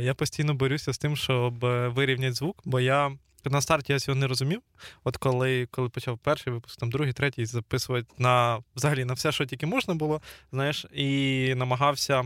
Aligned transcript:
Я 0.00 0.14
постійно 0.14 0.54
борюся 0.54 0.92
з 0.92 0.98
тим, 0.98 1.16
щоб 1.16 1.64
е, 1.64 1.88
вирівняти 1.88 2.32
звук, 2.32 2.62
бо 2.64 2.80
я. 2.80 3.12
На 3.44 3.60
старті 3.60 3.92
я 3.92 3.98
цього 3.98 4.16
не 4.16 4.26
розумів. 4.26 4.60
От 5.04 5.16
коли 5.16 5.66
коли 5.70 5.88
почав 5.88 6.18
перший 6.18 6.52
випуск, 6.52 6.80
там 6.80 6.90
другий, 6.90 7.12
третій 7.12 7.46
записувати 7.46 8.06
на 8.18 8.58
взагалі 8.76 9.04
на 9.04 9.14
все, 9.14 9.32
що 9.32 9.46
тільки 9.46 9.66
можна 9.66 9.94
було, 9.94 10.20
знаєш, 10.52 10.86
і 10.92 11.54
намагався 11.56 12.24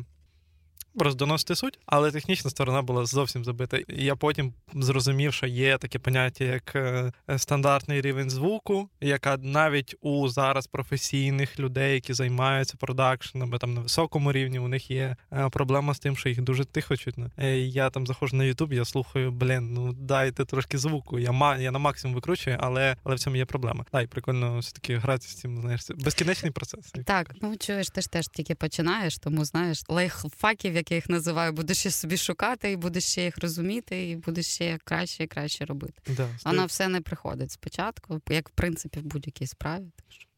просто 0.98 1.18
доносити 1.18 1.56
суть, 1.56 1.78
але 1.86 2.10
технічна 2.10 2.50
сторона 2.50 2.82
була 2.82 3.06
зовсім 3.06 3.44
забита. 3.44 3.76
І 3.76 4.04
я 4.04 4.16
потім 4.16 4.52
зрозумів, 4.74 5.32
що 5.32 5.46
є 5.46 5.78
таке 5.78 5.98
поняття, 5.98 6.44
як 6.44 6.76
е, 6.76 7.12
стандартний 7.36 8.00
рівень 8.00 8.30
звуку, 8.30 8.88
яка 9.00 9.36
навіть 9.36 9.96
у 10.00 10.28
зараз 10.28 10.66
професійних 10.66 11.58
людей, 11.58 11.94
які 11.94 12.14
займаються 12.14 12.76
продакшеном, 12.76 13.50
там 13.50 13.74
на 13.74 13.80
високому 13.80 14.32
рівні, 14.32 14.58
у 14.58 14.68
них 14.68 14.90
є 14.90 15.16
е, 15.32 15.48
проблема 15.48 15.94
з 15.94 15.98
тим, 15.98 16.16
що 16.16 16.28
їх 16.28 16.42
дуже 16.42 16.64
тихо 16.64 16.96
чутно. 16.96 17.30
Е, 17.38 17.58
я 17.58 17.90
там 17.90 18.06
заходжу 18.06 18.36
на 18.36 18.44
Ютуб, 18.44 18.72
я 18.72 18.84
слухаю, 18.84 19.30
блін, 19.30 19.74
ну 19.74 19.92
дайте 19.92 20.44
трошки 20.44 20.78
звуку. 20.78 21.18
Я 21.18 21.32
ма 21.32 21.56
я 21.56 21.70
на 21.70 21.78
максимум 21.78 22.14
викручую, 22.14 22.56
але 22.60 22.96
але 23.04 23.14
в 23.14 23.18
цьому 23.18 23.36
є 23.36 23.44
проблема. 23.44 23.84
Та 23.90 24.02
й 24.02 24.06
прикольно 24.06 24.58
все 24.58 24.72
таки 24.72 24.96
грати 24.96 25.28
з 25.28 25.34
цим, 25.34 25.60
знаєш, 25.60 25.90
безкінечний 25.90 26.52
процес. 26.52 26.92
Так, 27.04 27.34
ну 27.42 27.56
чуєш, 27.56 27.86
ти 27.88 28.00
ж 28.00 28.10
теж 28.10 28.28
тільки 28.28 28.54
починаєш, 28.54 29.18
тому 29.18 29.44
знаєш 29.44 29.82
лайфхаків, 29.88 30.76
як 30.84 30.90
я 30.90 30.96
їх 30.96 31.08
називаю, 31.08 31.52
будеш 31.52 31.78
ще 31.78 31.90
собі 31.90 32.16
шукати, 32.16 32.70
і 32.70 32.76
будеш 32.76 33.04
ще 33.04 33.24
їх 33.24 33.38
розуміти, 33.38 34.10
і 34.10 34.16
будеш 34.16 34.46
ще 34.46 34.78
краще 34.84 35.24
і 35.24 35.26
краще 35.26 35.64
робити. 35.64 36.02
Да, 36.16 36.28
Воно 36.44 36.66
все 36.66 36.88
не 36.88 37.00
приходить 37.00 37.50
спочатку, 37.50 38.20
як 38.28 38.48
в 38.48 38.52
принципі 38.52 39.00
в 39.00 39.02
будь-якій 39.02 39.46
справі. 39.46 39.84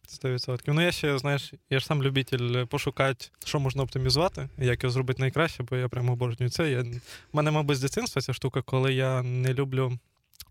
Сто 0.08 0.30
відсотків. 0.30 0.74
Ну 0.74 0.82
я 0.82 0.92
ще 0.92 1.18
знаєш, 1.18 1.52
я 1.70 1.80
ж 1.80 1.86
сам 1.86 2.02
любитель 2.02 2.64
пошукати, 2.64 3.26
що 3.44 3.60
можна 3.60 3.82
оптимізувати, 3.82 4.48
як 4.58 4.82
його 4.82 4.92
зробити 4.92 5.22
найкраще, 5.22 5.62
бо 5.62 5.76
я 5.76 5.88
прямо 5.88 6.12
обожнюю 6.12 6.50
це. 6.50 6.70
Я... 6.70 6.80
У 7.32 7.36
мене, 7.36 7.50
мабуть, 7.50 7.76
з 7.76 7.80
дитинства 7.80 8.22
ця 8.22 8.32
штука, 8.32 8.62
коли 8.62 8.94
я 8.94 9.22
не 9.22 9.54
люблю 9.54 9.98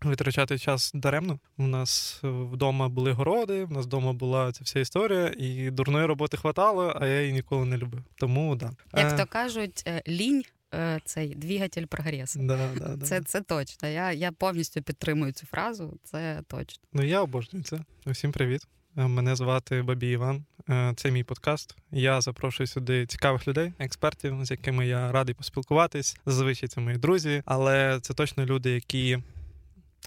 витрачати 0.02 0.58
час 0.58 0.90
даремно. 0.94 1.38
У 1.58 1.66
нас 1.66 2.20
вдома 2.22 2.88
були 2.88 3.12
городи, 3.12 3.64
у 3.64 3.70
нас 3.70 3.86
вдома 3.86 4.12
була 4.12 4.52
ця 4.52 4.64
вся 4.64 4.80
історія, 4.80 5.34
і 5.38 5.70
дурної 5.70 6.06
роботи 6.06 6.36
хватало, 6.36 6.96
а 7.00 7.06
я 7.06 7.20
її 7.20 7.32
ніколи 7.32 7.64
не 7.64 7.76
любив. 7.76 8.02
Тому 8.16 8.56
да. 8.56 8.70
Як 8.94 9.12
е, 9.12 9.16
то 9.16 9.26
кажуть, 9.26 9.82
е, 9.86 10.02
лінь. 10.08 10.42
Е, 10.74 11.00
цей 11.04 11.34
двигатель 11.34 11.84
прогресу. 11.84 12.38
Да, 12.42 12.68
да, 12.76 13.06
це 13.06 13.20
це 13.20 13.40
точно. 13.40 13.88
Я 13.88 14.12
я 14.12 14.32
повністю 14.32 14.82
підтримую 14.82 15.32
цю 15.32 15.46
фразу. 15.46 15.98
Це 16.04 16.42
точно. 16.48 16.84
Ну 16.92 17.02
я 17.02 17.22
обожнюю 17.22 17.64
це. 17.64 17.80
Усім 18.06 18.32
привіт. 18.32 18.66
Мене 18.94 19.36
звати 19.36 19.82
Бабі 19.82 20.10
Іван. 20.10 20.44
Це 20.96 21.10
мій 21.10 21.24
подкаст. 21.24 21.76
Я 21.90 22.20
запрошую 22.20 22.66
сюди 22.66 23.06
цікавих 23.06 23.48
людей, 23.48 23.72
експертів, 23.78 24.44
з 24.44 24.50
якими 24.50 24.86
я 24.86 25.12
радий 25.12 25.34
поспілкуватись. 25.34 26.16
Зазвичай 26.26 26.68
це 26.68 26.80
мої 26.80 26.96
друзі, 26.96 27.42
але 27.44 27.98
це 28.02 28.14
точно 28.14 28.46
люди, 28.46 28.70
які 28.70 29.18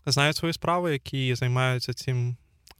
знають 0.05 0.35
свою 0.35 0.53
справу, 0.53 0.89
які 0.89 1.35
займаються 1.35 1.93
цим 1.93 2.37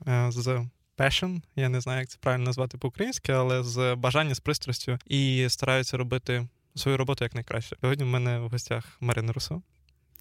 е, 0.07 0.31
з 0.31 0.65
passion, 0.97 1.41
я 1.55 1.69
не 1.69 1.81
знаю, 1.81 1.99
як 1.99 2.09
це 2.09 2.17
правильно 2.21 2.45
назвати 2.45 2.77
по-українськи, 2.77 3.31
але 3.31 3.63
з 3.63 3.95
бажанням, 3.95 4.35
з 4.35 4.39
пристрастю 4.39 4.99
і 5.05 5.45
стараються 5.49 5.97
робити 5.97 6.47
свою 6.75 6.97
роботу 6.97 7.23
як 7.23 7.35
найкраще. 7.35 7.75
Сьогодні 7.81 8.03
в 8.03 8.07
мене 8.07 8.39
в 8.39 8.49
гостях 8.49 8.97
Марина 8.99 9.33
Русо. 9.33 9.61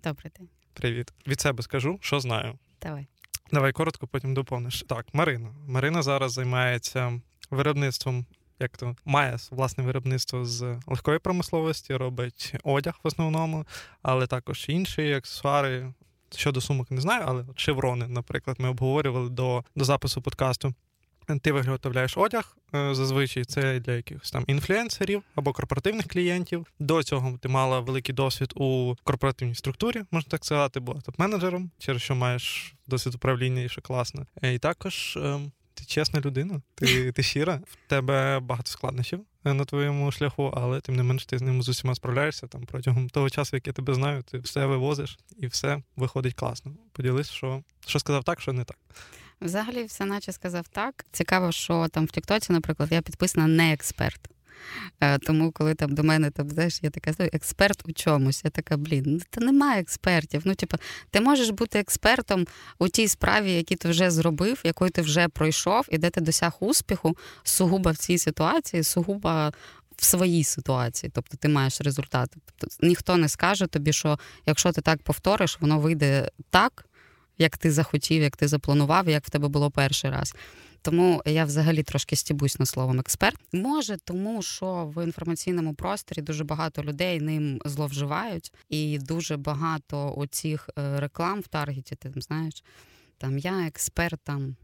Добрий 0.05 0.33
день. 0.39 0.49
Привіт. 0.73 1.13
Від 1.27 1.41
себе 1.41 1.63
скажу, 1.63 1.99
що 2.01 2.21
знаю. 2.21 2.59
Давай. 2.83 3.07
Давай 3.53 3.73
коротко, 3.73 4.07
потім 4.07 4.35
доповниш. 4.35 4.85
Так, 4.89 5.07
Марина. 5.13 5.55
Марина 5.67 6.03
зараз 6.03 6.33
займається 6.33 7.21
виробництвом. 7.51 8.27
Як 8.61 8.77
то 8.77 8.97
має 9.05 9.37
власне 9.51 9.85
виробництво 9.85 10.45
з 10.45 10.81
легкої 10.87 11.19
промисловості, 11.19 11.97
робить 11.97 12.55
одяг 12.65 13.01
в 13.05 13.07
основному, 13.07 13.67
але 14.03 14.27
також 14.27 14.67
інші 14.69 15.13
аксесуари, 15.13 15.93
Щодо 16.37 16.61
сумок 16.61 16.91
не 16.91 17.01
знаю, 17.01 17.25
але 17.27 17.45
шеврони, 17.57 18.07
наприклад, 18.09 18.57
ми 18.61 18.69
обговорювали 18.69 19.31
до 19.31 19.65
до 19.77 19.85
запису 19.85 20.23
подкасту. 20.23 20.75
Ти 21.43 21.53
виготовляєш 21.53 22.17
одяг, 22.17 22.57
е, 22.75 22.95
зазвичай 22.95 23.45
це 23.45 23.81
для 23.81 23.93
якихось 23.93 24.31
там 24.31 24.45
інфлюенсерів 24.47 25.23
або 25.35 25.53
корпоративних 25.53 26.07
клієнтів. 26.07 26.67
До 26.79 27.03
цього 27.03 27.39
ти 27.39 27.49
мала 27.49 27.81
великий 27.81 28.15
досвід 28.15 28.53
у 28.57 28.95
корпоративній 29.05 29.55
структурі, 29.55 30.03
можна 30.11 30.31
так 30.31 30.45
сказати, 30.45 30.81
була 30.81 31.01
топ-менеджером, 31.01 31.69
через 31.79 32.03
що 32.03 32.15
маєш 32.15 32.75
досвід 32.87 33.15
управління 33.15 33.63
і 33.63 33.69
що 33.69 33.83
класно. 33.83 34.27
Е, 34.43 34.55
і 34.55 34.59
також 34.59 35.17
ем, 35.17 35.53
чесна 35.89 36.21
людина, 36.21 36.61
ти 36.75 37.13
ти 37.17 37.23
щира, 37.23 37.61
в 37.67 37.77
тебе 37.87 38.41
багато 38.41 38.71
складнощів 38.71 39.21
е, 39.45 39.55
на 39.55 39.65
твоєму 39.65 40.13
шляху, 40.13 40.53
але 40.57 40.81
тим 40.81 40.97
не 40.97 41.03
менш 41.03 41.27
ти 41.27 41.39
з 41.39 41.43
ним 41.43 41.63
з 41.63 41.69
усіма 41.69 41.95
справляєшся 41.95 42.47
там 42.47 42.63
протягом 42.63 43.09
того 43.09 43.31
часу, 43.31 43.57
як 43.57 43.67
я 43.67 43.73
тебе 43.73 43.95
знаю, 43.95 44.23
ти 44.23 44.39
все 44.39 44.67
вивозиш 44.67 45.19
і 45.39 45.47
все 45.47 45.83
виходить 45.97 46.35
класно. 46.35 46.73
Поділись, 46.93 47.31
що, 47.31 47.63
що 47.87 47.99
сказав 47.99 48.25
так, 48.25 48.41
що 48.41 48.53
не 48.53 48.65
так. 48.65 48.77
Взагалі, 49.41 49.85
все 49.85 50.05
наче 50.05 50.33
сказав 50.33 50.69
так. 50.69 51.07
Цікаво, 51.13 51.53
що 51.53 51.89
там 51.89 52.05
в 52.05 52.11
Тіктоці, 52.11 52.53
наприклад, 52.53 52.93
я 52.93 53.03
підписана 53.03 53.47
не 53.47 53.73
експерт. 53.73 54.21
Е, 55.01 55.19
тому, 55.19 55.53
коли 55.53 55.75
там 55.75 55.95
до 55.95 56.03
мене 56.03 56.31
там, 56.31 56.51
знаєш, 56.51 56.79
я 56.83 56.91
така 56.91 57.15
експерт 57.33 57.83
у 57.89 57.93
чомусь, 57.93 58.45
я 58.45 58.51
така, 58.51 58.77
блін, 58.77 59.03
ну 59.07 59.21
та 59.31 59.41
немає 59.41 59.81
експертів. 59.81 60.43
Ну, 60.45 60.55
типу, 60.55 60.77
ти 61.11 61.21
можеш 61.21 61.51
бути 61.51 61.79
експертом 61.79 62.47
у 62.79 62.89
тій 62.89 63.09
справі, 63.09 63.53
які 63.53 63.77
ти 63.77 63.89
вже 63.89 64.11
зробив, 64.11 64.61
якою 64.65 64.91
ти 64.91 65.03
вже 65.03 65.29
пройшов, 65.29 65.87
і 65.91 65.99
де 65.99 66.11
ти 66.11 66.21
досяг 66.21 66.57
успіху, 66.61 67.17
сугубо 67.43 67.91
в 67.91 67.97
цій 67.97 68.19
ситуації, 68.19 68.83
сугубо. 68.83 69.51
В 69.97 70.05
своїй 70.05 70.45
ситуації, 70.45 71.11
тобто 71.15 71.37
ти 71.37 71.49
маєш 71.49 71.81
результат. 71.81 72.37
Тобто, 72.57 72.77
ніхто 72.87 73.17
не 73.17 73.29
скаже 73.29 73.67
тобі, 73.67 73.93
що 73.93 74.19
якщо 74.47 74.73
ти 74.73 74.81
так 74.81 75.03
повториш, 75.03 75.59
воно 75.61 75.79
вийде 75.79 76.31
так, 76.51 76.85
як 77.39 77.59
ти 77.59 77.71
захотів, 77.71 78.23
як 78.23 78.37
ти 78.37 78.49
запланував, 78.49 79.09
як 79.09 79.27
в 79.27 79.31
тебе 79.31 79.49
було 79.49 79.71
перший 79.71 80.11
раз. 80.11 80.35
Тому 80.83 81.23
я 81.27 81.45
взагалі 81.45 81.83
трошки 81.83 82.17
стібусь 82.17 82.59
на 82.59 82.67
словом 82.67 83.01
експерт. 83.01 83.39
Може, 83.53 83.97
тому 84.05 84.43
що 84.43 84.93
в 84.95 85.05
інформаційному 85.05 85.75
просторі 85.75 86.23
дуже 86.23 86.45
багато 86.45 86.83
людей 86.83 87.21
ним 87.21 87.61
зловживають, 87.65 88.53
і 88.69 88.99
дуже 88.99 89.37
багато 89.37 90.15
оцих 90.17 90.71
е, 90.79 91.01
реклам 91.01 91.41
в 91.41 91.49
таргеті, 91.49 91.95
ти 91.95 92.13
знаєш, 92.17 92.65
там 93.19 93.39
я 93.39 93.67
експерт 93.67 94.21
там 94.25 94.57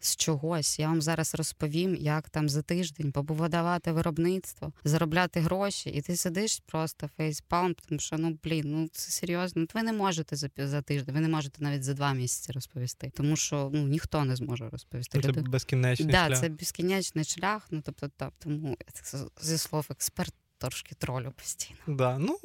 з 0.00 0.16
чогось. 0.16 0.78
Я 0.78 0.88
вам 0.88 1.02
зараз 1.02 1.34
розповім, 1.34 1.94
як 1.94 2.30
там 2.30 2.48
за 2.48 2.62
тиждень 2.62 3.12
побудувати 3.12 3.92
виробництво, 3.92 4.72
заробляти 4.84 5.40
гроші, 5.40 5.90
і 5.90 6.00
ти 6.00 6.16
сидиш 6.16 6.62
просто 6.66 7.08
фейспалм, 7.16 7.74
тому 7.88 8.00
що 8.00 8.18
ну 8.18 8.38
блін, 8.44 8.64
ну 8.66 8.88
це 8.92 9.10
серйозно. 9.10 9.66
Ви 9.74 9.82
не 9.82 9.92
можете 9.92 10.36
за 10.36 10.48
за 10.56 10.82
тиждень, 10.82 11.14
ви 11.14 11.20
не 11.20 11.28
можете 11.28 11.64
навіть 11.64 11.84
за 11.84 11.94
два 11.94 12.12
місяці 12.12 12.52
розповісти, 12.52 13.12
тому 13.16 13.36
що 13.36 13.70
ну 13.72 13.86
ніхто 13.88 14.24
не 14.24 14.36
зможе 14.36 14.68
розповісти. 14.68 15.20
Це 15.20 15.28
Люди... 15.28 15.40
безкінечний 15.40 16.12
да, 16.12 16.26
шлях. 16.26 16.40
це 16.40 16.48
безкінечний 16.48 17.24
шлях. 17.24 17.66
Ну 17.70 17.82
тобто, 17.84 18.08
так, 18.16 18.32
тому 18.38 18.76
зі 19.40 19.58
слов 19.58 19.86
експерт. 19.90 20.34
Трошки 20.58 20.94
тролю 20.94 21.32
постійно. 21.36 21.78
Да, 21.86 22.18
ну 22.18 22.38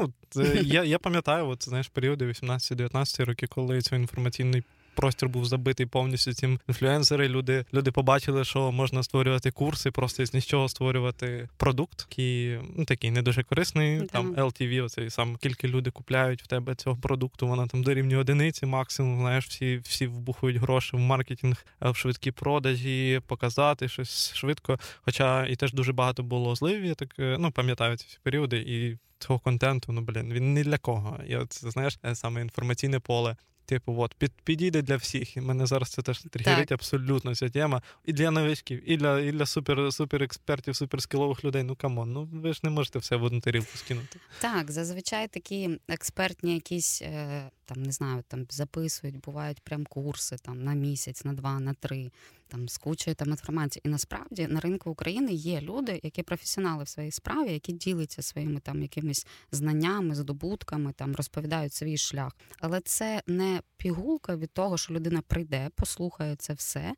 я 0.62 0.84
я 0.84 1.00
пам'ятаю, 1.00 1.48
от 1.48 1.64
знаєш 1.64 1.88
періоди 1.88 2.28
18-19 2.28 3.26
роки, 3.26 3.48
коли 3.48 3.82
цей 3.82 4.00
інформаційний 4.00 4.64
простір 4.96 5.30
був 5.30 5.46
забитий 5.46 5.86
повністю 5.86 6.34
цим 6.34 6.60
інфлюенсери. 6.68 7.28
Люди 7.30 7.66
люди 7.74 7.92
побачили, 7.92 8.44
що 8.44 8.72
можна 8.72 9.04
створювати 9.04 9.52
курси, 9.52 9.92
просто 9.92 10.26
з 10.26 10.34
нічого 10.34 10.70
створювати 10.70 11.50
продукт, 11.58 12.08
який 12.10 12.60
ну, 12.76 12.86
такий 12.86 13.12
не 13.12 13.22
дуже 13.22 13.44
корисний. 13.44 14.00
Да. 14.00 14.06
Там 14.06 14.36
LTV, 14.36 14.84
оцей 14.84 15.10
сам 15.10 15.36
кілька 15.36 15.68
люди 15.68 15.92
купляють 15.92 16.44
в 16.44 16.48
тебе 16.48 16.76
цього 16.76 16.96
продукту. 16.96 17.48
Вона 17.48 17.68
там 17.68 17.84
дорівнює 17.84 18.18
одиниці, 18.18 18.66
максимум. 18.66 19.20
Знаєш, 19.20 19.48
всі 19.48 19.78
всі 19.78 20.08
вбухують 20.08 20.58
гроші 20.58 20.98
в 20.98 21.00
маркетинг, 21.00 21.66
е, 21.84 21.90
в 21.90 21.96
швидкі 21.96 22.32
продажі, 22.32 23.22
показати 23.28 23.88
щось 23.88 24.34
швидко. 24.34 24.80
Хоча 25.02 25.46
і 25.46 25.56
теж 25.56 25.74
дуже 25.74 25.94
багато 25.94 26.24
було 26.24 26.56
зливів, 26.56 26.86
я 26.86 26.94
так 26.94 27.16
е, 27.20 27.38
ну 27.40 27.52
пам'ятаю 27.52 27.98
ці 27.98 28.18
періоди 28.24 28.58
і. 28.58 28.98
Цього 29.22 29.40
контенту, 29.40 29.92
ну 29.92 30.02
блін, 30.02 30.34
він 30.34 30.54
не 30.54 30.64
для 30.64 30.78
кого. 30.78 31.20
І 31.28 31.36
от 31.36 31.64
знаєш, 31.64 32.00
е, 32.06 32.16
саме 32.16 32.42
інформаційне 32.42 33.00
поле. 33.00 33.36
Типу, 33.66 33.96
от, 33.98 34.14
під, 34.14 34.32
підійде 34.44 34.82
для 34.82 34.96
всіх. 34.96 35.38
І 35.38 35.42
мене 35.42 35.66
зараз 35.66 35.90
це 35.90 36.02
теж 36.02 36.20
тригерить 36.20 36.72
абсолютно 36.72 37.36
ця 37.36 37.50
тема. 37.50 37.82
І 38.06 38.14
для 38.14 38.32
новичків, 38.32 38.92
і 38.92 38.98
для 38.98 39.20
і 39.20 39.32
для 39.32 39.46
супер 39.46 39.94
супер 39.94 40.24
експертів, 40.24 40.76
суперскілових 40.76 41.46
людей. 41.46 41.64
Ну 41.64 41.76
come 41.76 41.97
on, 41.97 42.14
ну 42.14 42.30
ви 42.34 42.54
ж 42.54 42.60
не 42.64 42.70
можете 42.70 43.00
все 43.00 43.16
в 43.16 43.24
одну 43.24 43.40
тарілку 43.40 43.78
скинути. 43.78 44.20
Так, 44.40 44.72
зазвичай 44.72 45.28
такі 45.28 45.80
експертні 45.88 46.54
якісь 46.54 47.02
е, 47.02 47.50
там 47.74 47.84
не 47.84 47.92
знаю, 47.92 48.24
там 48.28 48.46
записують, 48.50 49.20
бувають 49.20 49.60
прям 49.60 49.86
курси 49.86 50.36
там 50.42 50.64
на 50.64 50.74
місяць, 50.74 51.26
на 51.26 51.34
два, 51.34 51.60
на 51.60 51.74
три, 51.74 52.12
там 52.48 52.70
з 52.70 52.78
кучою 52.78 53.16
там 53.16 53.30
інформації. 53.30 53.82
І 53.86 53.90
насправді 53.90 54.48
на 54.48 54.60
ринку 54.60 54.90
України 54.90 55.34
є 55.34 55.62
люди, 55.62 56.00
які 56.04 56.24
професіонали 56.24 56.84
в 56.84 56.88
своїй 56.88 57.12
справі, 57.12 57.54
які 57.54 57.74
діляться 57.74 58.22
своїми 58.22 58.60
там 58.60 58.82
якимись 58.82 59.28
знаннями, 59.52 60.16
здобутками, 60.16 60.94
там 60.94 61.16
розповідають 61.16 61.74
свій 61.74 61.98
шлях. 61.98 62.36
Але 62.60 62.82
це 62.82 63.22
не 63.28 63.62
пігулка 63.78 64.36
від 64.36 64.52
того, 64.52 64.78
що 64.78 64.94
людина 64.94 65.22
прийде, 65.22 65.70
послухає 65.76 66.36
це 66.36 66.54
все. 66.54 66.94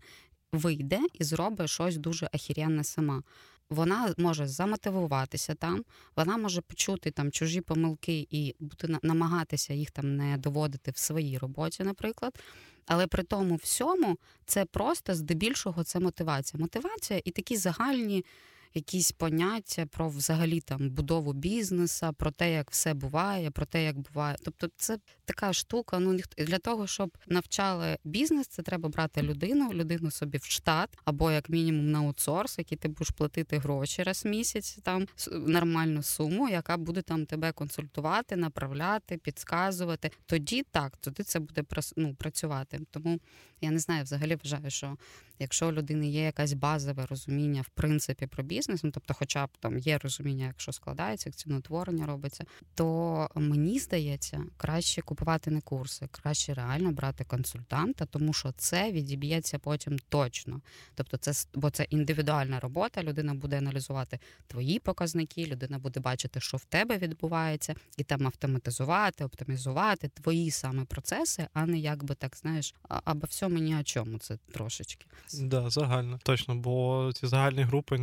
Вийде 0.51 0.99
і 1.13 1.23
зробить 1.23 1.69
щось 1.69 1.97
дуже 1.97 2.29
ахірянне 2.33 2.83
сама. 2.83 3.23
Вона 3.69 4.13
може 4.17 4.47
замотивуватися 4.47 5.55
там, 5.55 5.85
вона 6.15 6.37
може 6.37 6.61
почути 6.61 7.11
там 7.11 7.31
чужі 7.31 7.61
помилки 7.61 8.27
і 8.29 8.55
бути 8.59 8.97
намагатися 9.03 9.73
їх 9.73 9.91
там 9.91 10.15
не 10.15 10.37
доводити 10.37 10.91
в 10.91 10.97
своїй 10.97 11.37
роботі, 11.37 11.83
наприклад. 11.83 12.39
Але 12.85 13.07
при 13.07 13.23
тому 13.23 13.55
всьому 13.55 14.17
це 14.45 14.65
просто 14.65 15.15
здебільшого 15.15 15.83
це 15.83 15.99
мотивація. 15.99 16.61
Мотивація 16.61 17.21
і 17.25 17.31
такі 17.31 17.57
загальні 17.57 18.25
якісь 18.73 19.11
поняття 19.11 19.85
про 19.85 20.09
взагалі 20.09 20.61
там 20.61 20.89
будову 20.89 21.33
бізнеса, 21.33 22.11
про 22.11 22.31
те, 22.31 22.53
як 22.53 22.71
все 22.71 22.93
буває, 22.93 23.51
про 23.51 23.65
те, 23.65 23.83
як 23.83 23.97
буває. 23.99 24.37
Тобто, 24.43 24.69
це 24.77 24.97
така 25.25 25.53
штука. 25.53 25.99
Ну 25.99 26.19
для 26.37 26.59
того, 26.59 26.87
щоб 26.87 27.17
навчали 27.27 27.97
бізнес, 28.03 28.47
це 28.47 28.61
треба 28.61 28.89
брати 28.89 29.21
людину, 29.21 29.73
людину 29.73 30.11
собі 30.11 30.37
в 30.37 30.43
штат, 30.43 30.97
або 31.05 31.31
як 31.31 31.49
мінімум 31.49 31.91
на 31.91 31.99
аутсорс, 31.99 32.57
який 32.57 32.77
ти 32.77 32.87
будеш 32.87 33.09
платити 33.09 33.57
гроші 33.57 34.03
раз 34.03 34.25
в 34.25 34.27
місяць, 34.27 34.77
там 34.83 35.07
нормальну 35.31 36.03
суму, 36.03 36.49
яка 36.49 36.77
буде 36.77 37.01
там 37.01 37.25
тебе 37.25 37.51
консультувати, 37.51 38.35
направляти, 38.35 39.17
підказувати. 39.17 40.11
Тоді 40.25 40.63
так, 40.71 40.97
тоді 40.97 41.23
це 41.23 41.39
буде 41.39 41.63
ну, 41.97 42.15
працювати. 42.15 42.79
Тому 42.91 43.19
я 43.61 43.71
не 43.71 43.79
знаю, 43.79 44.03
взагалі 44.03 44.37
вважаю, 44.43 44.69
що 44.69 44.97
якщо 45.39 45.67
у 45.67 45.71
людини 45.71 46.09
є 46.09 46.23
якась 46.23 46.53
базове 46.53 47.05
розуміння 47.05 47.61
в 47.61 47.69
принципі 47.69 48.27
про 48.27 48.43
бізнес, 48.43 48.62
ну 48.69 48.91
тобто, 48.91 49.13
хоча 49.13 49.45
б 49.45 49.49
там 49.59 49.77
є 49.77 49.97
розуміння, 49.97 50.45
якщо 50.45 50.71
складається, 50.71 51.29
як 51.29 51.35
ціноутворення 51.35 52.05
робиться, 52.05 52.43
то 52.75 53.29
мені 53.35 53.79
здається, 53.79 54.43
краще 54.57 55.01
купувати 55.01 55.51
не 55.51 55.61
курси, 55.61 56.07
краще 56.11 56.53
реально 56.53 56.91
брати 56.91 57.23
консультанта, 57.23 58.05
тому 58.05 58.33
що 58.33 58.51
це 58.57 58.91
відіб'ється 58.91 59.59
потім 59.59 59.99
точно. 60.09 60.61
Тобто, 60.95 61.17
це 61.17 61.33
бо 61.53 61.69
це 61.69 61.83
індивідуальна 61.83 62.59
робота. 62.59 63.03
Людина 63.03 63.33
буде 63.33 63.57
аналізувати 63.57 64.19
твої 64.47 64.79
показники, 64.79 65.45
людина 65.45 65.79
буде 65.79 65.99
бачити, 65.99 66.39
що 66.39 66.57
в 66.57 66.65
тебе 66.65 66.97
відбувається, 66.97 67.75
і 67.97 68.03
там 68.03 68.25
автоматизувати, 68.25 69.23
оптимізувати 69.23 70.07
твої 70.07 70.51
саме 70.51 70.85
процеси, 70.85 71.47
а 71.53 71.65
не 71.65 71.79
якби 71.79 72.15
так 72.15 72.37
знаєш, 72.37 72.75
або 72.89 73.27
всьому 73.29 73.57
ні 73.57 73.75
о 73.75 73.83
чому 73.83 74.17
це 74.17 74.37
трошечки. 74.51 75.05
Да, 75.33 75.69
загально 75.69 76.19
точно, 76.23 76.55
бо 76.55 77.11
ці 77.13 77.27
загальні 77.27 77.63
групи 77.63 77.97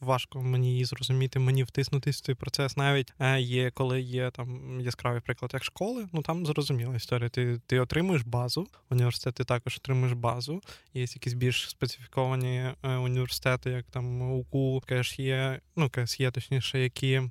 важко 0.00 0.42
мені 0.42 0.70
її 0.70 0.84
зрозуміти, 0.84 1.38
мені 1.38 1.62
втиснутись 1.62 2.16
в 2.16 2.20
цей 2.20 2.34
процес. 2.34 2.76
Навіть 2.76 3.12
е, 3.18 3.40
є, 3.40 3.70
коли 3.70 4.00
є 4.00 4.30
там 4.30 4.80
яскравий 4.80 5.20
приклад, 5.20 5.50
як 5.54 5.64
школи, 5.64 6.08
ну 6.12 6.22
там 6.22 6.46
зрозуміла 6.46 6.96
історія. 6.96 7.28
Ти 7.28 7.60
ти 7.66 7.80
отримуєш 7.80 8.22
базу, 8.22 8.66
університет 8.90 9.34
ти 9.34 9.44
також 9.44 9.76
отримуєш 9.76 10.12
базу. 10.12 10.62
Є 10.94 11.02
якісь 11.02 11.34
більш 11.34 11.70
специфіковані 11.70 12.56
е, 12.82 12.96
університети, 12.96 13.70
як 13.70 13.86
там 13.90 14.32
УКУ, 14.32 14.82
кеш 14.86 15.18
є, 15.18 15.60
ну 15.76 15.90
кеш 15.90 16.20
є 16.20 16.30
точніше, 16.30 16.78
які. 16.78 17.22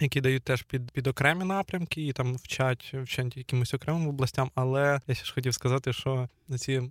Які 0.00 0.20
дають 0.20 0.44
теж 0.44 0.62
під 0.62 0.90
під 0.90 1.06
окремі 1.06 1.44
напрямки 1.44 2.06
і 2.06 2.12
там 2.12 2.34
вчать 2.34 2.94
вчать 2.94 3.36
якимось 3.36 3.74
окремим 3.74 4.08
областям, 4.08 4.50
але 4.54 5.00
я 5.06 5.14
ще 5.14 5.24
ж 5.24 5.34
хотів 5.34 5.54
сказати, 5.54 5.92
що 5.92 6.28
на 6.48 6.58
ці 6.58 6.82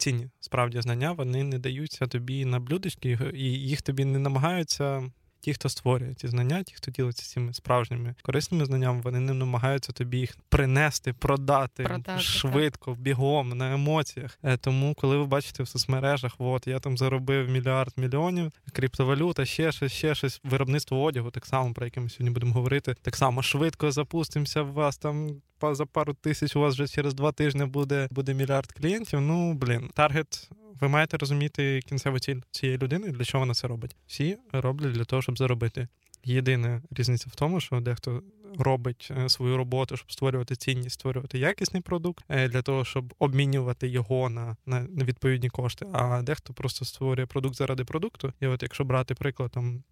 цінні 0.00 0.28
справді 0.40 0.80
знання 0.80 1.12
вони 1.12 1.44
не 1.44 1.58
даються 1.58 2.06
тобі 2.06 2.44
на 2.44 2.60
блюдечки, 2.60 3.18
і 3.34 3.44
їх 3.44 3.82
тобі 3.82 4.04
не 4.04 4.18
намагаються. 4.18 5.10
Ті, 5.40 5.54
хто 5.54 5.68
створює 5.68 6.14
ці 6.14 6.28
знання, 6.28 6.62
ті, 6.62 6.74
хто 6.74 6.90
ділиться 6.90 7.24
цими 7.24 7.54
справжніми 7.54 8.14
корисними 8.22 8.64
знаннями, 8.64 9.00
вони 9.00 9.20
не 9.20 9.34
намагаються 9.34 9.92
тобі 9.92 10.18
їх 10.18 10.36
принести, 10.48 11.12
продати, 11.12 11.82
продати 11.82 12.22
швидко, 12.22 12.90
так. 12.90 13.00
бігом 13.00 13.48
на 13.48 13.74
емоціях. 13.74 14.38
Е, 14.42 14.56
тому, 14.56 14.94
коли 14.94 15.16
ви 15.16 15.26
бачите 15.26 15.62
в 15.62 15.68
соцмережах, 15.68 16.34
от 16.38 16.66
я 16.66 16.78
там 16.78 16.98
заробив 16.98 17.50
мільярд 17.50 17.92
мільйонів, 17.96 18.52
криптовалюта, 18.72 19.44
ще 19.44 19.72
щось, 19.72 19.92
ще 19.92 20.14
щось, 20.14 20.40
виробництво 20.44 21.02
одягу, 21.02 21.30
так 21.30 21.46
само 21.46 21.74
про 21.74 21.84
яке 21.84 22.00
ми 22.00 22.08
сьогодні 22.08 22.30
будемо 22.30 22.52
говорити. 22.52 22.94
Так 23.02 23.16
само 23.16 23.42
швидко 23.42 23.92
запустимося 23.92 24.62
в 24.62 24.72
вас 24.72 24.98
там 24.98 25.42
за 25.62 25.86
пару 25.86 26.14
тисяч 26.14 26.56
у 26.56 26.60
вас 26.60 26.74
вже 26.74 26.88
через 26.88 27.14
два 27.14 27.32
тижні 27.32 27.64
буде 27.64 28.08
буде 28.10 28.34
мільярд 28.34 28.72
клієнтів. 28.72 29.20
Ну 29.20 29.54
блін, 29.54 29.90
таргет. 29.94 30.50
Ви 30.80 30.88
маєте 30.88 31.16
розуміти 31.16 31.80
кінцеву 31.86 32.18
ціль 32.18 32.40
цієї 32.50 32.78
людини, 32.78 33.08
для 33.08 33.24
чого 33.24 33.42
вона 33.42 33.54
це 33.54 33.68
робить. 33.68 33.96
Всі 34.06 34.38
роблять 34.52 34.92
для 34.92 35.04
того, 35.04 35.22
щоб 35.22 35.38
заробити. 35.38 35.88
Єдина 36.24 36.82
різниця 36.90 37.26
в 37.30 37.34
тому, 37.34 37.60
що 37.60 37.80
дехто 37.80 38.22
робить 38.58 39.08
е, 39.16 39.28
свою 39.28 39.56
роботу, 39.56 39.96
щоб 39.96 40.12
створювати 40.12 40.56
цінність, 40.56 40.94
створювати 40.94 41.38
якісний 41.38 41.82
продукт 41.82 42.24
е, 42.28 42.48
для 42.48 42.62
того, 42.62 42.84
щоб 42.84 43.14
обмінювати 43.18 43.88
його 43.88 44.28
на 44.30 44.56
на 44.66 44.80
відповідні 45.04 45.48
кошти. 45.48 45.86
А 45.92 46.22
дехто 46.22 46.52
просто 46.52 46.84
створює 46.84 47.26
продукт 47.26 47.56
заради 47.56 47.84
продукту. 47.84 48.32
І 48.40 48.46
от 48.46 48.62
якщо 48.62 48.84
брати 48.84 49.14
приклад 49.14 49.50
там 49.50 49.82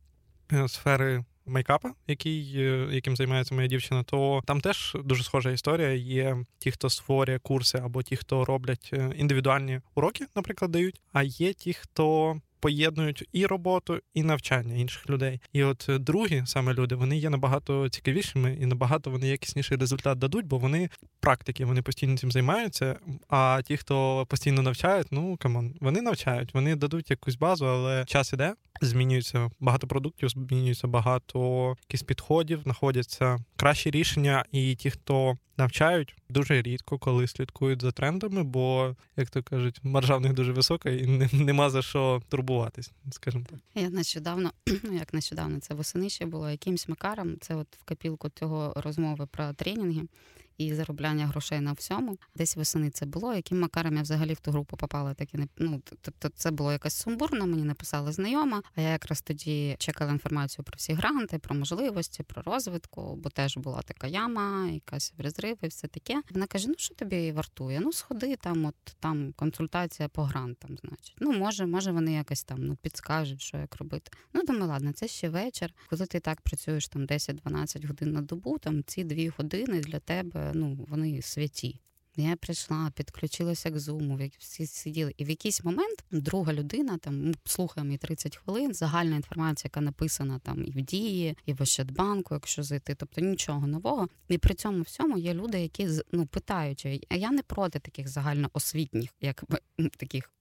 е, 0.52 0.68
сфери 0.68 1.24
мейкапа, 1.48 1.92
який, 2.06 2.52
е, 2.56 2.88
яким 2.92 3.16
займається 3.16 3.54
моя 3.54 3.68
дівчина, 3.68 4.02
то 4.02 4.42
там 4.46 4.60
теж 4.60 4.96
дуже 5.04 5.22
схожа 5.22 5.50
історія. 5.50 5.92
Є 5.92 6.44
ті, 6.58 6.70
хто 6.70 6.90
створює 6.90 7.38
курси, 7.38 7.78
або 7.78 8.02
ті, 8.02 8.16
хто 8.16 8.44
роблять 8.44 8.90
е, 8.92 9.12
індивідуальні 9.16 9.80
уроки, 9.94 10.26
наприклад, 10.36 10.70
дають. 10.70 11.00
А 11.12 11.22
є 11.22 11.52
ті, 11.52 11.72
хто 11.72 12.36
поєднують 12.60 13.28
і 13.32 13.46
роботу, 13.46 13.98
і 14.14 14.22
навчання 14.22 14.74
інших 14.74 15.10
людей. 15.10 15.40
І 15.52 15.62
от 15.62 15.86
е, 15.88 15.98
другі 15.98 16.42
саме 16.46 16.74
люди 16.74 16.94
вони 16.94 17.16
є 17.16 17.30
набагато 17.30 17.88
цікавішими 17.88 18.58
і 18.60 18.66
набагато 18.66 19.10
вони 19.10 19.28
якісніший 19.28 19.76
результат 19.76 20.18
дадуть, 20.18 20.46
бо 20.46 20.58
вони 20.58 20.88
практики, 21.20 21.64
вони 21.64 21.82
постійно 21.82 22.16
цим 22.16 22.32
займаються. 22.32 22.96
А 23.28 23.60
ті, 23.64 23.76
хто 23.76 24.26
постійно 24.26 24.62
навчають, 24.62 25.06
ну 25.10 25.36
come 25.36 25.58
on, 25.58 25.74
вони 25.80 26.00
навчають, 26.00 26.54
вони 26.54 26.76
дадуть 26.76 27.10
якусь 27.10 27.36
базу, 27.36 27.66
але 27.66 28.04
час 28.04 28.32
іде. 28.32 28.54
Змінюється 28.80 29.50
багато 29.60 29.86
продуктів, 29.86 30.28
змінюється 30.28 30.86
багато 30.86 31.68
якісь 31.88 32.02
підходів, 32.02 32.60
знаходяться 32.62 33.38
кращі 33.56 33.90
рішення, 33.90 34.44
і 34.52 34.74
ті, 34.74 34.90
хто 34.90 35.36
навчають, 35.58 36.14
дуже 36.30 36.62
рідко, 36.62 36.98
коли 36.98 37.26
слідкують 37.26 37.82
за 37.82 37.92
трендами, 37.92 38.42
бо, 38.42 38.96
як 39.16 39.30
то 39.30 39.42
кажуть, 39.42 39.80
маржа 39.82 40.16
в 40.16 40.20
них 40.20 40.32
дуже 40.32 40.52
висока 40.52 40.90
і 40.90 41.06
нема 41.32 41.70
за 41.70 41.82
що 41.82 42.22
турбуватись, 42.48 42.92
скажімо 43.10 43.44
так. 43.50 43.58
Я 43.74 43.90
нещодавно, 43.90 44.52
як 44.92 45.14
нещодавно, 45.14 45.60
це 45.60 45.74
восени 45.74 46.08
ще 46.08 46.26
було 46.26 46.50
якимсь 46.50 46.88
макаром. 46.88 47.36
Це 47.40 47.54
от 47.54 47.66
в 47.80 47.84
капілку 47.84 48.28
цього 48.28 48.72
розмови 48.76 49.26
про 49.26 49.52
тренінги 49.52 50.02
і 50.58 50.74
заробляння 50.74 51.26
грошей 51.26 51.60
на 51.60 51.72
всьому. 51.72 52.18
Десь 52.36 52.56
восени 52.56 52.90
це 52.90 53.06
було. 53.06 53.34
Яким 53.34 53.60
макаром 53.60 53.96
я 53.96 54.02
взагалі 54.02 54.34
в 54.34 54.40
ту 54.40 54.50
групу 54.50 54.76
попала, 54.76 55.14
так 55.14 55.34
і 55.34 55.36
не 55.36 55.48
ну 55.58 55.82
тобто, 56.00 56.28
це 56.28 56.50
було 56.50 56.72
якась 56.72 56.94
сумбурно. 56.94 57.46
Мені 57.46 57.64
написала 57.64 58.12
знайома. 58.12 58.62
А 58.74 58.80
я 58.80 58.88
якраз 58.88 59.22
тоді 59.22 59.76
чекала 59.78 60.12
інформацію 60.12 60.64
про 60.64 60.76
всі 60.76 60.92
гранти, 60.92 61.38
про 61.38 61.54
можливості, 61.54 62.22
про 62.22 62.42
розвитку, 62.42 63.16
бо 63.16 63.30
теж 63.30 63.56
була 63.56 63.82
така 63.82 64.06
яма, 64.06 64.68
якась 64.68 65.14
розрив 65.18 65.56
і 65.62 65.66
все 65.66 65.88
таке. 65.88 66.22
Вона 66.30 66.46
каже: 66.46 66.68
Ну 66.68 66.74
що 66.78 66.94
тобі 66.94 67.32
вартує? 67.32 67.80
Ну 67.80 67.92
сходи 67.92 68.36
там, 68.36 68.64
от 68.64 68.74
там 69.00 69.32
консультація 69.32 70.08
по 70.08 70.22
грантам. 70.22 70.76
Значить, 70.84 71.16
ну 71.20 71.32
може, 71.32 71.66
може 71.66 71.92
вони 71.92 72.12
якось 72.12 72.44
там 72.44 72.64
ну 72.64 72.76
підскажуть, 72.76 73.42
що 73.42 73.56
як 73.56 73.76
робити. 73.76 74.10
Ну 74.32 74.42
думаю, 74.42 74.66
ладно, 74.66 74.92
це 74.92 75.08
ще 75.08 75.28
вечір. 75.28 75.74
Коли 75.90 76.06
ти 76.06 76.20
так 76.20 76.40
працюєш 76.40 76.88
там 76.88 77.06
10-12 77.06 77.86
годин 77.86 78.12
на 78.12 78.20
добу, 78.20 78.58
там 78.58 78.84
ці 78.84 79.04
дві 79.04 79.28
години 79.28 79.80
для 79.80 79.98
тебе 79.98 80.47
ну, 80.54 80.86
вони 80.88 81.22
святі. 81.22 81.80
Я 82.20 82.36
прийшла, 82.36 82.92
підключилася 82.94 83.70
к 83.70 83.78
зуму, 83.78 84.20
всі 84.38 84.66
сиділи. 84.66 85.14
І 85.16 85.24
в 85.24 85.30
якийсь 85.30 85.64
момент 85.64 86.04
друга 86.10 86.52
людина 86.52 86.98
там 86.98 87.34
слухає 87.44 87.84
мені 87.84 87.98
30 87.98 88.36
хвилин, 88.36 88.74
загальна 88.74 89.16
інформація, 89.16 89.68
яка 89.68 89.80
написана 89.80 90.38
там 90.38 90.64
і 90.64 90.70
в 90.70 90.74
дії, 90.74 91.36
і 91.46 91.52
в 91.52 91.62
Ощадбанку, 91.62 92.34
якщо 92.34 92.62
зайти, 92.62 92.94
тобто 92.94 93.20
нічого 93.20 93.66
нового. 93.66 94.08
І 94.28 94.38
при 94.38 94.54
цьому 94.54 94.82
всьому 94.82 95.18
є 95.18 95.34
люди, 95.34 95.60
які 95.60 95.88
ну 96.12 96.26
питають, 96.26 97.06
а 97.08 97.14
я 97.14 97.30
не 97.30 97.42
проти 97.42 97.78
таких 97.78 98.08
загальноосвітніх, 98.08 99.10
як 99.20 99.44
таких 99.96 100.32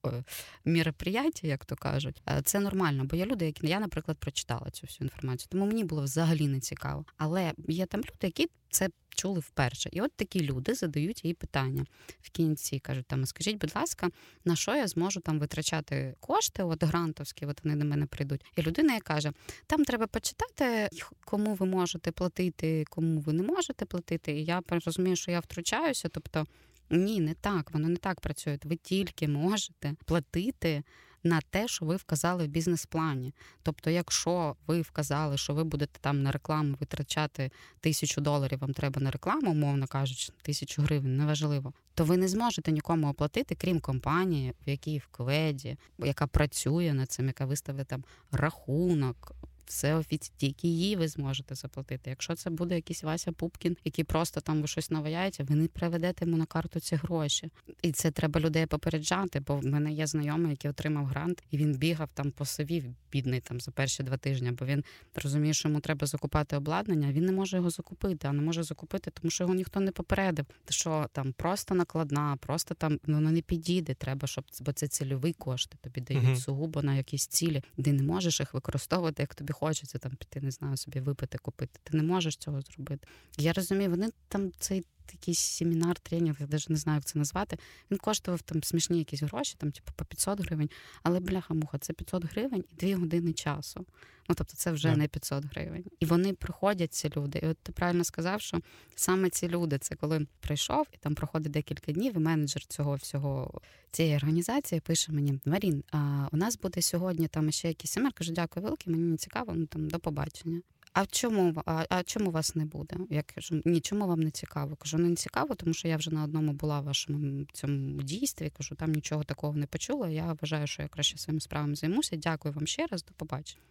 міроприятій, 0.64 1.46
як 1.46 1.64
то 1.64 1.76
кажуть. 1.76 2.22
Це 2.44 2.60
нормально, 2.60 3.04
бо 3.04 3.16
є 3.16 3.26
люди, 3.26 3.46
які 3.46 3.66
я, 3.66 3.80
наприклад, 3.80 4.18
прочитала 4.18 4.70
цю 4.70 4.86
всю 4.86 5.06
інформацію, 5.06 5.48
тому 5.50 5.66
мені 5.66 5.84
було 5.84 6.02
взагалі 6.02 6.48
не 6.48 6.60
цікаво. 6.60 7.04
Але 7.16 7.52
є 7.68 7.86
там 7.86 8.00
люди, 8.00 8.18
які 8.22 8.48
це 8.70 8.88
чули 9.18 9.40
вперше. 9.40 9.90
І 9.92 10.00
от 10.00 10.12
такі 10.12 10.40
люди 10.40 10.74
задають 10.74 11.24
їй 11.24 11.34
питання 11.34 11.84
в 12.20 12.30
кінці. 12.30 12.78
Кажуть, 12.78 13.06
там 13.06 13.26
скажіть, 13.26 13.58
будь 13.58 13.76
ласка, 13.76 14.10
на 14.44 14.56
що 14.56 14.74
я 14.74 14.88
зможу 14.88 15.20
там 15.20 15.38
витрачати 15.38 16.14
кошти, 16.20 16.62
от 16.62 16.84
грантовські, 16.84 17.46
от 17.46 17.64
вони 17.64 17.76
до 17.76 17.84
мене 17.84 18.06
прийдуть. 18.06 18.44
І 18.56 18.62
людина 18.62 19.00
каже: 19.00 19.32
там 19.66 19.84
треба 19.84 20.06
почитати, 20.06 20.88
кому 21.24 21.54
ви 21.54 21.66
можете 21.66 22.12
платити, 22.12 22.84
кому 22.90 23.20
ви 23.20 23.32
не 23.32 23.42
можете 23.42 23.84
платити. 23.84 24.32
І 24.32 24.44
я 24.44 24.62
розумію, 24.68 25.16
що 25.16 25.30
я 25.30 25.40
втручаюся. 25.40 26.08
Тобто, 26.08 26.46
ні, 26.90 27.20
не 27.20 27.34
так, 27.34 27.70
воно 27.70 27.88
не 27.88 27.96
так 27.96 28.20
працює. 28.20 28.58
Ви 28.64 28.76
тільки 28.76 29.28
можете 29.28 29.94
платити 30.04 30.82
на 31.28 31.40
те, 31.50 31.68
що 31.68 31.84
ви 31.84 31.96
вказали 31.96 32.44
в 32.44 32.48
бізнес-плані. 32.48 33.34
Тобто, 33.62 33.90
якщо 33.90 34.56
ви 34.66 34.80
вказали, 34.80 35.38
що 35.38 35.54
ви 35.54 35.64
будете 35.64 36.00
там 36.00 36.22
на 36.22 36.32
рекламу 36.32 36.76
витрачати 36.80 37.50
тисячу 37.80 38.20
доларів, 38.20 38.58
вам 38.58 38.72
треба 38.72 39.00
на 39.00 39.10
рекламу, 39.10 39.50
умовно 39.50 39.86
кажучи, 39.86 40.32
тисячу 40.42 40.82
гривень, 40.82 41.16
неважливо, 41.16 41.72
то 41.94 42.04
ви 42.04 42.16
не 42.16 42.28
зможете 42.28 42.72
нікому 42.72 43.10
оплатити, 43.10 43.54
крім 43.54 43.80
компанії, 43.80 44.54
в 44.66 44.68
якій 44.70 44.98
в 44.98 45.06
кведі, 45.06 45.76
яка 45.98 46.26
працює 46.26 46.92
над 46.94 47.10
цим, 47.10 47.26
яка 47.26 47.44
виставить 47.44 47.86
там 47.86 48.04
рахунок, 48.32 49.32
все 49.68 49.94
офіційно, 49.94 50.34
тільки 50.36 50.68
її 50.68 50.96
ви 50.96 51.08
зможете 51.08 51.54
заплатити. 51.54 52.10
Якщо 52.10 52.34
це 52.34 52.50
буде 52.50 52.74
якийсь 52.74 53.02
Вася 53.02 53.32
Пупкін, 53.32 53.76
який 53.84 54.04
просто 54.04 54.40
там 54.40 54.60
ви 54.60 54.66
щось 54.66 54.90
наваяєте, 54.90 55.44
ви 55.44 55.54
не 55.54 55.68
приведете 55.68 56.24
йому 56.24 56.36
на 56.36 56.46
карту 56.46 56.80
ці 56.80 56.96
гроші. 56.96 57.50
І 57.82 57.92
це 57.92 58.10
треба 58.10 58.40
людей 58.40 58.66
попереджати, 58.66 59.40
бо 59.40 59.56
в 59.56 59.64
мене 59.64 59.92
є 59.92 60.06
знайомий, 60.06 60.50
який 60.50 60.70
отримав 60.70 61.06
грант, 61.06 61.42
і 61.50 61.56
він 61.56 61.76
бігав 61.76 62.08
там 62.14 62.30
по 62.30 62.44
сові, 62.44 62.84
бідний 63.12 63.40
там 63.40 63.60
за 63.60 63.70
перші 63.70 64.02
два 64.02 64.16
тижні, 64.16 64.50
бо 64.50 64.66
він 64.66 64.84
розуміє, 65.14 65.54
що 65.54 65.68
йому 65.68 65.80
треба 65.80 66.06
закупати 66.06 66.56
обладнання. 66.56 67.08
а 67.08 67.12
Він 67.12 67.24
не 67.24 67.32
може 67.32 67.56
його 67.56 67.70
закупити, 67.70 68.28
а 68.28 68.32
не 68.32 68.42
може 68.42 68.62
закупити, 68.62 69.10
тому 69.10 69.30
що 69.30 69.44
його 69.44 69.54
ніхто 69.54 69.80
не 69.80 69.92
попередив. 69.92 70.46
Що 70.68 71.06
там 71.12 71.32
просто 71.32 71.74
накладна, 71.74 72.36
просто 72.40 72.74
там 72.74 72.98
ну, 73.06 73.14
воно 73.14 73.30
не 73.30 73.40
підійде. 73.40 73.94
Треба, 73.94 74.28
щоб 74.28 74.44
бо 74.60 74.72
це 74.72 74.88
цільові 74.88 75.32
кошти. 75.32 75.76
Тобі 75.80 76.00
дають 76.00 76.24
uh 76.24 76.36
сугубо 76.36 76.82
на 76.82 76.94
якісь 76.94 77.26
цілі. 77.26 77.62
Ти 77.84 77.92
не 77.92 78.02
можеш 78.02 78.40
їх 78.40 78.54
використовувати, 78.54 79.22
як 79.22 79.34
тобі 79.34 79.52
хочеться 79.58 79.98
там 79.98 80.12
піти, 80.12 80.40
не 80.40 80.50
знаю, 80.50 80.76
собі 80.76 81.00
випити, 81.00 81.38
купити. 81.38 81.80
Ти 81.84 81.96
не 81.96 82.02
можеш 82.02 82.36
цього 82.36 82.60
зробити. 82.60 83.08
Я 83.38 83.52
розумію, 83.52 83.90
вони 83.90 84.08
там 84.28 84.52
цей 84.58 84.84
якийсь 85.12 85.38
семінар, 85.38 85.98
тренінг, 85.98 86.36
я 86.40 86.46
навіть 86.46 86.70
не 86.70 86.76
знаю, 86.76 86.96
як 86.96 87.04
це 87.04 87.18
назвати. 87.18 87.58
Він 87.90 87.98
коштував 87.98 88.42
там 88.42 88.62
смішні 88.62 88.98
якісь 88.98 89.22
гроші, 89.22 89.54
там, 89.58 89.72
типу, 89.72 89.92
по 89.96 90.04
500 90.04 90.40
гривень. 90.40 90.70
Але 91.02 91.20
бляха-муха, 91.20 91.78
це 91.78 91.92
500 91.92 92.24
гривень 92.24 92.64
і 92.72 92.86
2 92.86 92.98
години 92.98 93.32
часу. 93.32 93.86
Ну, 94.28 94.34
тобто, 94.34 94.56
це 94.56 94.72
вже 94.72 94.96
не 94.96 95.08
500 95.08 95.44
гривень. 95.44 95.84
І 96.00 96.06
вони 96.06 96.32
приходять, 96.32 96.92
ці 96.92 97.10
люди. 97.16 97.38
І 97.42 97.46
от 97.46 97.58
ти 97.58 97.72
правильно 97.72 98.04
сказав, 98.04 98.40
що 98.40 98.60
саме 98.94 99.30
ці 99.30 99.48
люди, 99.48 99.78
це 99.78 99.94
коли 99.94 100.26
прийшов 100.40 100.86
і 100.92 100.96
там 100.96 101.14
проходить 101.14 101.52
декілька 101.52 101.92
днів, 101.92 102.16
і 102.16 102.18
менеджер 102.18 102.66
цього 102.66 102.94
всього 102.94 103.60
цієї 103.90 104.16
організації 104.16 104.80
пише 104.80 105.12
мені: 105.12 105.40
Марін, 105.44 105.84
а 105.92 106.28
у 106.32 106.36
нас 106.36 106.58
буде 106.58 106.82
сьогодні 106.82 107.28
там 107.28 107.50
ще 107.50 107.68
якийсь 107.68 107.90
семінар. 107.90 108.12
Кажу, 108.12 108.32
дякую 108.32 108.64
велике, 108.64 108.90
мені 108.90 109.02
не 109.02 109.16
цікаво, 109.16 109.52
ну 109.56 109.66
там 109.66 109.88
до 109.88 109.98
побачення. 109.98 110.60
А 110.92 111.06
чому 111.06 111.62
а, 111.66 111.84
а 111.88 112.02
чому 112.02 112.30
вас 112.30 112.54
не 112.54 112.64
буде? 112.64 112.96
Я 113.10 113.22
кажу, 113.22 113.62
ні, 113.64 113.80
чому 113.80 114.06
вам 114.06 114.20
не 114.20 114.30
цікаво? 114.30 114.76
Кажу, 114.76 114.98
ну 114.98 115.08
не 115.08 115.14
цікаво, 115.14 115.54
тому 115.54 115.74
що 115.74 115.88
я 115.88 115.96
вже 115.96 116.14
на 116.14 116.24
одному 116.24 116.52
була 116.52 116.80
в 116.80 116.84
вашому 116.84 117.46
цьому 117.52 118.02
дійстві. 118.02 118.52
Кажу, 118.56 118.74
там 118.74 118.92
нічого 118.92 119.24
такого 119.24 119.56
не 119.56 119.66
почула. 119.66 120.08
Я 120.08 120.36
вважаю, 120.40 120.66
що 120.66 120.82
я 120.82 120.88
краще 120.88 121.18
своїми 121.18 121.40
справами 121.40 121.74
займуся. 121.74 122.16
Дякую 122.16 122.54
вам 122.54 122.66
ще 122.66 122.86
раз, 122.86 123.04
до 123.04 123.12
побачення. 123.12 123.62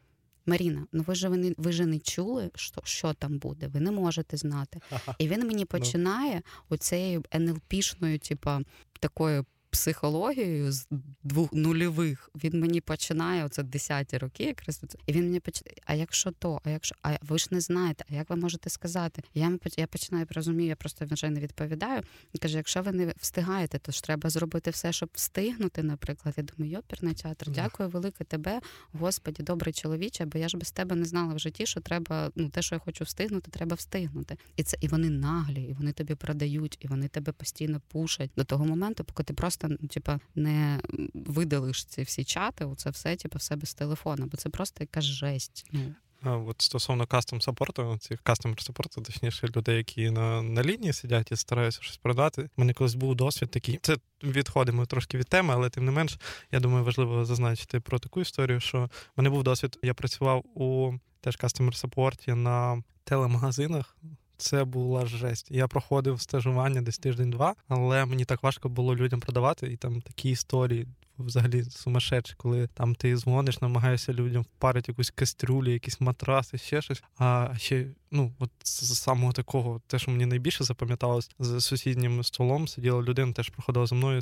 Маріна, 0.45 0.87
ну 0.91 1.03
ви 1.07 1.15
ж 1.15 1.29
ви, 1.29 1.55
ви 1.57 1.71
ж 1.71 1.85
не 1.85 1.99
чули, 1.99 2.51
що 2.55 2.81
що 2.83 3.13
там 3.13 3.37
буде. 3.37 3.67
Ви 3.67 3.79
не 3.79 3.91
можете 3.91 4.37
знати. 4.37 4.79
І 5.17 5.27
він 5.27 5.47
мені 5.47 5.59
ну. 5.59 5.65
починає 5.65 6.41
оцею 6.69 7.23
НЛПшною, 7.35 8.19
типа 8.19 8.61
такою 8.99 9.45
психологією 9.77 10.71
з 10.71 10.87
двох 11.23 11.53
нульових. 11.53 12.29
Він 12.35 12.59
мені 12.59 12.81
починає 12.81 13.45
оце 13.45 13.63
десяті 13.63 14.17
роки, 14.17 14.43
якраз 14.43 14.81
і 15.05 15.11
він 15.11 15.23
мені 15.23 15.39
починає. 15.39 15.75
А 15.85 15.93
якщо 15.93 16.31
то, 16.31 16.61
а 16.63 16.69
якщо 16.69 16.95
а 17.01 17.17
ви 17.21 17.37
ж 17.37 17.47
не 17.51 17.61
знаєте, 17.61 18.05
а 18.09 18.15
як 18.15 18.29
ви 18.29 18.35
можете 18.35 18.69
сказати? 18.69 19.23
Я 19.33 19.59
я 19.77 19.87
починаю 19.87 20.27
розумію, 20.29 20.69
я 20.69 20.75
просто 20.75 21.05
вже 21.05 21.29
не 21.29 21.39
відповідаю. 21.39 22.01
І 22.33 22.37
каже: 22.37 22.57
якщо 22.57 22.81
ви 22.81 22.91
не 22.91 23.13
встигаєте, 23.17 23.79
то 23.79 23.91
ж 23.91 24.03
треба 24.03 24.29
зробити 24.29 24.71
все, 24.71 24.93
щоб 24.93 25.09
встигнути. 25.13 25.83
Наприклад, 25.83 26.35
я 26.37 26.43
думаю, 26.43 26.71
йоперний 26.71 27.13
театр, 27.13 27.49
дякую 27.49 27.89
велике 27.89 28.23
тебе, 28.23 28.61
господі, 28.91 29.43
добрий 29.43 29.73
чоловіче, 29.73 30.25
бо 30.25 30.39
я 30.39 30.49
ж 30.49 30.57
без 30.57 30.71
тебе 30.71 30.95
не 30.95 31.05
знала 31.05 31.33
в 31.33 31.39
житті, 31.39 31.65
що 31.65 31.81
треба. 31.81 32.31
Ну 32.35 32.49
те, 32.49 32.61
що 32.61 32.75
я 32.75 32.79
хочу 32.79 33.03
встигнути, 33.03 33.51
треба 33.51 33.75
встигнути. 33.75 34.37
І 34.55 34.63
це 34.63 34.77
і 34.81 34.87
вони 34.87 35.09
наглі, 35.09 35.63
і 35.63 35.73
вони 35.73 35.91
тобі 35.91 36.15
продають, 36.15 36.77
і 36.81 36.87
вони 36.87 37.07
тебе 37.07 37.31
постійно 37.31 37.81
пушать 37.87 38.31
до 38.37 38.43
того 38.43 38.65
моменту, 38.65 39.03
поки 39.03 39.23
ти 39.23 39.33
просто 39.33 39.66
просто 39.67 39.87
типа, 39.87 40.19
не 40.35 40.79
видалиш 41.13 41.85
ці 41.85 42.03
всі 42.03 42.23
чати, 42.23 42.65
оце 42.65 42.89
все 42.89 43.15
типа, 43.15 43.37
в 43.37 43.41
себе 43.41 43.65
з 43.65 43.73
телефона, 43.73 44.25
бо 44.25 44.37
це 44.37 44.49
просто 44.49 44.83
якась 44.83 45.05
жесть. 45.05 45.65
Ну. 45.71 45.95
А 46.21 46.37
от 46.37 46.61
Стосовно 46.61 47.07
кастом 47.07 47.41
саппорту, 47.41 47.97
цих 48.01 48.21
кастомер 48.21 48.61
саппорту, 48.61 49.01
точніше, 49.01 49.47
людей, 49.55 49.77
які 49.77 50.11
на 50.11 50.41
на 50.41 50.63
лінії 50.63 50.93
сидять 50.93 51.31
і 51.31 51.35
стараються 51.35 51.81
щось 51.81 51.97
продати. 51.97 52.41
У 52.41 52.47
мене 52.61 52.73
колись 52.73 52.95
був 52.95 53.15
досвід 53.15 53.51
такий. 53.51 53.79
Це 53.81 53.97
відходимо 54.23 54.85
трошки 54.85 55.17
від 55.17 55.27
теми, 55.27 55.53
але 55.53 55.69
тим 55.69 55.85
не 55.85 55.91
менш, 55.91 56.19
я 56.51 56.59
думаю, 56.59 56.83
важливо 56.83 57.25
зазначити 57.25 57.79
про 57.79 57.99
таку 57.99 58.21
історію, 58.21 58.59
що 58.59 58.85
в 58.85 58.89
мене 59.17 59.29
був 59.29 59.43
досвід. 59.43 59.79
Я 59.83 59.93
працював 59.93 60.45
у 60.55 60.93
теж 61.21 61.35
кастомер 61.35 61.75
саппорті 61.75 62.33
на 62.33 62.83
телемагазинах. 63.03 63.97
Це 64.37 64.63
була 64.63 65.05
жесть. 65.05 65.47
Я 65.51 65.67
проходив 65.67 66.21
стажування 66.21 66.81
десь 66.81 66.97
тиждень-два, 66.97 67.55
але 67.67 68.05
мені 68.05 68.25
так 68.25 68.43
важко 68.43 68.69
було 68.69 68.95
людям 68.95 69.19
продавати, 69.19 69.67
і 69.67 69.77
там 69.77 70.01
такі 70.01 70.29
історії. 70.29 70.87
Взагалі 71.19 71.63
сумасшедші, 71.63 72.33
коли 72.37 72.67
там 72.67 72.95
ти 72.95 73.17
дзвониш, 73.17 73.61
намагаєшся 73.61 74.13
людям 74.13 74.41
впарити 74.41 74.91
якусь 74.91 75.09
кастрюлю, 75.11 75.71
якісь 75.71 76.01
матраси, 76.01 76.57
ще 76.57 76.81
щось. 76.81 77.03
А 77.17 77.49
ще, 77.57 77.87
ну, 78.11 78.33
от 78.39 78.49
з 78.63 78.99
самого 78.99 79.33
такого, 79.33 79.81
те, 79.87 79.99
що 79.99 80.11
мені 80.11 80.25
найбільше 80.25 80.63
запам'яталось, 80.63 81.29
з 81.39 81.61
сусіднім 81.61 82.23
столом 82.23 82.67
сиділа 82.67 83.01
людина, 83.01 83.33
теж 83.33 83.49
проходила 83.49 83.85
за 83.85 83.95
мною 83.95 84.21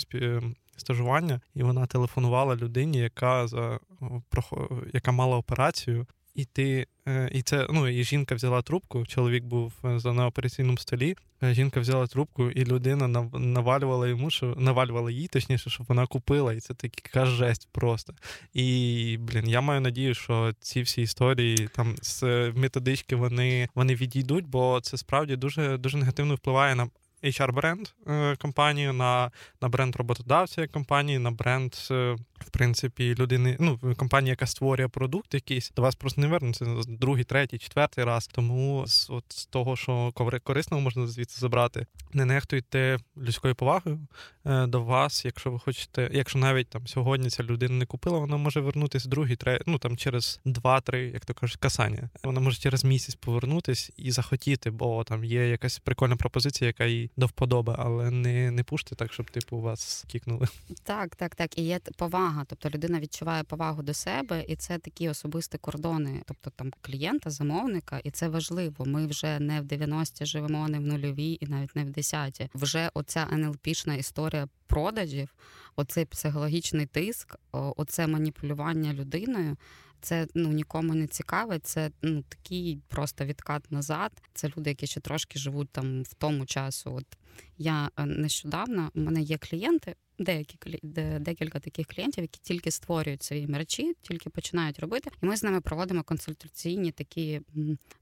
стажування, 0.78 1.42
і 1.56 1.64
вона 1.64 1.86
телефонувала 1.86 2.56
людині, 2.56 2.98
яка 2.98 3.48
за 3.48 3.80
яка 4.94 5.12
мала 5.12 5.38
операцію, 5.38 6.08
і 6.36 6.46
ти 6.46 6.88
Е, 7.08 7.30
і 7.34 7.42
це 7.42 7.68
ну 7.70 7.88
і 7.88 8.04
жінка 8.04 8.36
взяла 8.36 8.62
трубку. 8.62 9.06
Чоловік 9.06 9.44
був 9.44 9.74
е, 9.84 10.14
на 10.14 10.28
операційному 10.28 10.78
столі. 10.78 11.16
Е, 11.44 11.54
жінка 11.54 11.80
взяла 11.80 12.08
трубку, 12.08 12.50
і 12.52 12.66
людина 12.66 13.08
навалювала 13.34 14.08
йому, 14.08 14.30
що 14.30 14.56
навалювала 14.58 15.12
їй, 15.12 15.28
точніше, 15.28 15.70
щоб 15.70 15.86
вона 15.90 16.08
купила. 16.08 16.54
І 16.54 16.60
це 16.60 16.74
така 16.74 17.26
жесть 17.26 17.68
просто. 17.72 18.14
І 18.54 19.18
блін, 19.22 19.50
я 19.50 19.62
маю 19.62 19.82
надію, 19.82 20.14
що 20.14 20.54
ці 20.60 20.82
всі 20.82 21.02
історії 21.02 21.70
там 21.76 21.96
з 22.02 22.24
методички 22.56 23.16
вони 23.16 23.70
вони 23.76 23.96
відійдуть, 23.96 24.48
бо 24.48 24.80
це 24.82 24.98
справді 24.98 25.36
дуже 25.36 25.78
дуже 25.78 25.98
негативно 25.98 26.36
впливає 26.36 26.76
на 26.76 26.90
HR-бренд 27.24 27.94
компанії, 28.38 28.92
на 28.92 29.32
на 29.62 29.70
бренд 29.70 29.96
роботодавця 29.96 30.68
компанії, 30.68 31.20
на 31.20 31.32
бренд, 31.32 31.76
в 32.40 32.50
принципі, 32.50 33.16
людини, 33.20 33.58
ну, 33.60 33.80
компанії, 33.98 34.30
яка 34.30 34.46
створює 34.46 34.88
продукт 34.88 35.34
якийсь, 35.34 35.72
до 35.76 35.82
вас 35.82 35.96
просто 35.96 36.22
не 36.22 36.28
вернуться 36.28 36.66
другий, 36.88 37.24
третій, 37.24 37.58
четвертий 37.58 38.04
раз. 38.04 38.28
Тому 38.28 38.84
з 38.88 39.10
от 39.10 39.24
з 39.30 39.46
того, 39.46 39.76
що 39.76 40.12
корисного 40.44 40.82
можна 40.82 41.08
звідси 41.08 41.40
забрати, 41.40 41.86
не 42.14 42.26
нехтуйте 42.26 42.98
людською 43.18 43.56
повагою 43.56 44.00
е, 44.46 44.68
до 44.68 44.84
вас, 44.84 45.26
якщо 45.26 45.52
ви 45.52 45.60
хочете, 45.60 46.10
якщо 46.14 46.40
навіть 46.40 46.70
там 46.70 46.88
сьогодні 46.88 47.30
ця 47.30 47.44
людина 47.44 47.76
не 47.76 47.86
купила, 47.86 48.20
вона 48.20 48.38
може 48.38 48.60
вернутися 48.60 49.10
другий, 49.10 49.36
третій, 49.36 49.64
ну 49.68 49.78
там 49.78 49.98
через 49.98 50.40
два-три, 50.46 51.04
як 51.08 51.26
то 51.26 51.34
кажуть, 51.34 51.58
касання. 51.58 52.10
Вона 52.24 52.40
може 52.40 52.58
через 52.58 52.84
місяць 52.84 53.16
повернутись 53.16 53.92
і 53.98 54.12
захотіти, 54.12 54.72
бо 54.72 55.04
там 55.04 55.24
є 55.24 55.50
якась 55.50 55.80
прикольна 55.80 56.16
пропозиція, 56.16 56.68
яка 56.68 56.86
їй 56.86 57.12
до 57.18 57.26
вподоби, 57.26 57.76
але 57.78 58.12
не 58.12 58.52
не 58.52 58.64
пушти 58.64 58.96
так, 58.96 59.14
щоб 59.14 59.32
типу 59.32 59.62
вас 59.62 60.06
кікнули. 60.08 60.48
Так, 60.84 61.16
так, 61.16 61.36
так. 61.36 61.58
І 61.58 61.62
є 61.62 61.80
повага. 61.98 62.25
Тобто 62.48 62.70
людина 62.70 63.00
відчуває 63.00 63.44
повагу 63.44 63.84
до 63.84 63.94
себе, 63.94 64.46
і 64.48 64.56
це 64.56 64.78
такі 64.78 65.10
особисті 65.10 65.58
кордони, 65.58 66.22
тобто 66.26 66.50
там 66.50 66.72
клієнта, 66.82 67.30
замовника, 67.30 68.02
і 68.04 68.12
це 68.12 68.28
важливо. 68.28 68.86
Ми 68.86 69.08
вже 69.08 69.40
не 69.40 69.62
в 69.62 69.64
90-ті 69.64 70.26
живемо, 70.26 70.68
не 70.68 70.80
в 70.80 70.82
нульовій 70.82 71.38
і 71.42 71.48
навіть 71.48 71.76
не 71.76 71.84
в 71.84 71.88
10-ті. 71.88 72.50
Вже 72.54 72.90
оця 72.94 73.28
НЛПшна 73.32 73.96
історія 73.96 74.48
продажів, 74.68 75.36
оцей 75.76 76.06
психологічний 76.06 76.86
тиск, 76.86 77.36
оце 77.52 78.08
маніпулювання 78.08 78.94
людиною 78.94 79.58
це 80.06 80.28
ну 80.36 80.50
нікому 80.50 80.94
не 80.94 81.08
цікаве. 81.08 81.60
Це 81.60 81.92
ну 82.02 82.24
такий 82.30 82.80
просто 82.88 83.26
відкат 83.26 83.72
назад. 83.72 84.12
Це 84.34 84.52
люди, 84.58 84.70
які 84.70 84.88
ще 84.88 85.00
трошки 85.00 85.40
живуть 85.40 85.70
там 85.70 86.04
в 86.04 86.14
тому 86.14 86.46
часу. 86.46 86.94
От 86.94 87.06
я 87.58 87.90
е, 87.98 88.06
нещодавно 88.06 88.92
у 88.96 89.00
мене 89.00 89.22
є 89.22 89.38
клієнти, 89.38 89.96
деякі 90.20 90.80
декілька 91.20 91.60
таких 91.60 91.88
клієнтів, 91.88 92.24
які 92.24 92.40
тільки 92.44 92.72
створюють 92.72 93.24
свої 93.24 93.48
мерчі, 93.48 93.94
тільки 94.02 94.30
починають 94.30 94.80
робити, 94.80 95.12
і 95.24 95.26
ми 95.26 95.38
з 95.38 95.44
ними 95.44 95.62
проводимо 95.62 96.04
консультаційні 96.04 96.92
такі 96.92 97.42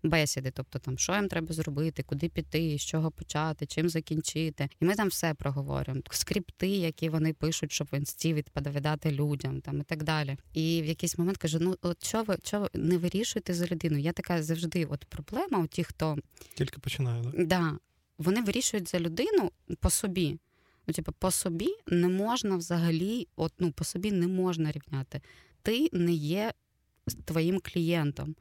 бесіди. 0.03 0.51
Тобто, 0.51 0.79
там 0.79 0.97
що 0.97 1.15
їм 1.15 1.27
треба 1.27 1.53
зробити, 1.53 2.03
куди 2.03 2.29
піти, 2.29 2.77
з 2.77 2.81
чого 2.81 3.11
почати, 3.11 3.65
чим 3.65 3.89
закінчити. 3.89 4.69
І 4.81 4.85
ми 4.85 4.95
там 4.95 5.07
все 5.07 5.33
проговорюємо. 5.33 6.01
Скрипти, 6.11 6.67
які 6.67 7.09
вони 7.09 7.33
пишуть, 7.33 7.71
щоб 7.71 7.87
в 7.91 7.97
інсті 7.97 8.33
відповідати 8.33 9.11
людям, 9.11 9.61
там 9.61 9.79
і 9.79 9.83
так 9.83 10.03
далі. 10.03 10.37
І 10.53 10.81
в 10.81 10.85
якийсь 10.85 11.17
момент 11.17 11.37
кажу: 11.37 11.57
ну 11.61 11.75
от 11.81 12.05
що 12.05 12.23
ви 12.23 12.37
що 12.43 12.59
ви 12.59 12.69
не 12.73 12.97
вирішуєте 12.97 13.53
за 13.53 13.65
людину? 13.65 13.97
Я 13.97 14.11
така 14.11 14.43
завжди, 14.43 14.85
от 14.85 15.05
проблема 15.05 15.59
у 15.59 15.67
ті, 15.67 15.83
хто 15.83 16.17
тільки 16.55 16.79
починає, 16.79 17.23
да? 17.23 17.45
Да, 17.45 17.77
вони 18.17 18.41
вирішують 18.41 18.89
за 18.89 18.99
людину 18.99 19.51
по 19.79 19.89
собі. 19.89 20.39
Ну, 20.87 20.93
типу, 20.93 21.11
по 21.11 21.31
собі 21.31 21.69
не 21.87 22.07
можна 22.09 22.55
взагалі, 22.55 23.27
от 23.35 23.53
ну 23.59 23.71
по 23.71 23.83
собі 23.83 24.11
не 24.11 24.27
можна 24.27 24.71
рівняти. 24.71 25.21
Ти 25.61 25.89
не 25.91 26.13
є 26.13 26.53
твоїм 27.25 27.59
клієнтом 27.59 28.35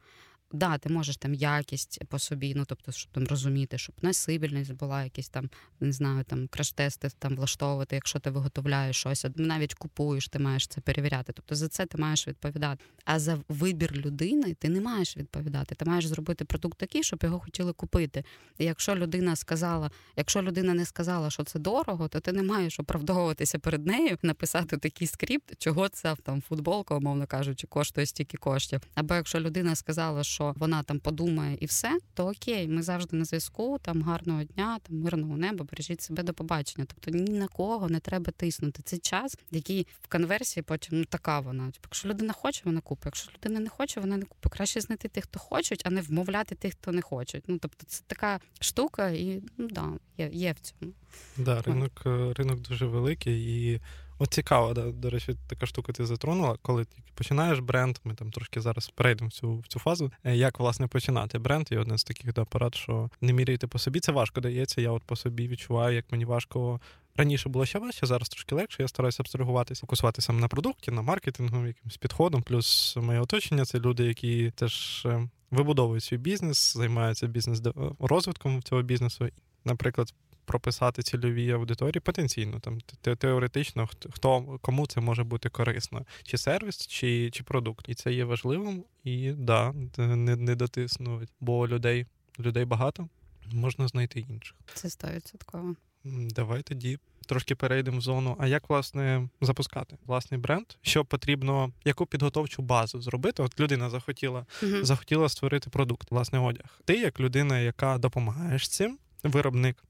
да, 0.53 0.77
ти 0.77 0.89
можеш 0.89 1.17
там 1.17 1.33
якість 1.33 2.03
по 2.07 2.19
собі, 2.19 2.53
ну 2.55 2.65
тобто, 2.65 2.91
щоб 2.91 3.11
там 3.11 3.27
розуміти, 3.27 3.77
щоб 3.77 3.95
несибільність 4.01 4.73
була, 4.73 5.03
якісь 5.03 5.29
там, 5.29 5.49
не 5.79 5.91
знаю, 5.91 6.23
там 6.23 6.47
краш-тести 6.47 7.11
там 7.19 7.35
влаштовувати, 7.35 7.95
якщо 7.95 8.19
ти 8.19 8.29
виготовляєш 8.29 8.97
щось, 8.97 9.25
навіть 9.35 9.73
купуєш, 9.73 10.27
ти 10.27 10.39
маєш 10.39 10.67
це 10.67 10.81
перевіряти. 10.81 11.33
Тобто 11.33 11.55
за 11.55 11.67
це 11.67 11.85
ти 11.85 11.97
маєш 11.97 12.27
відповідати. 12.27 12.83
А 13.05 13.19
за 13.19 13.39
вибір 13.49 13.91
людини 13.91 14.53
ти 14.53 14.69
не 14.69 14.81
маєш 14.81 15.17
відповідати. 15.17 15.75
Ти 15.75 15.85
маєш 15.85 16.05
зробити 16.05 16.45
продукт 16.45 16.77
такий, 16.77 17.03
щоб 17.03 17.23
його 17.23 17.39
хотіли 17.39 17.73
купити. 17.73 18.23
І 18.57 18.65
якщо 18.65 18.95
людина 18.95 19.35
сказала, 19.35 19.91
якщо 20.17 20.41
людина 20.41 20.73
не 20.73 20.85
сказала, 20.85 21.29
що 21.29 21.43
це 21.43 21.59
дорого, 21.59 22.07
то 22.07 22.19
ти 22.19 22.31
не 22.31 22.43
маєш 22.43 22.79
оправдовуватися 22.79 23.59
перед 23.59 23.85
нею, 23.85 24.17
написати 24.21 24.77
такий 24.77 25.07
скрипт, 25.07 25.55
чого 25.57 25.89
це 25.89 26.15
там 26.23 26.41
футболка, 26.41 26.95
умовно 26.95 27.27
кажучи, 27.27 27.67
коштує 27.67 28.05
стільки 28.05 28.37
коштів. 28.37 28.81
Або 28.95 29.15
якщо 29.15 29.39
людина 29.39 29.75
сказала, 29.75 30.23
що 30.23 30.42
що 30.43 30.59
вона 30.59 30.83
там 30.83 30.99
подумає 30.99 31.57
і 31.59 31.65
все, 31.65 31.97
то 32.13 32.27
окей, 32.27 32.67
ми 32.67 32.83
завжди 32.83 33.17
на 33.17 33.25
зв'язку. 33.25 33.77
Там 33.81 34.01
гарного 34.01 34.43
дня, 34.43 34.79
там 34.83 34.97
мирного 34.97 35.37
неба, 35.37 35.65
бережіть 35.71 36.01
себе 36.01 36.23
до 36.23 36.33
побачення. 36.33 36.85
Тобто 36.85 37.11
ні 37.17 37.39
на 37.39 37.47
кого 37.47 37.89
не 37.89 37.99
треба 37.99 38.31
тиснути. 38.31 38.81
Це 38.85 38.97
час, 38.97 39.37
який 39.51 39.87
в 40.01 40.07
конверсії 40.07 40.63
потім 40.63 40.99
ну 40.99 41.05
така 41.05 41.39
вона. 41.39 41.65
Тобто, 41.65 41.79
якщо 41.83 42.09
людина 42.09 42.33
хоче, 42.33 42.61
вона 42.65 42.81
купить. 42.81 43.05
Якщо 43.05 43.31
людина 43.37 43.59
не 43.59 43.69
хоче, 43.69 43.99
вона 43.99 44.17
не 44.17 44.25
купить. 44.25 44.53
Краще 44.53 44.81
знайти 44.81 45.07
тих, 45.07 45.23
хто 45.23 45.39
хочуть, 45.39 45.81
а 45.85 45.89
не 45.89 46.01
вмовляти 46.01 46.55
тих, 46.55 46.73
хто 46.73 46.91
не 46.91 47.01
хочуть. 47.01 47.43
Ну 47.47 47.57
тобто, 47.57 47.85
це 47.87 48.03
така 48.07 48.39
штука, 48.59 49.09
і 49.09 49.41
ну 49.57 49.67
да, 49.67 49.89
є, 50.17 50.29
є 50.33 50.51
в 50.51 50.59
цьому. 50.59 50.93
Да, 51.37 51.61
ринок 51.61 52.03
е, 52.05 52.33
ринок 52.33 52.59
дуже 52.59 52.85
великий 52.85 53.73
і 53.73 53.81
От 54.19 54.33
цікаво, 54.33 54.73
да, 54.73 54.91
до 54.91 55.09
речі, 55.09 55.35
така 55.47 55.65
штука 55.65 55.93
ти 55.93 56.05
затронула, 56.05 56.57
коли 56.61 56.85
ти 56.85 56.97
починаєш 57.15 57.59
бренд, 57.59 57.97
ми 58.03 58.13
там 58.13 58.31
трошки 58.31 58.61
зараз 58.61 58.89
перейдемо 58.95 59.27
в 59.27 59.31
цю 59.31 59.57
в 59.57 59.67
цю 59.67 59.79
фазу. 59.79 60.11
Е, 60.23 60.35
як 60.35 60.59
власне 60.59 60.87
починати 60.87 61.39
бренд? 61.39 61.67
І 61.71 61.77
один 61.77 61.97
з 61.97 62.03
таких 62.03 62.33
да, 62.33 62.45
порад, 62.45 62.75
що 62.75 63.09
не 63.21 63.33
міряйте 63.33 63.67
по 63.67 63.79
собі, 63.79 63.99
це 63.99 64.11
важко 64.11 64.41
дається. 64.41 64.81
Я 64.81 64.91
от 64.91 65.03
по 65.03 65.15
собі 65.15 65.47
відчуваю, 65.47 65.95
як 65.95 66.11
мені 66.11 66.25
важко. 66.25 66.79
Раніше 67.15 67.49
було 67.49 67.65
ще 67.65 67.79
важче, 67.79 68.05
зараз 68.05 68.29
трошки 68.29 68.55
легше. 68.55 68.81
Я 68.81 68.87
стараюся 68.87 69.23
абстрагуватися, 69.23 69.81
фокусуватися 69.81 70.33
на 70.33 70.47
продукті, 70.47 70.91
на 70.91 71.01
маркетингу, 71.01 71.67
якимось 71.67 71.97
підходом. 71.97 72.41
Плюс 72.41 72.97
моє 73.01 73.19
оточення 73.19 73.65
це 73.65 73.79
люди, 73.79 74.05
які 74.05 74.51
теж 74.55 75.05
е, 75.05 75.29
вибудовують 75.51 76.03
свій 76.03 76.17
бізнес, 76.17 76.77
займаються 76.77 77.27
бізнес 77.27 77.61
розвитком 77.99 78.63
цього 78.63 78.81
бізнесу. 78.81 79.29
Наприклад, 79.65 80.13
прописати 80.45 81.03
цільовій 81.03 81.51
аудиторії 81.51 81.99
потенційно, 81.99 82.59
там 82.59 82.79
теоретично, 83.17 83.89
хто 84.11 84.59
кому 84.61 84.87
це 84.87 85.01
може 85.01 85.23
бути 85.23 85.49
корисно, 85.49 86.05
чи 86.23 86.37
сервіс, 86.37 86.87
чи 86.87 87.31
чи 87.31 87.43
продукт. 87.43 87.89
І 87.89 87.93
це 87.93 88.13
є 88.13 88.25
важливим, 88.25 88.83
і 89.03 89.31
да, 89.31 89.73
не 89.97 90.35
не 90.35 90.55
дотиснуть, 90.55 91.29
бо 91.39 91.67
людей 91.67 92.05
людей 92.39 92.65
багато, 92.65 93.09
можна 93.53 93.87
знайти 93.87 94.19
інших. 94.19 94.55
Це 94.73 94.89
стовідсотково. 94.89 95.75
Давай 96.05 96.61
тоді 96.61 96.99
трошки 97.27 97.55
перейдемо 97.55 97.97
в 97.97 98.01
зону. 98.01 98.35
А 98.39 98.47
як 98.47 98.69
власне 98.69 99.29
запускати 99.41 99.97
власний 100.05 100.39
бренд? 100.39 100.65
Що 100.81 101.05
потрібно, 101.05 101.71
яку 101.85 102.05
підготовчу 102.05 102.61
базу 102.61 103.01
зробити? 103.01 103.43
От 103.43 103.59
людина 103.59 103.89
захотіла 103.89 104.45
uh 104.63 104.83
захотіла 104.83 105.29
створити 105.29 105.69
продукт, 105.69 106.11
власний 106.11 106.41
одяг. 106.41 106.79
Ти, 106.85 106.93
як 106.93 107.19
людина, 107.19 107.59
яка 107.59 107.97
допомагаєш 107.97 108.69
цим, 108.69 108.97
виробник 109.23 109.83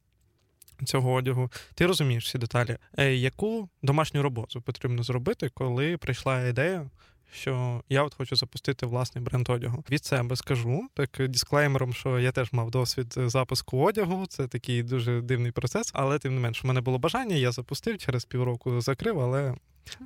цього 0.86 1.14
одягу, 1.14 1.52
ти 1.76 1.86
розумієш 1.86 2.26
всі 2.26 2.38
деталі. 2.38 2.78
Е, 2.98 3.16
яку 3.16 3.70
домашню 3.82 4.22
роботу 4.22 4.62
потрібно 4.62 5.04
зробити, 5.04 5.50
коли 5.54 5.98
прийшла 5.98 6.48
ідея? 6.48 6.90
Що 7.34 7.84
я 7.90 8.04
от 8.04 8.14
хочу 8.14 8.36
запустити 8.36 8.86
власний 8.86 9.24
бренд 9.24 9.50
одягу. 9.50 9.84
Від 9.90 10.06
себе 10.06 10.36
скажу 10.36 10.88
так 10.94 11.10
дисклеймером, 11.20 11.94
що 11.94 12.20
я 12.20 12.32
теж 12.32 12.54
мав 12.54 12.72
досвід 12.72 13.14
запуску 13.18 13.80
одягу. 13.80 14.26
Це 14.26 14.48
такий 14.48 14.84
дуже 14.84 15.22
дивний 15.22 15.52
процес, 15.52 15.92
але 15.94 16.20
тим 16.20 16.36
не 16.36 16.42
менш, 16.42 16.64
у 16.64 16.68
мене 16.68 16.82
було 16.82 17.00
бажання, 17.00 17.36
я 17.36 17.52
запустив 17.52 17.98
через 17.98 18.26
півроку 18.26 18.82
закрив, 18.82 19.20
але 19.20 19.56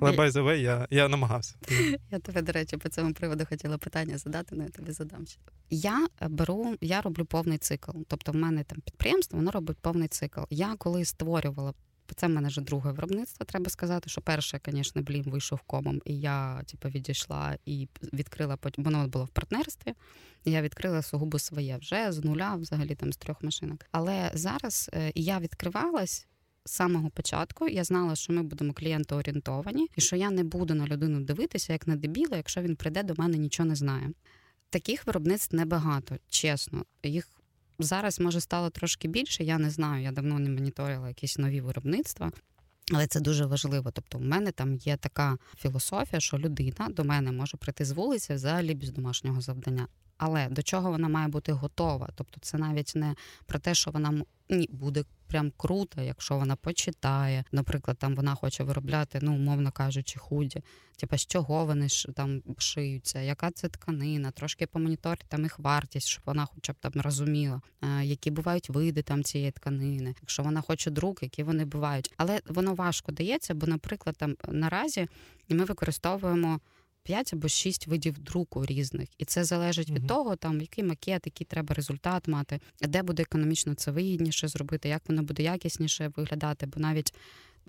але 0.00 0.10
by 0.10 0.30
the 0.30 0.44
way, 0.44 0.56
я 0.56 0.86
я 0.90 1.08
намагався. 1.08 1.54
Я 2.10 2.18
тебе, 2.18 2.42
до 2.42 2.52
речі, 2.52 2.76
по 2.76 2.88
цьому 2.88 3.12
приводу 3.12 3.46
хотіла 3.48 3.78
питання 3.78 4.18
задати, 4.18 4.48
але 4.52 4.64
я 4.64 4.70
тобі 4.70 4.92
задам. 4.92 5.24
Я 5.70 6.08
беру, 6.28 6.76
я 6.80 7.00
роблю 7.00 7.24
повний 7.24 7.58
цикл. 7.58 7.90
Тобто, 8.08 8.32
в 8.32 8.34
мене 8.34 8.64
там 8.64 8.80
підприємство, 8.80 9.38
воно 9.38 9.50
робить 9.50 9.78
повний 9.78 10.08
цикл. 10.08 10.40
Я 10.50 10.74
коли 10.78 11.04
створювала. 11.04 11.74
Це 12.16 12.26
в 12.26 12.30
мене 12.30 12.48
вже 12.48 12.60
друге 12.60 12.92
виробництво, 12.92 13.46
треба 13.46 13.70
сказати, 13.70 14.10
що 14.10 14.20
перше, 14.20 14.60
звісно, 14.66 15.02
блін, 15.02 15.22
вийшов 15.30 15.60
комом, 15.60 16.00
і 16.04 16.20
я 16.20 16.62
типу, 16.62 16.88
відійшла 16.88 17.58
і 17.66 17.88
відкрила 18.12 18.56
потім, 18.56 18.84
воно 18.84 19.08
було 19.08 19.24
в 19.24 19.28
партнерстві. 19.28 19.94
і 20.44 20.50
Я 20.50 20.62
відкрила 20.62 21.02
сугубо 21.02 21.38
своє 21.38 21.76
вже 21.76 22.12
з 22.12 22.24
нуля, 22.24 22.54
взагалі 22.54 22.94
там 22.94 23.12
з 23.12 23.16
трьох 23.16 23.42
машинок. 23.42 23.86
Але 23.92 24.30
зараз 24.34 24.90
е, 24.94 25.12
я 25.14 25.38
відкривалась 25.38 26.26
з 26.68 26.72
самого 26.72 27.10
початку 27.10 27.68
я 27.68 27.84
знала, 27.84 28.16
що 28.16 28.32
ми 28.32 28.42
будемо 28.42 28.72
клієнтоорієнтовані, 28.72 29.88
і 29.96 30.00
що 30.00 30.16
я 30.16 30.30
не 30.30 30.44
буду 30.44 30.74
на 30.74 30.86
людину 30.86 31.20
дивитися 31.20 31.72
як 31.72 31.86
на 31.86 31.96
дебіла, 31.96 32.36
якщо 32.36 32.62
він 32.62 32.76
прийде 32.76 33.02
до 33.02 33.14
мене, 33.16 33.38
нічого 33.38 33.68
не 33.68 33.74
знає. 33.74 34.10
Таких 34.70 35.06
виробництв 35.06 35.56
небагато, 35.56 36.16
чесно. 36.28 36.84
Їх 37.02 37.28
зараз 37.78 38.20
може 38.20 38.40
стало 38.40 38.70
трошки 38.70 39.08
більше. 39.08 39.44
Я 39.44 39.58
не 39.58 39.70
знаю. 39.70 40.02
Я 40.02 40.12
давно 40.12 40.38
не 40.38 40.50
моніторила 40.50 41.08
якісь 41.08 41.38
нові 41.38 41.60
виробництва. 41.60 42.32
Але 42.92 43.06
це 43.06 43.20
дуже 43.20 43.46
важливо. 43.46 43.90
Тобто, 43.90 44.18
у 44.18 44.20
мене 44.20 44.52
там 44.52 44.74
є 44.74 44.96
така 44.96 45.38
філософія, 45.58 46.20
що 46.20 46.38
людина 46.38 46.88
до 46.90 47.04
мене 47.04 47.32
може 47.32 47.56
прийти 47.56 47.84
з 47.84 47.90
вулиці 47.90 48.34
взагалі 48.34 48.74
без 48.74 48.90
домашнього 48.90 49.40
завдання. 49.40 49.88
Але 50.18 50.48
до 50.48 50.62
чого 50.62 50.90
вона 50.90 51.08
має 51.08 51.28
бути 51.28 51.52
готова? 51.52 52.08
Тобто, 52.14 52.40
це 52.40 52.58
навіть 52.58 52.92
не 52.96 53.14
про 53.46 53.58
те, 53.58 53.74
що 53.74 53.90
вона 53.90 54.24
ні, 54.50 54.68
буде 54.72 55.04
прям 55.28 55.52
круто, 55.56 56.02
якщо 56.02 56.36
вона 56.36 56.56
почитає. 56.56 57.44
Наприклад, 57.52 57.98
там 57.98 58.14
вона 58.14 58.34
хоче 58.34 58.64
виробляти, 58.64 59.18
ну 59.22 59.34
умовно 59.34 59.72
кажучи, 59.72 60.18
худі. 60.18 60.62
Типа 60.96 61.18
з 61.18 61.26
чого 61.26 61.66
вони 61.66 61.88
ж 61.88 62.08
там 62.12 62.42
шиються, 62.58 63.20
яка 63.20 63.50
це 63.50 63.68
тканина, 63.68 64.30
трошки 64.30 64.66
помоніторити 64.66 65.24
там 65.28 65.42
їх 65.42 65.58
вартість, 65.58 66.08
щоб 66.08 66.22
вона 66.26 66.46
хоча 66.54 66.72
б 66.72 66.76
там 66.80 66.92
розуміла, 66.94 67.60
е, 67.82 68.04
які 68.04 68.30
бувають 68.30 68.70
види 68.70 69.02
там 69.02 69.24
цієї 69.24 69.50
тканини. 69.50 70.14
Якщо 70.20 70.42
вона 70.42 70.60
хоче 70.60 70.90
друк, 70.90 71.22
які 71.22 71.42
вони 71.42 71.64
бувають, 71.64 72.14
але 72.16 72.40
воно 72.46 72.74
важко 72.74 73.12
дається, 73.12 73.54
бо, 73.54 73.66
наприклад, 73.66 74.16
там 74.16 74.36
наразі 74.48 75.08
ми 75.48 75.64
використовуємо. 75.64 76.60
5 77.08 77.32
або 77.32 77.48
6 77.48 77.86
видів 77.86 78.18
друку 78.18 78.66
різних, 78.66 79.08
і 79.18 79.24
це 79.24 79.44
залежить 79.44 79.90
від 79.90 80.06
того, 80.06 80.36
там 80.36 80.60
який 80.60 80.84
макет, 80.84 81.22
який 81.26 81.46
треба 81.46 81.74
результат 81.74 82.28
мати, 82.28 82.60
де 82.80 83.02
буде 83.02 83.22
економічно 83.22 83.74
це 83.74 83.90
вигідніше 83.90 84.48
зробити, 84.48 84.88
як 84.88 85.02
воно 85.08 85.22
буде 85.22 85.42
якісніше 85.42 86.12
виглядати, 86.16 86.66
бо 86.66 86.80
навіть. 86.80 87.14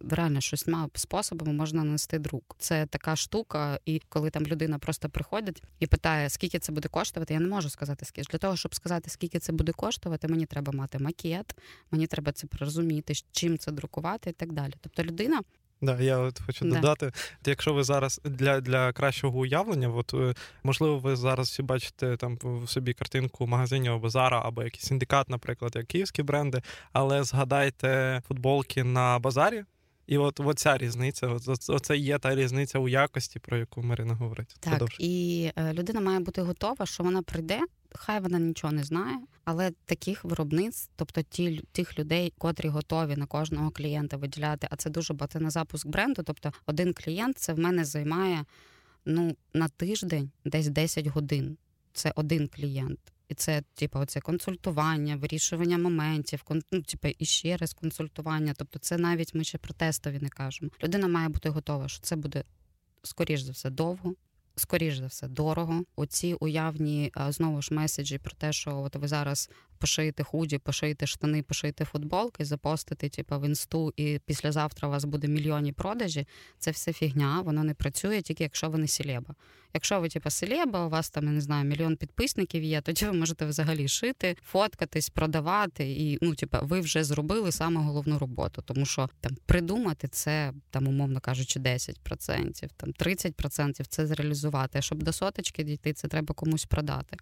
Реально 0.09 0.41
шістьма 0.41 0.89
способами 0.95 1.53
можна 1.53 1.83
нанести 1.83 2.19
друк. 2.19 2.55
Це 2.59 2.85
така 2.85 3.15
штука, 3.15 3.79
і 3.85 4.01
коли 4.09 4.29
там 4.29 4.45
людина 4.45 4.79
просто 4.79 5.09
приходить 5.09 5.63
і 5.79 5.87
питає, 5.87 6.29
скільки 6.29 6.59
це 6.59 6.71
буде 6.71 6.87
коштувати, 6.87 7.33
я 7.33 7.39
не 7.39 7.47
можу 7.47 7.69
сказати 7.69 8.05
скільки. 8.05 8.31
Для 8.31 8.39
того, 8.39 8.55
щоб 8.57 8.75
сказати, 8.75 9.09
скільки 9.09 9.39
це 9.39 9.51
буде 9.53 9.71
коштувати, 9.71 10.27
мені 10.27 10.45
треба 10.45 10.73
мати 10.73 10.99
макет, 10.99 11.55
мені 11.91 12.07
треба 12.07 12.31
це 12.31 12.47
розуміти, 12.59 13.13
чим 13.31 13.57
це 13.57 13.71
друкувати 13.71 14.29
і 14.29 14.33
так 14.33 14.53
далі. 14.53 14.73
Тобто 14.81 15.03
людина 15.03 15.41
Да, 15.81 16.01
я 16.01 16.17
от 16.17 16.39
хочу 16.45 16.65
да. 16.65 16.75
додати. 16.75 17.11
Якщо 17.45 17.73
ви 17.73 17.83
зараз 17.83 18.21
для 18.23 18.61
для 18.61 18.91
кращого 18.91 19.39
уявлення, 19.39 19.89
от 19.89 20.13
е, 20.13 20.33
можливо, 20.63 20.99
ви 20.99 21.15
зараз 21.15 21.49
всі 21.49 21.63
бачите 21.63 22.17
там 22.17 22.37
в 22.43 22.69
собі 22.69 22.93
картинку 22.93 23.47
магазинів 23.47 23.93
або 23.93 24.09
Зара, 24.09 24.41
або 24.45 24.63
якийсь 24.63 24.85
синдикат, 24.85 25.29
наприклад, 25.29 25.71
як 25.75 25.85
київські 25.85 26.23
бренди, 26.23 26.61
але 26.93 27.23
згадайте 27.23 28.21
футболки 28.27 28.83
на 28.83 29.19
базарі. 29.19 29.63
І 30.09 30.17
от, 30.17 30.39
от 30.39 30.59
ця 30.59 30.77
різниця, 30.77 31.27
от, 31.27 31.69
оце 31.69 31.97
є 31.97 32.19
та 32.19 32.35
різниця 32.35 32.79
у 32.79 32.89
якості, 32.89 33.39
про 33.39 33.57
яку 33.57 33.81
Марина 33.81 34.13
говорить. 34.13 34.55
Так, 34.59 34.69
Продовж. 34.69 34.95
І 34.99 35.51
е, 35.55 35.73
людина 35.73 36.01
має 36.01 36.19
бути 36.19 36.41
готова, 36.41 36.85
що 36.85 37.03
вона 37.03 37.21
прийде, 37.21 37.59
хай 37.95 38.19
вона 38.19 38.39
нічого 38.39 38.73
не 38.73 38.83
знає, 38.83 39.19
але 39.45 39.71
таких 39.85 40.23
виробництв, 40.23 40.91
тобто 40.95 41.21
ті 41.21 41.61
тих 41.71 41.99
людей, 41.99 42.33
котрі 42.37 42.67
готові 42.67 43.15
на 43.15 43.25
кожного 43.25 43.71
клієнта 43.71 44.17
виділяти, 44.17 44.67
а 44.71 44.75
це 44.75 44.89
дуже 44.89 45.13
багато 45.13 45.39
на 45.39 45.49
запуск 45.49 45.87
бренду. 45.87 46.23
Тобто, 46.25 46.51
один 46.65 46.93
клієнт 46.93 47.37
це 47.37 47.53
в 47.53 47.59
мене 47.59 47.85
займає 47.85 48.45
ну 49.05 49.35
на 49.53 49.67
тиждень 49.67 50.31
десь 50.45 50.67
10 50.67 51.07
годин. 51.07 51.57
Це 51.93 52.13
один 52.15 52.47
клієнт. 52.47 52.99
І 53.29 53.33
це, 53.33 53.63
типу, 53.73 53.99
оце 53.99 54.19
консультування, 54.19 55.15
вирішування 55.15 55.77
моментів, 55.77 56.43
ну, 56.71 56.81
типу, 56.81 57.07
і 57.07 57.25
ще 57.25 57.57
раз 57.57 57.73
консультування. 57.73 58.53
Тобто, 58.57 58.79
це 58.79 58.97
навіть 58.97 59.35
ми 59.35 59.43
ще 59.43 59.57
про 59.57 59.73
тестові 59.73 60.19
не 60.19 60.29
кажемо. 60.29 60.71
Людина 60.83 61.07
має 61.07 61.29
бути 61.29 61.49
готова, 61.49 61.87
що 61.87 62.01
це 62.01 62.15
буде 62.15 62.43
скоріш 63.03 63.41
за 63.41 63.51
все 63.51 63.69
довго, 63.69 64.15
скоріш 64.55 64.97
за 64.97 65.07
все, 65.07 65.27
дорого. 65.27 65.83
Оці 65.95 66.33
уявні 66.33 67.11
знову 67.29 67.61
ж 67.61 67.73
меседжі 67.73 68.17
про 68.17 68.31
те, 68.31 68.53
що 68.53 68.77
от 68.77 68.95
ви 68.95 69.07
зараз 69.07 69.49
пошиєте 69.79 70.23
худі, 70.23 70.57
пошиєте 70.57 71.07
штани, 71.07 71.43
пошиєте 71.43 71.85
футболки, 71.85 72.45
запостити 72.45 73.09
типу, 73.09 73.39
в 73.39 73.45
інсту, 73.45 73.93
і 73.95 74.19
післязавтра 74.25 74.87
у 74.87 74.91
вас 74.91 75.05
буде 75.05 75.27
мільйонні 75.27 75.71
продажі. 75.71 76.27
Це 76.57 76.71
все 76.71 76.93
фігня, 76.93 77.41
воно 77.41 77.63
не 77.63 77.73
працює, 77.73 78.21
тільки 78.21 78.43
якщо 78.43 78.69
ви 78.69 78.77
не 78.77 78.87
селеба. 78.87 79.35
Якщо 79.73 79.99
ви, 79.99 80.09
типу, 80.09 80.29
селеба, 80.29 80.85
у 80.85 80.89
вас 80.89 81.09
там 81.09 81.25
я 81.25 81.31
не 81.31 81.41
знаю, 81.41 81.65
мільйон 81.65 81.95
підписників 81.95 82.63
є, 82.63 82.81
тоді 82.81 83.05
ви 83.05 83.13
можете 83.13 83.45
взагалі 83.45 83.87
шити, 83.87 84.37
фоткатись, 84.43 85.09
продавати, 85.09 85.91
і 85.91 86.17
ну, 86.21 86.35
типу, 86.35 86.57
ви 86.61 86.79
вже 86.79 87.03
зробили 87.03 87.51
саме 87.51 87.81
головну 87.81 88.19
роботу, 88.19 88.61
тому 88.65 88.85
що 88.85 89.09
там 89.19 89.37
придумати 89.45 90.07
це 90.07 90.53
там, 90.69 90.87
умовно 90.87 91.19
кажучи, 91.19 91.59
10%, 91.59 92.69
там 92.77 92.89
30% 92.89 93.83
це 93.87 94.07
зреалізувати. 94.07 94.79
А 94.79 94.81
щоб 94.81 95.03
до 95.03 95.13
соточки 95.13 95.63
дійти, 95.63 95.93
це 95.93 96.07
треба 96.07 96.35
комусь 96.35 96.65
продати. 96.65 97.17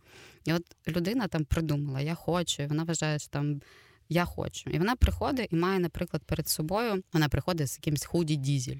І 0.45 0.53
от 0.53 0.63
людина 0.87 1.27
там 1.27 1.45
придумала, 1.45 2.01
я 2.01 2.15
хочу, 2.15 2.46
і 2.63 2.67
вона 2.67 2.83
вважає, 2.83 3.19
що 3.19 3.29
там. 3.29 3.61
Я 4.09 4.25
хочу. 4.25 4.69
І 4.69 4.77
вона 4.77 4.95
приходить 4.95 5.47
і 5.51 5.55
має, 5.55 5.79
наприклад, 5.79 6.23
перед 6.23 6.47
собою, 6.47 7.03
вона 7.13 7.29
приходить 7.29 7.67
з 7.67 7.77
якимсь 7.77 8.05
худі 8.05 8.35
дізель. 8.35 8.77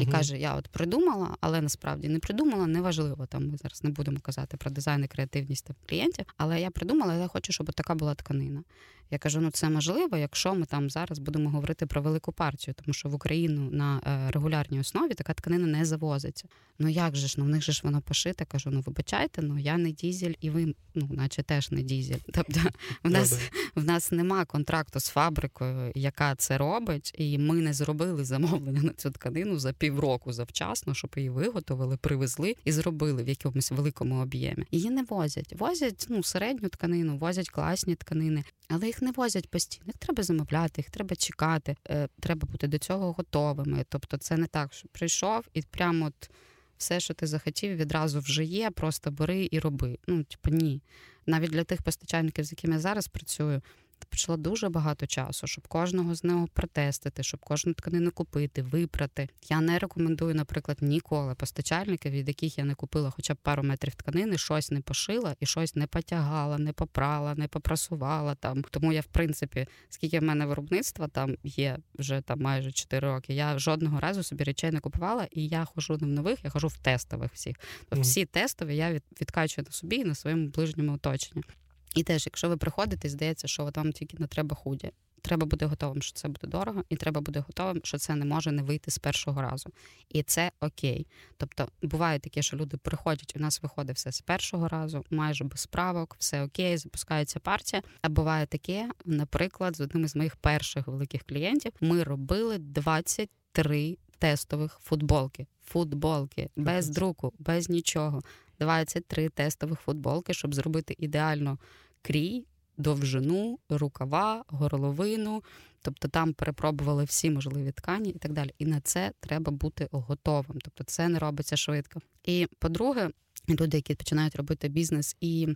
І 0.00 0.02
угу. 0.02 0.12
каже: 0.12 0.38
Я 0.38 0.54
от 0.54 0.68
придумала, 0.68 1.36
але 1.40 1.60
насправді 1.60 2.08
не 2.08 2.18
придумала, 2.18 2.66
неважливо. 2.66 3.26
Там 3.26 3.48
ми 3.48 3.56
зараз 3.56 3.84
не 3.84 3.90
будемо 3.90 4.20
казати 4.20 4.56
про 4.56 4.70
дизайн 4.70 5.04
і 5.04 5.08
креативність 5.08 5.64
та 5.64 5.74
клієнтів. 5.86 6.24
Але 6.36 6.60
я 6.60 6.70
придумала, 6.70 7.14
я 7.14 7.28
хочу, 7.28 7.52
щоб 7.52 7.72
така 7.72 7.94
була 7.94 8.14
тканина. 8.14 8.62
Я 9.10 9.18
кажу: 9.18 9.40
ну 9.40 9.50
це 9.50 9.70
можливо, 9.70 10.16
якщо 10.16 10.54
ми 10.54 10.66
там 10.66 10.90
зараз 10.90 11.18
будемо 11.18 11.50
говорити 11.50 11.86
про 11.86 12.02
велику 12.02 12.32
партію, 12.32 12.74
тому 12.84 12.94
що 12.94 13.08
в 13.08 13.14
Україну 13.14 13.70
на 13.70 14.00
е, 14.06 14.30
регулярній 14.30 14.80
основі 14.80 15.14
така 15.14 15.34
тканина 15.34 15.66
не 15.66 15.84
завозиться. 15.84 16.48
Ну 16.78 16.88
як 16.88 17.16
же 17.16 17.26
ж 17.26 17.34
ну 17.38 17.44
в 17.44 17.48
них 17.48 17.62
же 17.62 17.72
ж 17.72 17.80
воно 17.84 18.00
пошите? 18.00 18.44
Кажу, 18.44 18.70
ну 18.70 18.80
вибачайте, 18.80 19.42
ну 19.42 19.58
я 19.58 19.76
не 19.76 19.92
дізель, 19.92 20.32
і 20.40 20.50
ви, 20.50 20.74
ну 20.94 21.08
наче 21.10 21.42
теж 21.42 21.70
не 21.70 21.82
дізель. 21.82 22.18
Тобто 22.32 22.60
в 23.02 23.10
нас 23.10 23.38
в 23.74 23.84
нас 23.84 24.12
нема 24.12 24.44
контракту 24.44 25.00
з 25.00 25.08
фабрикою, 25.08 25.92
яка 25.94 26.34
це 26.34 26.58
робить, 26.58 27.14
і 27.18 27.38
ми 27.38 27.54
не 27.54 27.72
зробили 27.72 28.24
замовлення 28.24 28.82
на 28.82 28.92
цю 28.92 29.10
тканину 29.10 29.58
за 29.58 29.72
півроку 29.88 30.32
завчасно, 30.32 30.94
щоб 30.94 31.10
її 31.16 31.30
виготовили, 31.30 31.96
привезли 31.96 32.54
і 32.64 32.72
зробили 32.72 33.22
в 33.22 33.28
якомусь 33.28 33.70
великому 33.70 34.22
об'ємі. 34.22 34.64
Її 34.70 34.90
не 34.90 35.02
возять. 35.02 35.54
Возять 35.58 36.06
ну 36.08 36.22
середню 36.22 36.68
тканину, 36.68 37.16
возять 37.18 37.48
класні 37.48 37.94
тканини. 37.94 38.44
Але 38.68 38.86
їх 38.86 39.02
не 39.02 39.12
возять 39.12 39.50
постійно. 39.50 39.84
Їх 39.86 39.96
треба 39.96 40.22
замовляти, 40.22 40.80
їх 40.80 40.90
треба 40.90 41.16
чекати, 41.16 41.76
е, 41.90 42.08
треба 42.20 42.48
бути 42.52 42.68
до 42.68 42.78
цього 42.78 43.12
готовими. 43.12 43.84
Тобто, 43.88 44.16
це 44.16 44.36
не 44.36 44.46
так, 44.46 44.72
що 44.72 44.88
прийшов 44.88 45.44
і 45.54 45.62
прямо 45.62 46.06
от 46.06 46.30
все, 46.78 47.00
що 47.00 47.14
ти 47.14 47.26
захотів, 47.26 47.76
відразу 47.76 48.20
вже 48.20 48.44
є. 48.44 48.70
Просто 48.70 49.10
бери 49.10 49.48
і 49.50 49.58
роби. 49.58 49.98
Ну, 50.06 50.24
типу, 50.24 50.56
ні. 50.56 50.82
Навіть 51.26 51.50
для 51.50 51.64
тих 51.64 51.82
постачальників, 51.82 52.44
з 52.44 52.52
якими 52.52 52.74
я 52.74 52.80
зараз 52.80 53.08
працюю, 53.08 53.62
Почало 54.04 54.36
дуже 54.36 54.68
багато 54.68 55.06
часу, 55.06 55.46
щоб 55.46 55.68
кожного 55.68 56.14
з 56.14 56.24
нього 56.24 56.48
протестити, 56.52 57.22
щоб 57.22 57.40
кожну 57.40 57.74
тканину 57.74 58.10
купити, 58.10 58.62
випрати. 58.62 59.28
Я 59.48 59.60
не 59.60 59.78
рекомендую, 59.78 60.34
наприклад, 60.34 60.78
ніколи 60.80 61.34
постачальників, 61.34 62.12
від 62.12 62.28
яких 62.28 62.58
я 62.58 62.64
не 62.64 62.74
купила 62.74 63.10
хоча 63.10 63.34
б 63.34 63.36
пару 63.36 63.62
метрів 63.62 63.94
тканини, 63.94 64.38
щось 64.38 64.70
не 64.70 64.80
пошила 64.80 65.36
і 65.40 65.46
щось 65.46 65.76
не 65.76 65.86
потягала, 65.86 66.58
не 66.58 66.72
попрала, 66.72 67.34
не 67.34 67.48
попрасувала 67.48 68.34
там. 68.34 68.62
Тому 68.70 68.92
я, 68.92 69.00
в 69.00 69.06
принципі, 69.06 69.66
скільки 69.88 70.20
в 70.20 70.22
мене 70.22 70.46
виробництва 70.46 71.08
там 71.08 71.36
є 71.44 71.78
вже 71.94 72.20
там 72.20 72.40
майже 72.40 72.72
4 72.72 73.08
роки. 73.08 73.34
Я 73.34 73.58
жодного 73.58 74.00
разу 74.00 74.22
собі 74.22 74.44
речей 74.44 74.70
не 74.70 74.80
купувала, 74.80 75.28
і 75.30 75.46
я 75.46 75.64
хожу 75.64 75.98
не 76.00 76.06
в 76.06 76.10
нових, 76.10 76.44
я 76.44 76.50
хожу 76.50 76.68
в 76.68 76.76
тестових 76.78 77.32
всіх. 77.34 77.56
Тобто 77.88 78.02
всі 78.02 78.24
тестові 78.24 78.76
я 78.76 78.92
відкачую 78.92 79.64
на 79.64 79.72
собі 79.72 79.96
і 79.96 80.04
на 80.04 80.14
своєму 80.14 80.48
ближньому 80.48 80.94
оточенні. 80.94 81.44
І 81.94 82.02
теж, 82.02 82.26
якщо 82.26 82.48
ви 82.48 82.56
приходите, 82.56 83.08
здається, 83.08 83.48
що 83.48 83.70
вам 83.74 83.92
тільки 83.92 84.16
не 84.20 84.26
треба 84.26 84.56
худі. 84.56 84.90
Треба 85.22 85.46
бути 85.46 85.66
готовим, 85.66 86.02
що 86.02 86.12
це 86.12 86.28
буде 86.28 86.46
дорого, 86.46 86.84
і 86.88 86.96
треба 86.96 87.20
бути 87.20 87.40
готовим, 87.40 87.80
що 87.84 87.98
це 87.98 88.14
не 88.14 88.24
може 88.24 88.52
не 88.52 88.62
вийти 88.62 88.90
з 88.90 88.98
першого 88.98 89.42
разу. 89.42 89.70
І 90.08 90.22
це 90.22 90.52
окей. 90.60 91.06
Тобто 91.36 91.68
буває 91.82 92.18
таке, 92.18 92.42
що 92.42 92.56
люди 92.56 92.76
приходять, 92.76 93.32
у 93.36 93.40
нас 93.40 93.62
виходить 93.62 93.96
все 93.96 94.12
з 94.12 94.20
першого 94.20 94.68
разу, 94.68 95.04
майже 95.10 95.44
без 95.44 95.60
справок, 95.60 96.16
все 96.18 96.44
окей, 96.44 96.76
запускається 96.76 97.40
партія. 97.40 97.82
А 98.02 98.08
буває 98.08 98.46
таке, 98.46 98.90
наприклад, 99.04 99.76
з 99.76 99.80
одним 99.80 100.04
із 100.04 100.16
моїх 100.16 100.36
перших 100.36 100.86
великих 100.86 101.22
клієнтів 101.22 101.72
ми 101.80 102.02
робили 102.02 102.58
23 102.58 103.96
тестових 104.18 104.78
футболки. 104.82 105.46
Футболки 105.64 106.50
без 106.56 106.88
друку, 106.88 107.32
без 107.38 107.68
нічого. 107.68 108.22
23 108.60 109.28
тестових 109.28 109.80
футболки, 109.80 110.34
щоб 110.34 110.54
зробити 110.54 110.94
ідеально 110.98 111.58
крій, 112.02 112.46
довжину, 112.76 113.58
рукава, 113.68 114.44
горловину. 114.48 115.42
Тобто 115.82 116.08
там 116.08 116.32
перепробували 116.32 117.04
всі 117.04 117.30
можливі 117.30 117.72
ткані 117.72 118.10
і 118.10 118.18
так 118.18 118.32
далі. 118.32 118.54
І 118.58 118.66
на 118.66 118.80
це 118.80 119.12
треба 119.20 119.52
бути 119.52 119.88
готовим. 119.92 120.58
Тобто 120.64 120.84
це 120.84 121.08
не 121.08 121.18
робиться 121.18 121.56
швидко. 121.56 122.00
І 122.24 122.46
по-друге, 122.58 123.10
люди, 123.48 123.76
які 123.76 123.94
починають 123.94 124.36
робити 124.36 124.68
бізнес, 124.68 125.16
і 125.20 125.48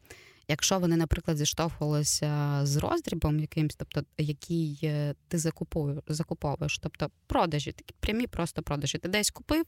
якщо 0.49 0.79
вони, 0.79 0.97
наприклад, 0.97 1.37
зіштовхувалися 1.37 2.61
з 2.63 2.77
роздрібом 2.77 3.41
якимсь, 3.41 3.77
тобто 3.77 4.03
який 4.19 4.81
е, 4.83 5.15
ти 5.29 5.39
закуповуєш, 5.39 5.99
закуповуєш, 6.09 6.79
тобто 6.79 7.11
продажі, 7.27 7.73
такі 7.73 7.95
прямі 8.01 8.27
просто 8.27 8.63
продажі. 8.63 8.99
Ти 8.99 9.09
десь 9.09 9.31
купив, 9.31 9.65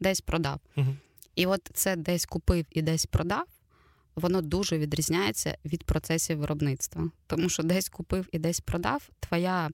десь 0.00 0.20
продав. 0.20 0.60
Угу. 0.76 0.96
І 1.36 1.46
от 1.46 1.70
це 1.74 1.96
десь 1.96 2.26
купив 2.26 2.66
і 2.70 2.82
десь 2.82 3.06
продав, 3.06 3.46
воно 4.16 4.42
дуже 4.42 4.78
відрізняється 4.78 5.58
від 5.64 5.84
процесів 5.84 6.38
виробництва. 6.38 7.10
Тому 7.26 7.48
що 7.48 7.62
десь 7.62 7.88
купив 7.88 8.28
і 8.32 8.38
десь 8.38 8.60
продав, 8.60 9.08
твоя 9.20 9.70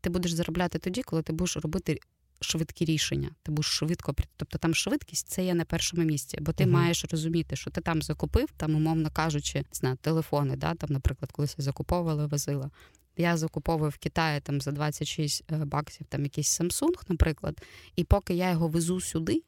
ти 0.00 0.10
будеш 0.10 0.32
заробляти 0.32 0.78
тоді, 0.78 1.02
коли 1.02 1.22
ти 1.22 1.32
будеш 1.32 1.56
робити 1.56 1.98
швидкі 2.40 2.84
рішення. 2.84 3.30
Ти 3.42 3.52
будеш 3.52 3.70
швидко 3.70 4.14
тобто 4.36 4.58
там 4.58 4.74
швидкість 4.74 5.28
це 5.28 5.44
є 5.44 5.54
на 5.54 5.64
першому 5.64 6.02
місці, 6.04 6.38
бо 6.40 6.52
ти 6.52 6.64
uh 6.64 6.70
маєш 6.70 7.04
розуміти, 7.04 7.56
що 7.56 7.70
ти 7.70 7.80
там 7.80 8.02
закупив, 8.02 8.48
там, 8.56 8.74
умовно 8.74 9.10
кажучи, 9.10 9.64
знаю, 9.72 9.96
телефони, 10.00 10.56
да, 10.56 10.74
там, 10.74 10.90
наприклад, 10.92 11.32
колись 11.32 11.54
я 11.58 11.64
закуповувала, 11.64 12.26
возила. 12.26 12.70
Я 13.16 13.36
закуповую 13.36 13.90
в 13.90 13.98
Китаї 13.98 14.40
там 14.40 14.60
за 14.60 14.72
26 14.72 15.44
е, 15.52 15.56
баксів 15.56 16.06
там 16.08 16.22
якийсь 16.22 16.60
Samsung, 16.60 16.94
наприклад, 17.08 17.62
і 17.96 18.04
поки 18.04 18.34
я 18.34 18.50
його 18.50 18.68
везу 18.68 19.00
сюди 19.00 19.42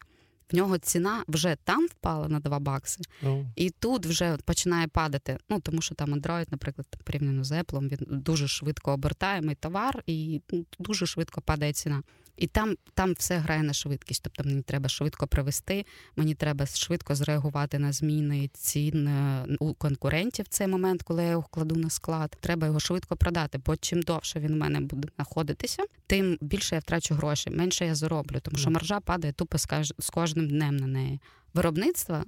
в 0.53 0.57
нього 0.57 0.79
ціна 0.79 1.25
вже 1.29 1.57
там 1.65 1.87
впала 1.87 2.29
на 2.29 2.41
2 2.41 2.59
бакси, 2.59 3.01
oh. 3.23 3.47
і 3.57 3.71
тут 3.71 4.07
вже 4.07 4.37
починає 4.45 4.89
падати. 4.89 5.39
Ну 5.49 5.61
тому 5.61 5.81
що 5.81 5.95
там 5.95 6.15
Android, 6.15 6.47
наприклад, 6.51 6.87
порівняно 7.05 7.45
з 7.45 7.53
Apple, 7.53 7.89
він 7.89 8.21
дуже 8.21 8.49
швидко 8.49 8.93
обертаємий 8.93 9.55
товар 9.55 10.03
і 10.07 10.41
ну, 10.51 10.67
дуже 10.79 11.07
швидко 11.07 11.41
падає 11.41 11.73
ціна. 11.73 12.03
І 12.37 12.47
там 12.47 12.77
там 12.95 13.13
все 13.13 13.39
грає 13.39 13.63
на 13.63 13.73
швидкість. 13.73 14.23
Тобто 14.23 14.45
мені 14.45 14.63
треба 14.63 14.89
швидко 14.89 15.27
привести, 15.27 15.87
мені 16.17 16.35
треба 16.35 16.67
швидко 16.67 17.15
зреагувати 17.15 17.79
на 17.79 17.93
зміни 17.93 18.51
цін 18.53 19.07
е, 19.07 19.47
у 19.59 19.75
конкурентів 19.75 20.45
в 20.45 20.49
цей 20.49 20.67
момент, 20.67 21.03
коли 21.03 21.23
я 21.23 21.31
його 21.31 21.49
кладу 21.51 21.77
на 21.77 21.91
склад. 21.91 22.37
Треба 22.41 22.67
його 22.67 22.81
швидко 22.81 23.17
продати, 23.17 23.59
бо 23.59 23.77
чим 23.77 24.03
довше 24.03 24.41
він 24.41 24.55
у 24.55 24.57
мене 24.57 24.81
буде 24.81 25.09
знаходитися, 25.17 25.83
тим 26.07 26.39
більше 26.41 26.75
я 26.75 26.79
втрачу 26.79 27.15
гроші, 27.15 27.51
менше 27.51 27.87
я 27.87 27.95
зароблю, 27.95 28.41
тому 28.41 28.59
що 28.59 28.71
маржа 28.71 29.01
падає 29.01 29.33
тупо 29.33 29.59
з 29.99 30.11
кожним 30.13 30.49
днем 30.49 30.77
на 30.77 30.87
неї. 30.87 31.21
Виробництво 31.55 32.25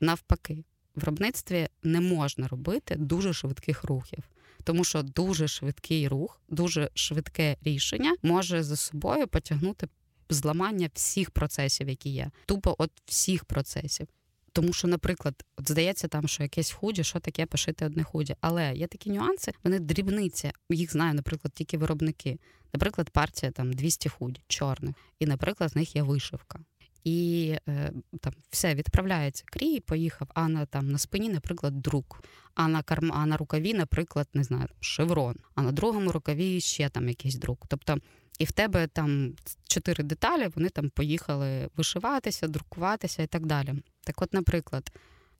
навпаки. 0.00 0.64
В 0.94 1.00
виробництві 1.00 1.68
не 1.82 2.00
можна 2.00 2.48
робити 2.48 2.96
дуже 2.98 3.32
швидких 3.32 3.84
рухів 3.84 4.24
тому 4.64 4.84
що 4.84 5.02
дуже 5.02 5.48
швидкий 5.48 6.08
рух, 6.08 6.40
дуже 6.48 6.90
швидке 6.94 7.56
рішення 7.62 8.16
може 8.22 8.62
за 8.62 8.76
собою 8.76 9.28
потягнути 9.28 9.88
зламання 10.30 10.90
всіх 10.94 11.30
процесів, 11.30 11.88
які 11.88 12.10
є, 12.10 12.30
тупо 12.46 12.74
от 12.78 12.90
всіх 13.06 13.44
процесів. 13.44 14.06
Тому 14.52 14.72
що, 14.72 14.88
наприклад, 14.88 15.44
от 15.56 15.70
здається, 15.70 16.08
там 16.08 16.28
що 16.28 16.42
якесь 16.42 16.70
худі, 16.70 17.04
що 17.04 17.20
таке 17.20 17.46
пошити 17.46 17.86
одне 17.86 18.02
худі. 18.02 18.36
Але 18.40 18.74
є 18.74 18.86
такі 18.86 19.10
нюанси, 19.10 19.52
вони 19.64 19.78
дрібниці. 19.78 20.52
Їх 20.70 20.92
знаю, 20.92 21.14
наприклад, 21.14 21.52
тільки 21.54 21.78
виробники. 21.78 22.38
Наприклад, 22.72 23.10
партія 23.10 23.52
там 23.52 23.72
200 23.72 24.08
худі 24.08 24.40
чорних, 24.48 24.94
і, 25.18 25.26
наприклад, 25.26 25.70
в 25.74 25.78
них 25.78 25.96
є 25.96 26.02
вишивка 26.02 26.60
і 27.04 27.56
е, 27.68 27.92
там 28.20 28.32
все 28.50 28.74
відправляється 28.74 29.44
крій, 29.46 29.80
поїхав, 29.80 30.28
а 30.34 30.48
на 30.48 30.66
там 30.66 30.90
на 30.90 30.98
спині, 30.98 31.28
наприклад, 31.28 31.82
друк, 31.82 32.24
а 32.54 32.68
на 32.68 32.82
карм, 32.82 33.12
а 33.12 33.26
на 33.26 33.36
рукаві, 33.36 33.74
наприклад, 33.74 34.28
не 34.34 34.44
знаю, 34.44 34.68
шеврон, 34.80 35.36
а 35.54 35.62
на 35.62 35.72
другому 35.72 36.12
рукаві 36.12 36.60
ще 36.60 36.88
там 36.88 37.08
якийсь 37.08 37.34
друк. 37.34 37.64
Тобто, 37.68 37.98
і 38.38 38.44
в 38.44 38.52
тебе 38.52 38.86
там 38.86 39.34
чотири 39.68 40.04
деталі, 40.04 40.50
вони 40.54 40.68
там 40.68 40.90
поїхали 40.90 41.68
вишиватися, 41.76 42.48
друкуватися 42.48 43.22
і 43.22 43.26
так 43.26 43.46
далі. 43.46 43.74
Так, 44.04 44.22
от, 44.22 44.34
наприклад, 44.34 44.92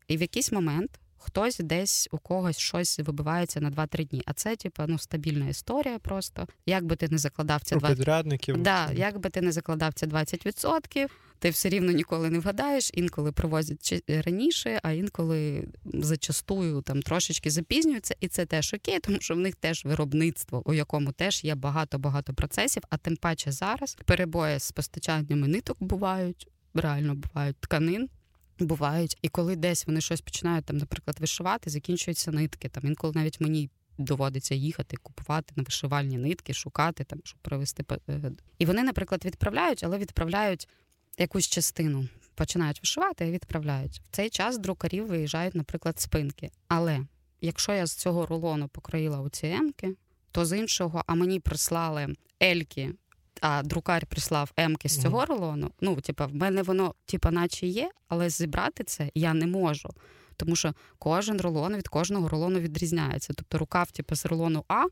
і 0.08 0.16
в 0.16 0.20
якийсь 0.20 0.52
момент 0.52 1.00
хтось 1.24 1.58
десь 1.58 2.08
у 2.12 2.18
когось 2.18 2.58
щось 2.58 2.98
вибивається 2.98 3.60
на 3.60 3.70
2-3 3.70 4.08
дні. 4.08 4.22
А 4.26 4.32
це, 4.32 4.56
типу, 4.56 4.82
ну, 4.86 4.98
стабільна 4.98 5.48
історія 5.48 5.98
просто. 5.98 6.46
Як 6.66 6.84
би 6.84 6.96
ти 6.96 7.08
не 7.08 7.18
закладав 7.18 7.62
це 7.62 7.76
20... 7.76 7.98
підрядників. 7.98 8.56
Да, 8.62 8.92
як 8.92 9.18
би 9.18 9.30
ти 9.30 9.40
не 9.40 9.52
закладав 9.52 9.92
це 9.94 10.06
20%, 10.06 11.08
ти 11.38 11.50
все 11.50 11.68
рівно 11.68 11.92
ніколи 11.92 12.30
не 12.30 12.38
вгадаєш, 12.38 12.90
інколи 12.94 13.32
привозять 13.32 14.02
раніше, 14.08 14.80
а 14.82 14.92
інколи 14.92 15.68
зачастую 15.84 16.82
там 16.82 17.02
трошечки 17.02 17.50
запізнюються, 17.50 18.14
і 18.20 18.28
це 18.28 18.46
теж 18.46 18.74
окей, 18.74 19.00
тому 19.00 19.18
що 19.20 19.34
в 19.34 19.38
них 19.38 19.54
теж 19.54 19.84
виробництво, 19.84 20.62
у 20.66 20.74
якому 20.74 21.12
теж 21.12 21.44
є 21.44 21.54
багато-багато 21.54 22.34
процесів, 22.34 22.82
а 22.90 22.96
тим 22.96 23.16
паче 23.16 23.52
зараз 23.52 23.96
перебої 24.04 24.60
з 24.60 24.72
постачаннями 24.72 25.48
ниток 25.48 25.76
бувають, 25.80 26.48
реально 26.74 27.14
бувають 27.14 27.56
тканин. 27.60 28.08
Бувають, 28.58 29.18
і 29.22 29.28
коли 29.28 29.56
десь 29.56 29.86
вони 29.86 30.00
щось 30.00 30.20
починають 30.20 30.64
там, 30.64 30.76
наприклад, 30.76 31.20
вишивати, 31.20 31.70
закінчуються 31.70 32.32
нитки. 32.32 32.68
Там 32.68 32.86
інколи 32.86 33.12
навіть 33.16 33.40
мені 33.40 33.70
доводиться 33.98 34.54
їхати, 34.54 34.96
купувати 34.96 35.54
на 35.56 35.62
вишивальні 35.62 36.18
нитки, 36.18 36.54
шукати 36.54 37.04
там, 37.04 37.20
щоб 37.24 37.38
провести 37.40 37.84
е, 38.08 38.32
І 38.58 38.66
вони, 38.66 38.82
наприклад, 38.82 39.24
відправляють, 39.24 39.84
але 39.84 39.98
відправляють 39.98 40.68
якусь 41.18 41.48
частину, 41.48 42.08
починають 42.34 42.80
вишивати 42.80 43.28
і 43.28 43.30
відправляють. 43.30 44.00
В 44.04 44.10
цей 44.10 44.30
час 44.30 44.58
друкарів 44.58 45.06
виїжджають, 45.06 45.54
наприклад, 45.54 46.00
спинки. 46.00 46.50
Але 46.68 47.00
якщо 47.40 47.72
я 47.72 47.86
з 47.86 47.94
цього 47.94 48.26
рулону 48.26 48.68
покроїла 48.68 49.20
оці 49.20 49.46
емки, 49.46 49.94
то 50.30 50.44
з 50.44 50.58
іншого, 50.58 51.04
а 51.06 51.14
мені 51.14 51.40
прислали 51.40 52.14
ельки 52.42 52.94
а 53.40 53.62
друкар 53.62 54.06
прислав 54.06 54.52
емки 54.56 54.88
з 54.88 55.02
цього 55.02 55.24
рулону. 55.24 55.70
Ну, 55.80 56.00
типа, 56.00 56.26
в 56.26 56.34
мене 56.34 56.62
воно, 56.62 56.94
типа, 57.06 57.30
наче 57.30 57.66
є, 57.66 57.90
але 58.08 58.30
зібрати 58.30 58.84
це 58.84 59.10
я 59.14 59.34
не 59.34 59.46
можу. 59.46 59.90
Тому 60.36 60.56
що 60.56 60.74
кожен 60.98 61.40
рулон 61.40 61.76
від 61.76 61.88
кожного 61.88 62.28
рулону 62.28 62.58
відрізняється. 62.58 63.32
Тобто 63.36 63.58
рукав, 63.58 63.90
типу, 63.90 64.14
з 64.14 64.26
рулону 64.26 64.64
А, 64.68 64.84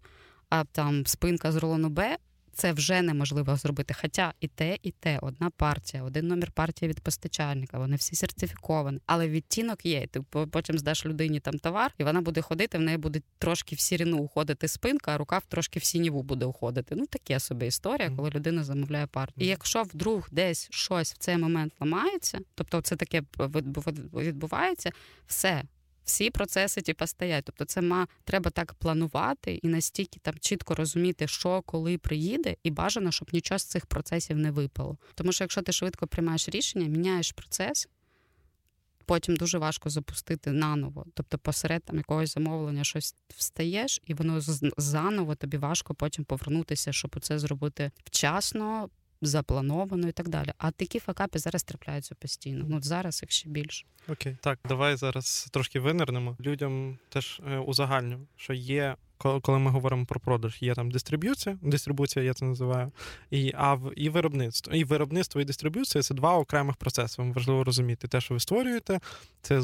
а 0.48 0.64
там 0.64 1.06
спинка 1.06 1.52
з 1.52 1.56
рулону 1.56 1.88
Б 1.88 2.16
це 2.52 2.72
вже 2.72 3.02
неможливо 3.02 3.56
зробити. 3.56 3.94
Хоча 4.00 4.34
і 4.40 4.48
те, 4.48 4.78
і 4.82 4.90
те, 4.90 5.18
одна 5.22 5.50
партія, 5.50 6.02
один 6.02 6.26
номер 6.26 6.50
партії 6.50 6.88
від 6.88 7.00
постачальника, 7.00 7.78
вони 7.78 7.96
всі 7.96 8.16
сертифіковані. 8.16 9.00
Але 9.06 9.28
відтінок 9.28 9.86
є. 9.86 10.06
Ти 10.06 10.20
потім 10.50 10.78
здаш 10.78 11.06
людині 11.06 11.40
там 11.40 11.58
товар, 11.58 11.94
і 11.98 12.04
вона 12.04 12.20
буде 12.20 12.40
ходити, 12.40 12.78
в 12.78 12.80
неї 12.80 12.98
буде 12.98 13.20
трошки 13.38 13.76
в 13.76 13.80
сіріну 13.80 14.18
уходити 14.18 14.68
спинка, 14.68 15.14
а 15.14 15.18
рукав 15.18 15.42
трошки 15.48 15.78
в 15.78 15.84
сініву 15.84 16.22
буде 16.22 16.46
уходити. 16.46 16.94
Ну 16.94 17.06
таке 17.06 17.40
собі 17.40 17.66
історія, 17.66 18.10
коли 18.16 18.30
людина 18.30 18.64
замовляє 18.64 19.06
партію. 19.06 19.46
І 19.46 19.50
якщо 19.50 19.82
вдруг 19.82 20.28
десь 20.30 20.68
щось 20.70 21.14
в 21.14 21.18
цей 21.18 21.36
момент 21.36 21.72
ламається, 21.80 22.38
тобто 22.54 22.80
це 22.80 22.96
таке 22.96 23.22
відбувається, 24.14 24.90
все 25.26 25.62
всі 26.04 26.30
процеси 26.30 26.80
типу, 26.80 27.06
стоять. 27.06 27.44
Тобто, 27.44 27.64
це 27.64 27.80
ма 27.80 28.08
треба 28.24 28.50
так 28.50 28.74
планувати 28.74 29.54
і 29.54 29.68
настільки 29.68 30.20
там 30.22 30.34
чітко 30.40 30.74
розуміти, 30.74 31.28
що 31.28 31.62
коли 31.62 31.98
приїде, 31.98 32.56
і 32.62 32.70
бажано, 32.70 33.12
щоб 33.12 33.28
нічого 33.32 33.58
з 33.58 33.64
цих 33.64 33.86
процесів 33.86 34.38
не 34.38 34.50
випало. 34.50 34.96
Тому 35.14 35.32
що 35.32 35.44
якщо 35.44 35.62
ти 35.62 35.72
швидко 35.72 36.06
приймаєш 36.06 36.48
рішення, 36.48 36.86
міняєш 36.86 37.32
процес. 37.32 37.88
Потім 39.04 39.36
дуже 39.36 39.58
важко 39.58 39.90
запустити 39.90 40.52
наново. 40.52 41.06
Тобто, 41.14 41.38
посеред 41.38 41.84
там 41.84 41.96
якогось 41.96 42.34
замовлення 42.34 42.84
щось 42.84 43.14
встаєш, 43.28 44.00
і 44.06 44.14
воно 44.14 44.40
заново 44.76 45.34
тобі 45.34 45.56
важко 45.56 45.94
потім 45.94 46.24
повернутися, 46.24 46.92
щоб 46.92 47.20
це 47.20 47.38
зробити 47.38 47.90
вчасно, 48.04 48.88
заплановано 49.22 50.08
і 50.08 50.12
так 50.12 50.28
далі. 50.28 50.52
А 50.58 50.70
такі 50.70 50.98
факапи 50.98 51.38
зараз 51.38 51.62
трапляються 51.62 52.14
постійно. 52.14 52.64
Ну 52.68 52.82
зараз 52.82 53.22
їх 53.22 53.30
ще 53.30 53.48
більше. 53.48 53.86
Окей, 54.08 54.36
так 54.40 54.58
давай 54.68 54.96
зараз 54.96 55.48
трошки 55.52 55.80
винирнемо. 55.80 56.36
Людям 56.40 56.98
теж 57.08 57.40
е, 57.46 57.58
узагальню, 57.58 58.26
що 58.36 58.52
є 58.52 58.96
коли 59.22 59.58
ми 59.58 59.70
говоримо 59.70 60.06
про 60.06 60.20
продаж, 60.20 60.58
є 60.60 60.74
там 60.74 60.90
дистриб'юція, 60.90 61.58
дистрибуція, 61.62 62.24
я 62.24 62.34
це 62.34 62.44
називаю, 62.44 62.92
і 63.30 63.52
а 63.56 63.74
в 63.74 63.92
і 63.96 64.08
виробництво. 64.08 64.74
І 64.74 64.84
виробництво 64.84 65.40
і 65.40 65.44
дистриб'юція 65.44 66.02
це 66.02 66.14
два 66.14 66.38
окремих 66.38 66.76
процеси. 66.76 67.22
Вам 67.22 67.32
важливо 67.32 67.64
розуміти. 67.64 68.08
Те, 68.08 68.20
що 68.20 68.34
ви 68.34 68.40
створюєте, 68.40 69.00
це 69.42 69.60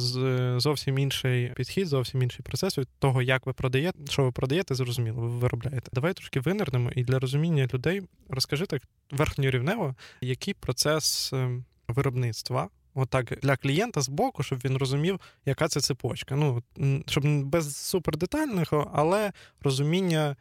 зовсім 0.61 0.99
інший 0.99 1.53
підхід, 1.57 1.87
зовсім 1.87 2.23
інший 2.23 2.43
процес 2.43 2.79
від 2.79 2.89
того, 2.99 3.23
як 3.23 3.47
ви 3.47 3.53
продаєте, 3.53 3.99
що 4.09 4.25
ви 4.25 4.33
продаєте, 4.33 4.75
зрозуміло, 4.75 5.21
ви 5.21 5.29
виробляєте. 5.29 5.89
Давай 5.93 6.15
трошки 6.15 6.41
винирнемо, 6.41 6.91
і 6.97 7.05
для 7.05 7.19
розуміння 7.19 7.69
людей 7.75 8.03
розкажи 8.29 8.67
так 8.67 8.83
верхньорівнево, 9.11 9.95
який 10.21 10.55
процес 10.55 11.33
ем, 11.33 11.65
виробництва 11.89 12.69
отак 12.95 13.39
для 13.43 13.57
клієнта 13.57 14.01
з 14.01 14.09
боку, 14.09 14.43
щоб 14.43 14.59
він 14.65 14.77
розумів, 14.77 15.21
яка 15.47 15.69
це 15.69 15.81
цепочка. 15.81 16.37
Ну, 16.37 16.63
щоб 17.07 17.45
без 17.45 17.77
супердетального, 17.77 18.91
але 18.95 19.33
розуміння 19.61 20.37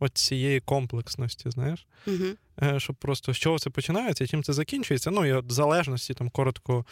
от 0.00 0.18
цієї 0.18 0.60
комплексності, 0.60 1.50
знаєш, 1.50 1.86
угу. 2.06 2.78
щоб 2.80 2.96
просто 2.96 3.34
з 3.34 3.36
чого 3.36 3.58
це 3.58 3.70
починається, 3.70 4.26
чим 4.26 4.42
це 4.42 4.52
закінчується. 4.52 5.10
Ну 5.10 5.26
і 5.26 5.32
от 5.32 5.46
в 5.46 5.50
залежності 5.50 6.14
там 6.14 6.30
коротко 6.30 6.84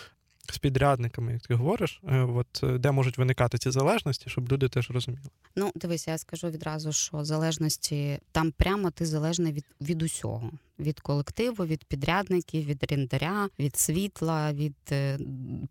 з 0.53 0.59
підрядниками, 0.59 1.33
як 1.33 1.43
ти 1.43 1.55
говориш, 1.55 2.01
е, 2.09 2.21
от 2.21 2.61
е, 2.63 2.79
де 2.79 2.91
можуть 2.91 3.19
виникати 3.19 3.59
ці 3.59 3.71
залежності, 3.71 4.31
щоб 4.31 4.53
люди 4.53 4.69
теж 4.69 4.91
розуміли. 4.91 5.29
Ну, 5.57 5.73
дивися, 5.75 6.11
я 6.11 6.19
скажу 6.19 6.49
відразу, 6.49 6.93
що 6.93 7.25
залежності 7.25 8.19
там 8.33 8.51
прямо 8.51 8.91
ти 8.91 9.07
залежний 9.07 9.53
від, 9.53 9.65
від 9.81 10.03
усього 10.03 10.51
від 10.79 11.01
колективу, 11.01 11.65
від 11.65 11.85
підрядників, 11.85 12.65
від 12.65 12.85
рендаря, 12.91 13.49
від 13.59 13.77
світла, 13.77 14.53
від 14.53 14.77
е, 14.93 15.19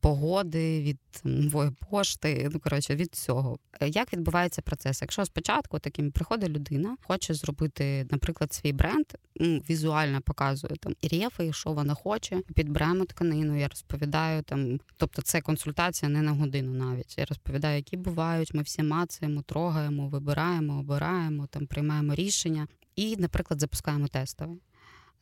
погоди, 0.01 0.81
від 0.81 0.99
нової 1.23 1.71
пошти. 1.89 2.49
Ну 2.53 2.59
коротше, 2.59 2.95
від 2.95 3.15
цього. 3.15 3.59
Е, 3.81 3.89
як 3.89 4.13
відбувається 4.13 4.61
процес? 4.61 5.01
Якщо 5.01 5.25
спочатку 5.25 5.79
таким 5.79 6.11
приходить 6.11 6.49
людина, 6.49 6.97
хоче 7.01 7.33
зробити, 7.33 8.07
наприклад, 8.11 8.53
свій 8.53 8.73
бренд, 8.73 9.05
ну, 9.35 9.61
візуально 9.69 10.21
показує 10.21 10.75
там 10.75 10.93
і 11.01 11.07
рєфи, 11.07 11.53
що 11.53 11.71
вона 11.71 11.93
хоче, 11.93 12.41
підберемо 12.55 13.05
тканину. 13.05 13.59
Я 13.59 13.67
розповідаю 13.67 14.43
там, 14.43 14.79
тобто 14.97 15.21
це 15.21 15.41
консультація 15.41 16.09
не 16.09 16.21
на 16.21 16.31
годину 16.31 16.73
навіть. 16.73 17.17
Я 17.17 17.25
розповідаю, 17.25 17.75
які 17.75 17.97
бувають. 17.97 18.53
Ми 18.53 18.61
всі 18.61 18.83
мацаємо, 18.83 19.41
трогаємо, 19.41 20.07
вибираємо, 20.07 20.79
обираємо, 20.79 21.47
там 21.47 21.67
приймаємо 21.67 22.15
рішення 22.15 22.67
і, 22.95 23.17
наприклад, 23.17 23.59
запускаємо 23.59 24.07
тестовий. 24.07 24.61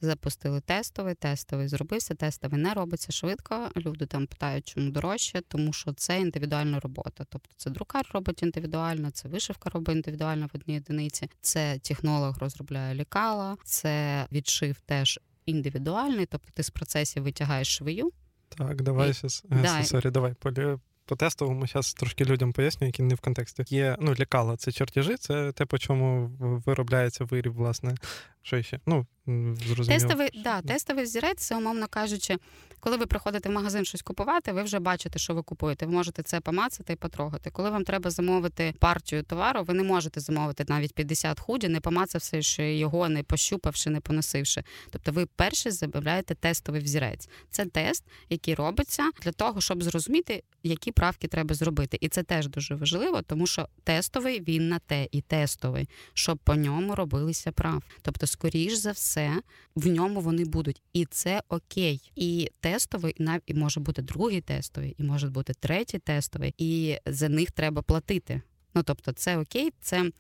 Запустили 0.02 0.62
тестовий, 0.62 1.16
тестовий 1.16 1.68
зробився, 1.68 2.16
тестовий 2.16 2.62
не 2.62 2.74
робиться 2.74 3.12
швидко. 3.12 3.70
Люди 3.78 4.06
там 4.06 4.28
питають, 4.28 4.68
чому 4.68 4.90
дорожче, 4.90 5.42
тому 5.48 5.74
що 5.74 5.94
це 5.94 6.20
індивідуальна 6.20 6.80
робота. 6.80 7.26
Тобто 7.30 7.50
це 7.58 7.70
друкар 7.70 8.06
робить 8.14 8.44
індивідуально, 8.44 9.12
це 9.12 9.30
вишивка 9.30 9.70
робить 9.70 9.96
індивідуально 9.96 10.46
в 10.46 10.50
одній 10.56 10.78
одиниці, 10.78 11.30
це 11.42 11.80
технолог 11.80 12.38
розробляє 12.38 12.96
лікала, 12.96 13.58
це 13.64 14.26
відшив 14.32 14.80
теж 14.86 15.20
індивідуальний, 15.46 16.26
тобто 16.26 16.52
ти 16.54 16.64
з 16.64 16.70
процесів 16.70 17.24
витягаєш 17.24 17.76
швию. 17.76 18.12
Так, 18.50 18.82
давай 18.82 19.14
зараз. 19.14 19.44
Да. 19.50 19.84
Sorry, 19.84 20.10
давай 20.10 20.34
по 21.06 21.16
тестовому 21.16 21.68
зараз 21.68 21.94
трошки 21.94 22.26
людям 22.26 22.54
поясню, 22.54 22.88
які 22.88 23.04
не 23.04 23.16
в 23.16 23.20
контексті. 23.20 23.64
Є 23.70 23.98
ну, 24.00 24.14
лікала, 24.14 24.58
це 24.58 24.72
чертежі, 24.72 25.16
це 25.18 25.52
те, 25.52 25.66
по 25.66 25.78
чому 25.78 26.32
виробляється 26.40 27.24
виріб, 27.24 27.54
власне. 27.54 27.96
Що 28.46 28.62
ще? 28.62 28.80
Ну, 28.86 29.06
зрозуміло. 29.28 30.00
Тестовий, 30.00 30.30
да, 30.44 30.62
тестовий 30.62 31.06
зірець, 31.06 31.42
це, 31.42 31.56
умовно 31.56 31.88
кажучи, 31.88 32.38
коли 32.80 32.98
ви 32.98 33.06
приходите 33.06 33.50
в 33.50 33.52
магазин 33.52 33.86
щось 33.86 34.02
купувати, 34.02 34.52
ви 34.52 34.64
вже 34.64 34.80
бачите, 34.80 35.20
що 35.20 35.34
ви 35.34 35.42
купуєте. 35.42 35.86
Ви 35.86 35.92
можете 35.92 36.24
це 36.24 36.40
помацати 36.40 36.94
і 36.94 36.96
потрогати. 36.96 37.50
Коли 37.50 37.70
вам 37.70 37.84
треба 37.84 38.10
замовити 38.10 38.74
партію 38.80 39.24
товару, 39.24 39.64
ви 39.64 39.74
не 39.74 39.84
можете 39.84 40.20
замовити 40.20 40.66
навіть 40.68 40.94
50 40.94 41.40
худі, 41.40 41.68
не 41.68 41.80
помацавши 41.80 42.76
його, 42.76 43.10
не 43.10 43.24
пощупавши, 43.24 43.90
не 43.90 44.00
поносивши. 44.00 44.64
Тобто, 44.90 45.12
ви 45.12 45.26
перші 45.26 45.72
замовляєте 45.72 46.36
тестовий 46.36 46.82
взірець. 46.82 47.30
Це 47.50 47.66
тест, 47.66 48.04
який 48.30 48.56
робиться 48.56 49.10
для 49.22 49.32
того, 49.32 49.62
щоб 49.62 49.84
зрозуміти, 49.84 50.44
які 50.64 50.92
правки 50.92 51.28
треба 51.28 51.56
зробити. 51.56 51.98
І 52.02 52.08
це 52.08 52.24
теж 52.24 52.48
дуже 52.48 52.76
важливо, 52.76 53.22
тому 53.22 53.48
що 53.48 53.68
тестовий 53.84 54.42
він 54.42 54.70
на 54.70 54.80
те 54.80 55.08
і 55.12 55.22
тестовий, 55.22 55.90
щоб 56.14 56.38
по 56.38 56.56
ньому 56.56 56.96
робилися 56.96 57.52
прав. 57.52 57.84
Тобто, 58.02 58.28
скоріш 58.36 58.74
за 58.74 58.92
все, 58.92 59.42
в 59.76 59.88
ньому 59.88 60.22
вони 60.22 60.46
будуть, 60.46 60.82
і 60.94 61.06
це 61.06 61.42
окей. 61.50 62.12
І 62.16 62.52
тестовий, 62.60 63.16
і 63.46 63.54
може 63.54 63.80
бути 63.80 64.02
другий 64.02 64.42
тестовий, 64.42 64.96
і 64.98 65.04
може 65.04 65.30
бути 65.30 65.54
третій 65.54 66.00
тестовий, 66.00 66.54
і 66.58 66.98
за 67.06 67.30
них 67.30 67.52
треба 67.52 67.82
платити. 67.82 68.42
Ну 68.74 68.84
тобто, 68.84 69.12
це 69.12 69.38
окей, 69.38 69.74
це 69.82 70.12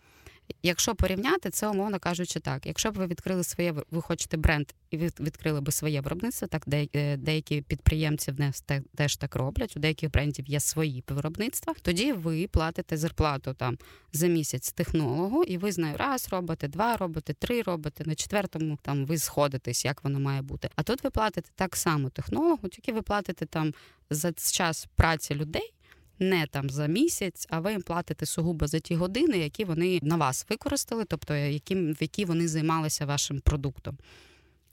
Якщо 0.64 0.96
порівняти, 0.96 1.50
це 1.50 1.68
умовно 1.68 2.00
кажучи, 2.00 2.40
так. 2.40 2.66
Якщо 2.66 2.92
б 2.92 2.96
ви 2.96 3.08
відкрили 3.08 3.44
своє, 3.44 3.74
ви 3.92 4.02
хочете 4.02 4.38
бренд 4.38 4.72
і 4.90 4.98
ви 4.98 5.12
відкрили 5.20 5.62
би 5.62 5.72
своє 5.72 6.02
виробництво, 6.02 6.48
так 6.48 6.66
е, 6.74 7.18
деякі 7.18 7.62
підприємці 7.62 8.32
в 8.32 8.40
нас 8.40 8.64
теж 8.96 9.16
так 9.16 9.36
роблять. 9.36 9.78
У 9.78 9.80
деяких 9.80 10.12
брендів 10.12 10.48
є 10.48 10.60
свої 10.60 11.04
виробництва. 11.08 11.74
Тоді 11.82 12.14
ви 12.14 12.48
платите 12.48 12.98
зарплату 12.98 13.54
там 13.54 13.78
за 14.14 14.28
місяць 14.28 14.72
технологу, 14.72 15.44
і 15.44 15.58
ви 15.58 15.72
знаю, 15.72 15.98
раз 15.98 16.28
робите, 16.32 16.68
два 16.68 16.98
робите, 16.98 17.34
три 17.34 17.62
робите. 17.62 18.04
На 18.06 18.16
четвертому 18.16 18.78
там 18.82 19.06
ви 19.06 19.18
сходитесь, 19.18 19.86
як 19.86 20.04
воно 20.04 20.20
має 20.20 20.42
бути. 20.42 20.70
А 20.76 20.84
тут 20.84 21.04
ви 21.04 21.10
платите 21.10 21.50
так 21.56 21.76
само 21.76 22.10
технологу, 22.10 22.68
тільки 22.68 22.94
ви 22.94 23.02
платите 23.02 23.46
там 23.46 23.74
за 24.10 24.34
час 24.34 24.88
праці 24.96 25.36
людей 25.36 25.74
не 26.20 26.48
там 26.48 26.70
за 26.70 26.88
місяць, 26.88 27.48
а 27.50 27.60
ви 27.60 27.72
їм 27.72 27.82
платите 27.82 28.26
сугубо 28.26 28.68
за 28.68 28.80
ті 28.80 28.96
години, 28.96 29.38
які 29.38 29.66
вони 29.66 30.00
на 30.02 30.16
вас 30.16 30.46
використали, 30.50 31.06
тобто 31.06 31.36
яким, 31.36 31.94
в 31.94 31.98
які 32.00 32.26
вони 32.26 32.48
займалися 32.48 33.06
вашим 33.06 33.40
продуктом. 33.40 33.98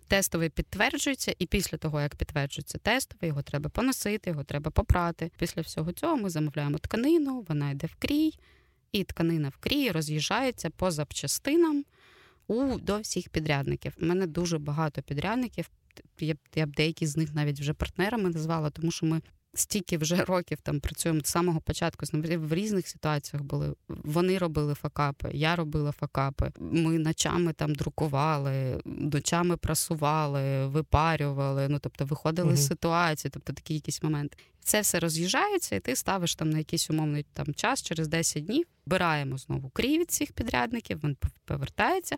Тестовий 0.09 0.49
підтверджується, 0.49 1.35
і 1.39 1.47
після 1.47 1.79
того, 1.79 2.01
як 2.01 2.17
підтверджується 2.17 2.79
тестовий, 2.79 3.29
його 3.29 3.43
треба 3.43 3.71
поносити, 3.71 4.31
його 4.31 4.45
треба 4.45 4.71
попрати. 4.71 5.31
Після 5.39 5.63
всього 5.63 5.93
цього 5.93 6.17
ми 6.17 6.31
замовляємо 6.31 6.79
тканину, 6.79 7.45
вона 7.49 7.71
йде 7.71 7.87
в 7.87 7.95
крій, 7.95 8.33
і 8.93 9.05
тканина 9.05 9.49
в 9.49 9.57
крій 9.57 9.91
роз'їжджається 9.91 10.71
по 10.71 10.91
запчастинам 10.91 11.85
у 12.47 12.79
до 12.79 12.99
всіх 12.99 13.29
підрядників. 13.29 13.97
У 14.01 14.07
мене 14.07 14.27
дуже 14.27 14.59
багато 14.59 15.03
підрядників. 15.03 15.71
Я 16.55 16.67
б 16.67 16.75
деякі 16.77 17.07
з 17.07 17.17
них 17.17 17.35
навіть 17.35 17.61
вже 17.61 17.75
партнерами 17.75 18.31
назвала, 18.31 18.71
тому 18.71 18.91
що 18.91 19.07
ми 19.07 19.23
стільки 19.55 19.99
вже 19.99 20.17
років 20.17 20.59
там 20.61 20.81
працюємо 20.81 21.21
з 21.25 21.27
самого 21.27 21.61
початку 21.61 22.07
в 22.23 22.55
різних 22.55 22.89
ситуаціях 22.89 23.45
були. 23.45 23.75
Вони 23.89 24.39
робили 24.39 24.75
факапи, 24.75 25.31
я 25.33 25.57
робила 25.57 25.93
факапи. 25.93 26.53
Ми 26.59 26.99
ночами 26.99 27.53
там 27.53 27.75
друкували, 27.75 28.81
ночами 28.85 29.57
прасували, 29.57 30.67
випарювали. 30.67 31.69
Ну 31.69 31.79
тобто 31.79 32.05
виходили 32.05 32.49
угу. 32.49 32.57
з 32.57 32.67
ситуації, 32.67 33.31
тобто 33.35 33.53
такі 33.53 33.75
якісь 33.75 34.03
моменти. 34.03 34.37
Це 34.61 34.81
все 34.81 35.01
роз'їжджається, 35.01 35.77
і 35.77 35.81
ти 35.81 35.97
ставиш 35.97 36.35
там 36.35 36.51
на 36.51 36.59
якийсь 36.59 36.91
умовний 36.91 37.27
там 37.33 37.55
час 37.55 37.83
через 37.83 38.09
10 38.09 38.45
днів. 38.45 38.67
Збираємо 38.87 39.39
знову 39.39 39.71
крій 39.71 39.99
від 39.99 40.11
цих 40.11 40.33
підрядників. 40.33 41.01
Він 41.05 41.17
повертається 41.45 42.17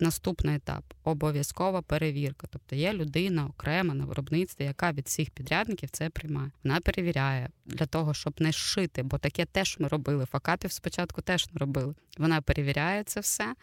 наступний 0.00 0.56
етап 0.56 0.84
обов'язкова 1.04 1.82
перевірка. 1.82 2.46
Тобто 2.50 2.76
є 2.76 2.92
людина 2.92 3.46
окрема 3.46 3.94
на 3.94 4.04
виробництві, 4.04 4.64
яка 4.64 4.92
від 4.92 5.06
всіх 5.06 5.30
підрядників 5.30 5.90
це 5.90 6.10
приймає. 6.10 6.50
Вона 6.64 6.80
перевіряє 6.80 7.48
для 7.66 7.86
того, 7.86 8.14
щоб 8.14 8.34
не 8.38 8.52
шити, 8.52 9.02
бо 9.02 9.18
таке 9.18 9.44
теж 9.44 9.76
ми 9.78 9.88
робили. 9.88 10.26
Факапів 10.26 10.72
спочатку 10.72 11.22
теж 11.22 11.46
не 11.52 11.58
робили. 11.58 11.94
Вона 12.18 12.40
перевіряє 12.40 13.02
це 13.02 13.20
все. 13.20 13.54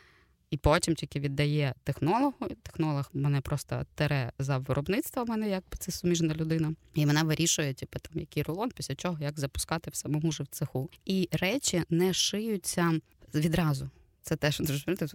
І 0.54 0.58
потім 0.58 0.96
тільки 0.96 1.20
віддає 1.20 1.74
технологу. 1.84 2.48
Технолог 2.64 3.10
мене 3.14 3.42
просто 3.42 3.86
тере 3.96 4.32
за 4.40 4.58
виробництво, 4.58 5.24
в 5.24 5.30
мене 5.30 5.50
якби 5.50 5.78
це 5.80 5.92
суміжна 5.92 6.34
людина. 6.34 6.74
І 6.94 7.06
вона 7.06 7.24
вирішує, 7.24 7.74
типу, 7.74 8.00
там 8.00 8.20
який 8.20 8.44
рулон, 8.44 8.72
після 8.76 8.96
чого 8.96 9.18
як 9.20 9.40
запускати 9.40 9.92
в 9.92 9.96
самому 9.96 10.32
ж 10.32 10.44
в 10.44 10.48
цеху. 10.48 10.90
І 11.06 11.30
речі 11.32 11.84
не 11.90 12.14
шиються 12.14 13.00
відразу. 13.34 13.90
Це 14.24 14.36
теж 14.36 14.62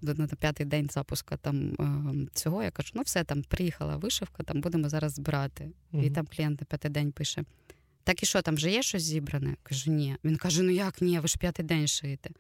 на 0.03 0.27
п'ятий 0.27 0.67
день 0.67 0.89
запуска 0.91 1.37
там 1.37 1.75
ем, 1.79 2.29
цього. 2.33 2.63
Я 2.63 2.71
кажу, 2.71 2.91
ну 2.95 3.03
все 3.03 3.25
там 3.25 3.43
приїхала 3.43 3.97
вишивка, 3.97 4.43
там 4.43 4.61
будемо 4.61 4.89
зараз 4.89 5.13
збирати. 5.13 5.71
Угу. 5.93 6.03
І 6.03 6.11
там 6.11 6.27
клієнт 6.27 6.61
на 6.61 6.65
п'ятий 6.65 6.91
день 6.91 7.13
пише: 7.13 7.45
Так 8.05 8.23
і 8.23 8.27
що, 8.27 8.43
там 8.43 8.55
вже 8.55 8.71
є 8.71 8.83
щось 8.83 9.03
зібране? 9.03 9.57
Кажу, 9.63 9.91
ні. 9.91 10.17
Він 10.25 10.37
каже: 10.37 10.63
Ну 10.63 10.71
як 10.71 11.03
ні, 11.03 11.19
ви 11.19 11.29
ж 11.29 11.39
п'ятий 11.39 11.65
день 11.65 11.89
шиєте 11.89 12.31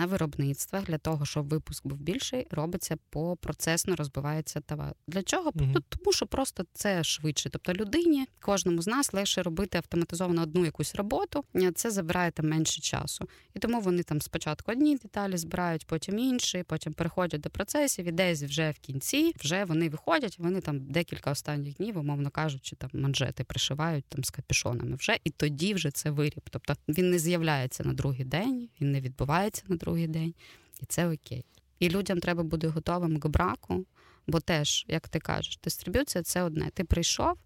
на 0.00 0.06
виробництвах 0.06 0.84
для 0.84 0.98
того, 0.98 1.26
щоб 1.26 1.48
випуск 1.48 1.86
був 1.86 1.98
більший, 1.98 2.46
робиться 2.50 2.96
по 3.10 3.36
процесно 3.36 3.96
розбивається 3.96 4.60
товар. 4.60 4.94
Для 5.08 5.22
чого? 5.22 5.50
Mm-hmm. 5.50 5.82
Тому 5.88 6.12
що 6.12 6.26
просто 6.26 6.64
це 6.72 7.04
швидше. 7.04 7.50
Тобто 7.50 7.72
людині, 7.72 8.26
кожному 8.40 8.82
з 8.82 8.86
нас 8.86 9.12
легше 9.12 9.42
робити 9.42 9.78
автоматизовано 9.78 10.42
одну 10.42 10.64
якусь 10.64 10.94
роботу, 10.94 11.44
це 11.74 11.90
забирає 11.90 12.30
там 12.30 12.48
менше 12.48 12.80
часу. 12.80 13.28
І 13.54 13.58
тому 13.58 13.80
вони 13.80 14.02
там 14.02 14.20
спочатку 14.20 14.72
одні 14.72 14.96
деталі 14.96 15.36
збирають, 15.36 15.86
потім 15.86 16.18
інші, 16.18 16.64
потім 16.66 16.92
переходять 16.92 17.40
до 17.40 17.50
процесів, 17.50 18.08
і 18.08 18.12
десь 18.12 18.42
вже 18.42 18.70
в 18.70 18.78
кінці 18.78 19.32
вже 19.40 19.64
вони 19.64 19.88
виходять, 19.88 20.38
вони 20.38 20.60
там 20.60 20.80
декілька 20.80 21.30
останніх 21.30 21.76
днів, 21.76 21.98
умовно 21.98 22.30
кажучи, 22.30 22.76
там 22.76 22.90
манжети 22.92 23.44
пришивають 23.44 24.04
там 24.08 24.24
з 24.24 24.30
капюшонами 24.30 24.96
вже, 24.96 25.18
і 25.24 25.30
тоді 25.30 25.74
вже 25.74 25.90
це 25.90 26.10
виріб. 26.10 26.42
Тобто 26.50 26.74
він 26.88 27.10
не 27.10 27.18
з'являється 27.18 27.84
на 27.84 27.92
другий 27.92 28.24
день, 28.24 28.68
він 28.80 28.92
не 28.92 29.00
відбувається 29.00 29.62
на 29.68 29.76
другий 29.76 29.89
день, 29.96 30.34
і 30.82 30.86
це 30.86 31.08
окей. 31.08 31.44
І 31.78 31.88
людям 31.88 32.20
треба 32.20 32.42
бути 32.42 32.68
готовим 32.68 33.18
к 33.18 33.28
браку, 33.28 33.84
бо 34.26 34.40
теж, 34.40 34.84
як 34.88 35.08
ти 35.08 35.18
кажеш, 35.18 35.58
дистриб'юція 35.64 36.24
це 36.24 36.42
одне. 36.42 36.70
Ти 36.74 36.84
прийшов, 36.84 37.38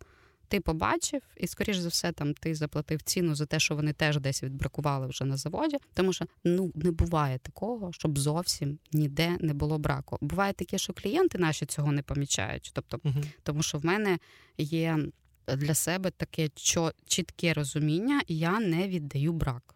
ти 0.49 0.61
побачив, 0.61 1.23
і, 1.37 1.47
скоріш 1.47 1.77
за 1.77 1.89
все, 1.89 2.13
там 2.13 2.35
ти 2.35 2.55
заплатив 2.55 3.03
ціну 3.03 3.35
за 3.35 3.47
те, 3.47 3.59
що 3.59 3.77
вони 3.77 3.93
теж 3.93 4.19
десь 4.19 4.43
відбракували 4.43 5.07
вже 5.07 5.25
на 5.25 5.37
заводі. 5.37 5.77
Тому 5.95 6.13
що 6.13 6.25
ну 6.45 6.73
не 6.75 6.91
буває 6.91 7.39
такого, 7.39 7.93
щоб 7.93 8.19
зовсім 8.19 8.79
ніде 8.93 9.37
не 9.41 9.55
було 9.55 9.79
браку. 9.79 10.19
Буває 10.21 10.53
таке, 10.53 10.79
що 10.79 10.93
клієнти 10.93 11.39
наші 11.39 11.67
цього 11.67 11.93
не 11.93 12.03
помічають. 12.03 12.71
Тобто, 12.75 13.01
угу. 13.05 13.21
тому 13.43 13.63
що 13.63 13.79
в 13.79 13.85
мене 13.85 14.19
є 14.59 14.99
для 15.47 15.75
себе 15.75 16.11
таке 16.11 16.49
чітке 17.07 17.53
розуміння, 17.53 18.23
я 18.29 18.61
не 18.61 18.89
віддаю 18.89 19.33
брак. 19.33 19.74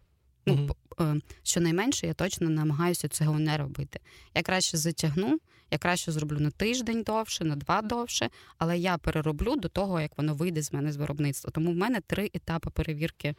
Ну, 0.49 0.67
mm 0.97 1.21
щонайменше 1.43 2.07
я 2.07 2.13
точно 2.13 2.49
намагаюся 2.49 3.07
цього 3.07 3.39
не 3.39 3.57
робити. 3.57 3.99
Я 4.35 4.41
краще 4.41 4.77
затягну, 4.77 5.39
я 5.71 5.77
краще 5.77 6.11
зроблю 6.11 6.39
на 6.39 6.51
тиждень 6.51 7.03
довше, 7.03 7.43
на 7.45 7.55
два 7.55 7.81
довше, 7.81 8.29
але 8.57 8.77
я 8.77 8.97
перероблю 8.97 9.55
до 9.55 9.69
того, 9.69 10.01
як 10.01 10.17
воно 10.17 10.35
вийде 10.35 10.61
з 10.61 10.73
мене 10.73 10.91
з 10.91 10.97
виробництва. 10.97 11.51
Тому 11.51 11.71
в 11.71 11.75
мене 11.75 12.01
три 12.07 12.29
етапи 12.33 12.69
перевірки. 12.69 13.35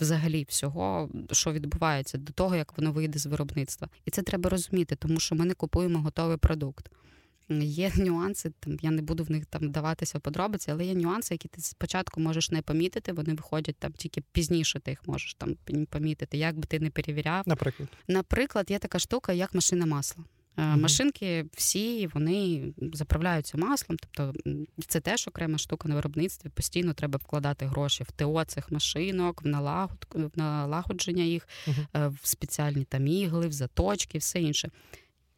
Взагалі, 0.00 0.46
всього, 0.48 1.10
що 1.32 1.52
відбувається, 1.52 2.18
до 2.18 2.32
того, 2.32 2.56
як 2.56 2.78
воно 2.78 2.92
вийде 2.92 3.18
з 3.18 3.26
виробництва. 3.26 3.88
І 4.04 4.10
це 4.10 4.22
треба 4.22 4.50
розуміти, 4.50 4.96
тому 4.96 5.20
що 5.20 5.34
ми 5.34 5.44
не 5.44 5.54
купуємо 5.54 5.98
готовий 5.98 6.36
продукт. 6.36 6.90
Є 7.60 7.92
нюанси, 7.96 8.52
там 8.60 8.78
я 8.82 8.90
не 8.90 9.02
буду 9.02 9.24
в 9.24 9.30
них 9.30 9.46
там 9.46 9.62
вдаватися 9.62 10.18
в 10.18 10.20
подробиці, 10.20 10.70
але 10.70 10.84
є 10.84 10.94
нюанси, 10.94 11.34
які 11.34 11.48
ти 11.48 11.60
спочатку 11.60 12.20
можеш 12.20 12.50
не 12.50 12.62
помітити. 12.62 13.12
Вони 13.12 13.34
виходять 13.34 13.76
там 13.78 13.92
тільки 13.92 14.20
пізніше. 14.32 14.80
Ти 14.80 14.90
їх 14.90 15.08
можеш 15.08 15.34
там 15.34 15.56
помітити, 15.90 16.38
як 16.38 16.58
би 16.58 16.66
ти 16.66 16.80
не 16.80 16.90
перевіряв. 16.90 17.44
Наприклад, 17.46 17.88
наприклад, 18.08 18.70
є 18.70 18.78
така 18.78 18.98
штука, 18.98 19.32
як 19.32 19.54
машина 19.54 19.86
масла. 19.86 20.24
Mm-hmm. 20.56 20.76
Машинки 20.76 21.46
всі 21.52 22.06
вони 22.06 22.72
заправляються 22.92 23.58
маслом, 23.58 23.98
тобто 23.98 24.40
це 24.86 25.00
теж 25.00 25.28
окрема 25.28 25.58
штука 25.58 25.88
на 25.88 25.94
виробництві. 25.94 26.48
Постійно 26.48 26.94
треба 26.94 27.18
вкладати 27.22 27.66
гроші 27.66 28.04
в 28.04 28.12
ТО 28.12 28.44
цих 28.44 28.72
машинок, 28.72 29.42
в 29.42 29.46
налагод, 29.46 30.06
в 30.10 30.38
налагодження 30.38 31.24
їх, 31.24 31.48
mm-hmm. 31.66 32.08
в 32.22 32.26
спеціальні 32.26 32.84
там 32.84 33.06
ігли, 33.06 33.48
в 33.48 33.52
заточки, 33.52 34.18
все 34.18 34.40
інше. 34.40 34.70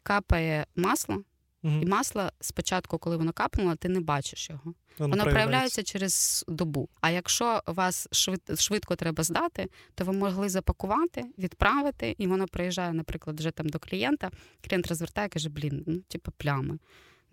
Капає 0.03 0.65
масло. 0.75 1.23
Угу. 1.67 1.79
І 1.81 1.85
масло 1.85 2.29
спочатку, 2.39 2.97
коли 2.97 3.17
воно 3.17 3.31
капнуло, 3.31 3.75
ти 3.75 3.89
не 3.89 3.99
бачиш 3.99 4.49
його. 4.49 4.73
Воно, 4.97 5.15
воно 5.15 5.31
проявляється 5.31 5.83
через 5.83 6.45
добу. 6.47 6.89
А 7.01 7.09
якщо 7.09 7.61
вас 7.67 8.07
швид, 8.11 8.41
швидко 8.59 8.95
треба 8.95 9.23
здати, 9.23 9.69
то 9.95 10.05
ви 10.05 10.13
могли 10.13 10.49
запакувати, 10.49 11.25
відправити, 11.37 12.15
і 12.17 12.27
воно 12.27 12.47
приїжджає, 12.47 12.93
наприклад, 12.93 13.39
вже 13.39 13.51
там 13.51 13.69
до 13.69 13.79
клієнта. 13.79 14.31
Клієнт 14.67 14.87
розвертає, 14.87 15.29
каже: 15.29 15.49
блін, 15.49 15.83
ну 15.87 15.99
типу 16.07 16.31
плями. 16.37 16.77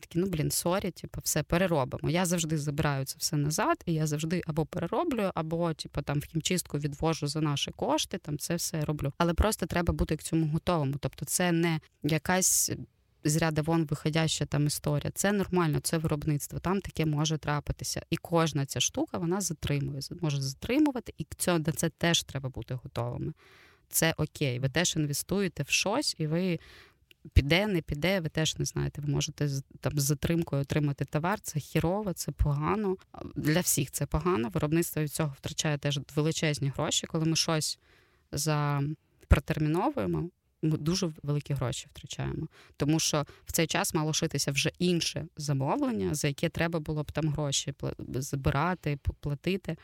Такі, 0.01 0.19
ну 0.19 0.27
блін, 0.27 0.51
sorry, 0.51 0.91
типу, 0.91 1.21
все 1.25 1.43
переробимо. 1.43 2.11
Я 2.11 2.25
завжди 2.25 2.59
забираю 2.59 3.05
це 3.05 3.17
все 3.19 3.37
назад, 3.37 3.83
і 3.87 3.93
я 3.93 4.07
завжди 4.07 4.43
або 4.47 4.67
перероблю, 4.67 5.31
або 5.35 5.75
типу, 5.75 6.03
там 6.03 6.19
в 6.19 6.25
хімчистку 6.25 6.79
відвожу 6.79 7.27
за 7.27 7.41
наші 7.41 7.71
кошти. 7.71 8.19
Там 8.19 8.39
це 8.39 8.55
все 8.55 8.85
роблю. 8.85 9.13
Але 9.19 9.35
просто 9.35 9.67
треба 9.67 9.95
бути 9.95 10.17
к 10.17 10.23
цьому 10.23 10.47
готовому. 10.47 10.95
Тобто, 11.01 11.25
це 11.25 11.53
не 11.53 11.81
якась 12.03 12.71
з 13.25 13.37
ряда 13.37 13.63
вон 13.63 13.85
виходяща 13.85 14.47
там 14.47 14.67
історія. 14.67 15.11
Це 15.15 15.33
нормально, 15.33 15.81
це 15.81 15.99
виробництво. 15.99 16.59
Там 16.59 16.81
таке 16.81 17.07
може 17.07 17.39
трапитися. 17.39 18.03
І 18.11 18.17
кожна 18.17 18.67
ця 18.67 18.81
штука 18.81 19.19
вона 19.19 19.41
затримує, 19.41 20.01
може 20.21 20.43
затримувати, 20.43 21.15
і 21.19 21.27
на 21.47 21.73
це 21.73 21.89
теж 21.89 22.23
треба 22.23 22.49
бути 22.49 22.75
готовими. 22.75 23.33
Це 23.89 24.15
окей. 24.17 24.59
Ви 24.59 24.69
теж 24.69 24.97
інвестуєте 24.97 25.63
в 25.63 25.69
щось, 25.69 26.15
і 26.19 26.27
ви. 26.27 26.59
Піде, 27.33 27.67
не 27.67 27.81
піде, 27.81 28.21
ви 28.21 28.29
теж 28.29 28.59
не 28.59 28.65
знаєте. 28.65 29.03
Ви 29.03 29.09
можете 29.09 29.49
там 29.81 29.99
з 29.99 30.03
затримкою 30.03 30.63
отримати 30.63 31.05
товар. 31.05 31.41
Це 31.41 31.61
хірово, 31.61 32.13
це 32.13 32.33
погано. 32.33 32.97
Для 33.37 33.61
всіх 33.61 33.91
це 33.91 34.07
погано. 34.07 34.49
Виробництво 34.49 35.03
від 35.03 35.13
цього 35.13 35.35
втрачає 35.39 35.79
теж 35.79 36.01
величезні 36.17 36.69
гроші, 36.69 37.07
коли 37.07 37.25
ми 37.25 37.37
щось 37.37 37.79
за 38.33 38.83
протерміновуємо 39.29 40.29
ми 40.65 40.77
дуже 40.77 41.13
великі 41.23 41.55
гроші 41.55 41.87
втрачаємо, 41.91 42.49
тому 42.77 43.01
що 43.01 43.25
в 43.45 43.53
цей 43.53 43.67
час 43.67 43.95
мало 43.95 44.13
шитися 44.13 44.53
вже 44.53 44.73
інше 44.79 45.27
замовлення, 45.37 46.15
за 46.15 46.29
яке 46.29 46.49
треба 46.49 46.81
було 46.81 47.03
б 47.03 47.13
там 47.13 47.29
гроші 47.29 47.75
збирати, 47.99 48.99
платити. 49.21 49.77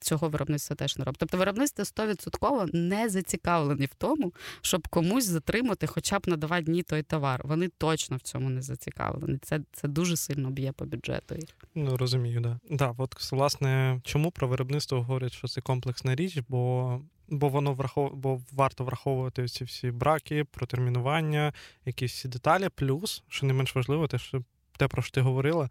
Цього 0.00 0.28
виробництва 0.28 0.76
теж 0.76 0.98
не 0.98 1.04
робить. 1.04 1.18
Тобто 1.18 1.38
виробництво 1.38 1.84
100% 1.84 2.74
не 2.74 3.08
зацікавлені 3.08 3.86
в 3.86 3.94
тому, 3.94 4.34
щоб 4.60 4.88
комусь 4.88 5.24
затримати 5.24 5.86
хоча 5.86 6.18
б 6.18 6.22
на 6.28 6.36
два 6.36 6.60
дні 6.60 6.82
той 6.82 7.02
товар. 7.02 7.40
Вони 7.44 7.68
точно 7.68 8.16
в 8.16 8.20
цьому 8.20 8.50
не 8.50 8.62
зацікавлені. 8.62 9.38
Це 9.42 9.60
це 9.72 9.88
дуже 9.88 10.16
сильно 10.16 10.50
б'є 10.50 10.72
по 10.72 10.84
бюджету. 10.84 11.36
Ну 11.74 11.96
розумію, 11.96 12.40
да. 12.40 12.58
Да, 12.70 12.94
от 12.98 13.32
власне, 13.32 14.00
чому 14.04 14.30
про 14.30 14.48
виробництво 14.48 15.02
говорять, 15.02 15.32
що 15.32 15.48
це 15.48 15.60
комплексна 15.60 16.14
річ, 16.14 16.38
бо 16.48 17.00
бо 17.32 17.48
воно 17.48 17.72
врахов... 17.72 18.14
бо 18.14 18.40
варто 18.52 18.84
враховувати 18.84 19.48
ці 19.48 19.64
всі 19.64 19.90
браки, 19.90 20.44
протермінування, 20.44 21.52
якісь 21.84 22.24
деталі. 22.24 22.68
Плюс, 22.74 23.22
що 23.28 23.46
не 23.46 23.52
менш 23.52 23.74
важливо, 23.74 24.08
те, 24.08 24.18
що 24.18 24.42
те, 24.76 24.88
про 24.88 25.02
що 25.02 25.12
ти 25.12 25.20
говорила, 25.20 25.70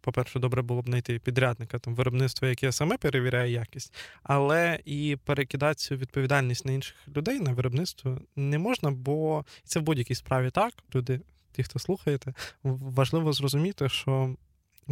по-перше, 0.00 0.38
добре 0.38 0.62
було 0.62 0.82
б 0.82 0.86
знайти 0.86 1.18
підрядника 1.18 1.78
там 1.78 1.94
виробництва, 1.94 2.48
яке 2.48 2.72
саме 2.72 2.96
перевіряє 2.96 3.52
якість, 3.52 3.94
але 4.22 4.80
і 4.84 5.16
перекидати 5.24 5.74
цю 5.74 5.96
відповідальність 5.96 6.66
на 6.66 6.72
інших 6.72 6.96
людей 7.16 7.40
на 7.40 7.52
виробництво 7.52 8.18
не 8.36 8.58
можна, 8.58 8.90
бо 8.90 9.44
це 9.64 9.80
в 9.80 9.82
будь-якій 9.82 10.14
справі 10.14 10.50
так. 10.50 10.74
Люди, 10.94 11.20
ті, 11.52 11.62
хто 11.62 11.78
слухаєте, 11.78 12.34
важливо 12.62 13.32
зрозуміти, 13.32 13.88
що 13.88 14.36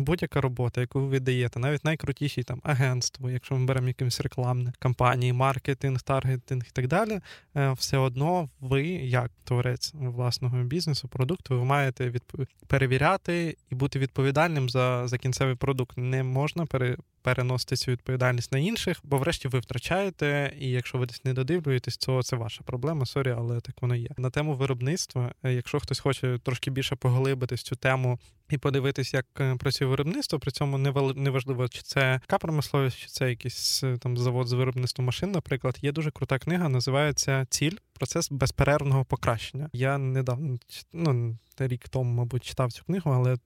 будь-яка 0.01 0.40
робота, 0.40 0.80
яку 0.80 1.01
ви 1.01 1.20
даєте, 1.20 1.61
навіть 1.61 1.84
найкрутіші 1.84 2.42
там 2.42 2.61
агентство, 2.62 3.30
якщо 3.30 3.57
ми 3.57 3.66
беремо 3.66 3.88
якимось 3.88 4.20
рекламне 4.20 4.72
кампанії, 4.78 5.32
маркетинг, 5.32 6.03
таргетинг 6.03 6.62
і 6.68 6.70
так 6.72 6.88
далі, 6.88 7.20
е, 7.57 7.72
все 7.72 7.98
одно 7.98 8.48
ви, 8.61 8.82
як 8.88 9.30
творець 9.44 9.94
власного 9.94 10.62
бізнесу, 10.62 11.09
продукту, 11.09 11.59
ви 11.59 11.64
маєте 11.64 12.11
відп... 12.11 12.32
перевіряти 12.66 13.57
і 13.70 13.74
бути 13.74 13.98
відповідальним 13.98 14.68
за 14.68 15.09
за 15.09 15.18
кінцевий 15.18 15.55
продукт. 15.55 15.98
Не 15.98 16.22
можна 16.22 16.66
пере... 16.66 16.96
переносити 17.23 17.77
цю 17.77 17.91
відповідальність 17.91 18.53
на 18.53 18.59
інших, 18.59 19.01
бо 19.05 19.18
врешті 19.18 19.49
ви 19.49 19.59
втрачаєте, 19.59 20.57
і 20.59 20.71
якщо 20.71 20.99
ви 20.99 21.07
десь 21.07 21.25
не 21.25 21.33
додивлюєтесь, 21.33 21.97
то 21.97 22.23
це 22.23 22.37
ваша 22.37 22.62
проблема. 22.64 23.07
Sorry, 23.07 23.35
але 23.39 23.61
так 23.61 23.83
воно 23.83 23.95
є. 23.95 24.09
На 24.16 24.31
тему 24.31 24.55
виробництва, 24.55 25.33
е, 25.43 25.53
якщо 25.53 25.81
хтось 25.81 25.99
хоче 25.99 26.39
трошки 26.43 26.71
більше 26.71 26.97
поглибитись 26.97 27.62
цю 27.62 27.77
тему 27.77 28.18
і 28.51 28.59
подивитись, 28.59 29.14
як 29.14 29.27
е, 29.41 29.57
працює 29.57 29.89
виробництво. 29.89 30.39
При 30.39 30.51
цьому 30.51 30.79
не 31.14 31.31
важливо, 31.31 31.68
чи 31.68 31.83
це 31.83 32.21
така 32.27 32.39
промисловість, 32.39 32.99
чи 32.99 33.07
це 33.07 33.31
якийсь 33.31 33.85
е, 33.85 33.97
там 33.99 34.16
завод 34.16 34.49
з 34.49 34.53
виробництва 34.53 35.05
машин. 35.05 35.33
Наприклад, 35.33 35.79
є 35.83 35.93
дуже 35.93 36.11
крута 36.11 36.39
книга, 36.39 36.68
називається 36.68 37.47
Ціль. 37.51 37.77
Процес 37.93 38.31
безперервного 38.31 39.05
покращення. 39.05 39.71
Я 39.73 39.99
недавно 39.99 40.59
ну, 40.93 41.39
рік 41.59 41.89
тому, 41.89 42.14
мабуть, 42.14 42.45
читав 42.45 42.73
цю 42.73 42.85
книгу, 42.85 43.11
але 43.11 43.37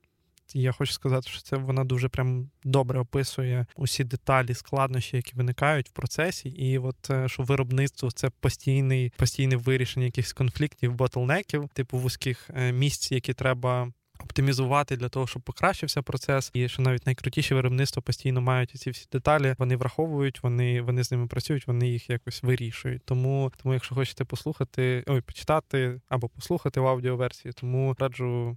я 0.62 0.72
хочу 0.72 0.92
сказати, 0.92 1.28
що 1.30 1.40
це 1.40 1.57
вона 1.57 1.84
дуже 1.84 2.09
прям 2.09 2.50
добре 2.64 3.00
описує 3.00 3.66
усі 3.76 4.05
деталі, 4.05 4.55
складнощі, 4.55 5.16
які 5.16 5.36
виникають 5.36 5.88
в 5.88 5.92
процесі, 5.92 6.48
і 6.48 6.78
от 6.78 7.11
е, 7.11 7.28
що 7.28 7.42
виробництво 7.42 8.11
це 8.11 8.30
постійний 8.30 9.12
постійне 9.16 9.57
вирішення 9.57 10.07
якихось 10.07 10.32
конфліктів, 10.32 10.94
ботлнеків, 10.94 11.68
типу 11.72 11.98
вузьких 11.98 12.50
місць, 12.72 13.12
які 13.12 13.34
треба 13.34 13.92
оптимізувати 14.18 14.96
для 14.96 15.09
того, 15.09 15.26
щоб 15.26 15.42
покращився 15.42 16.02
процес, 16.02 16.50
і 16.55 16.68
що 16.68 16.82
навіть 16.82 17.07
найкрутіші 17.07 17.55
виробництва 17.55 18.02
постійно 18.02 18.40
мають 18.40 18.70
ці 18.70 18.90
всі 18.90 19.07
деталі. 19.12 19.55
Вони 19.59 19.76
враховують, 19.76 20.42
вони 20.42 20.82
вони 20.82 21.05
з 21.05 21.11
ними 21.12 21.26
працюють, 21.26 21.66
вони 21.66 21.88
їх 21.88 22.11
якось 22.11 22.42
вирішують. 22.42 23.02
Тому, 23.05 23.52
тому, 23.62 23.74
якщо 23.74 23.94
хочете 23.94 24.24
послухати, 24.24 25.05
ой, 25.07 25.20
почитати 25.20 26.00
або 26.09 26.28
послухати 26.28 26.80
в 26.80 26.86
аудіоверсії, 26.86 27.52
тому 27.52 27.96
раджу 27.98 28.57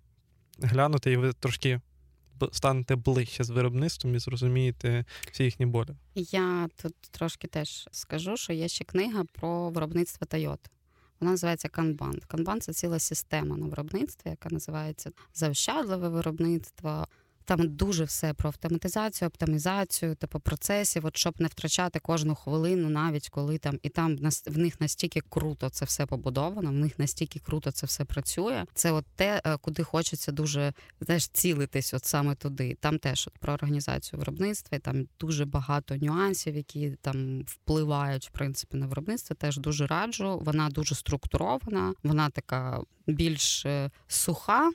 глянути, 0.62 1.12
і 1.12 1.18
ви 1.18 1.34
трошки. 1.34 1.82
Станете 2.52 2.96
ближче 2.96 3.44
з 3.44 3.50
виробництвом 3.50 4.16
і 4.16 4.20
зрозумієте 4.20 5.06
всі 5.32 5.44
їхні 5.44 5.66
болі. 5.66 5.90
Я 6.16 6.70
тут 6.82 6.96
трошки 7.12 7.48
теж 7.48 7.88
скажу, 7.92 8.38
що 8.38 8.54
є 8.54 8.68
ще 8.68 8.84
книга 8.84 9.24
про 9.24 9.70
виробництво 9.70 10.28
Тойот. 10.28 10.60
Вона 11.20 11.32
називається 11.32 11.70
канбан. 11.70 12.20
Канбан 12.28 12.62
це 12.62 12.74
ціла 12.74 13.00
система 13.00 13.58
на 13.58 13.66
виробництві, 13.68 14.30
яка 14.30 14.50
називається 14.50 15.12
заощадливе 15.34 16.10
виробництво. 16.10 17.08
Там 17.48 17.76
дуже 17.76 18.04
все 18.04 18.34
про 18.34 18.50
автоматизацію, 18.50 19.28
оптимізацію, 19.28 20.16
типу 20.16 20.40
процесів, 20.40 21.06
от 21.06 21.18
щоб 21.18 21.42
не 21.42 21.48
втрачати 21.48 22.00
кожну 22.00 22.36
хвилину, 22.36 22.90
навіть 22.90 23.30
коли 23.30 23.58
там 23.58 23.80
і 23.84 23.90
там 23.90 24.18
в 24.46 24.58
них 24.58 24.82
настільки 24.82 25.22
круто 25.30 25.70
це 25.70 25.86
все 25.86 26.06
побудовано, 26.06 26.70
в 26.70 26.74
них 26.74 27.00
настільки 27.00 27.40
круто 27.40 27.72
це 27.72 27.86
все 27.86 28.06
працює. 28.06 28.66
Це 28.74 28.92
от 28.92 29.06
те, 29.16 29.42
е, 29.46 29.58
куди 29.58 29.84
хочеться 29.84 30.32
дуже 30.32 30.74
знаєш, 31.02 31.28
цілитись, 31.28 31.94
от 31.94 32.06
саме 32.06 32.36
туди. 32.36 32.78
Там 32.80 33.00
теж 33.00 33.28
от 33.28 33.38
про 33.38 33.54
організацію 33.54 34.20
виробництва, 34.20 34.78
і 34.78 34.82
там 34.82 35.08
дуже 35.20 35.46
багато 35.46 35.96
нюансів, 35.96 36.56
які 36.56 36.92
там 37.02 37.42
впливають 37.48 38.28
в 38.28 38.32
принципі 38.32 38.78
на 38.78 38.88
виробництво. 38.88 39.36
Теж 39.36 39.58
дуже 39.58 39.88
раджу. 39.88 40.42
Вона 40.46 40.70
дуже 40.70 40.96
структурована, 40.96 41.94
вона 42.04 42.30
така 42.30 42.82
більш 43.08 43.66
е, 43.66 43.92
суха 44.08 44.72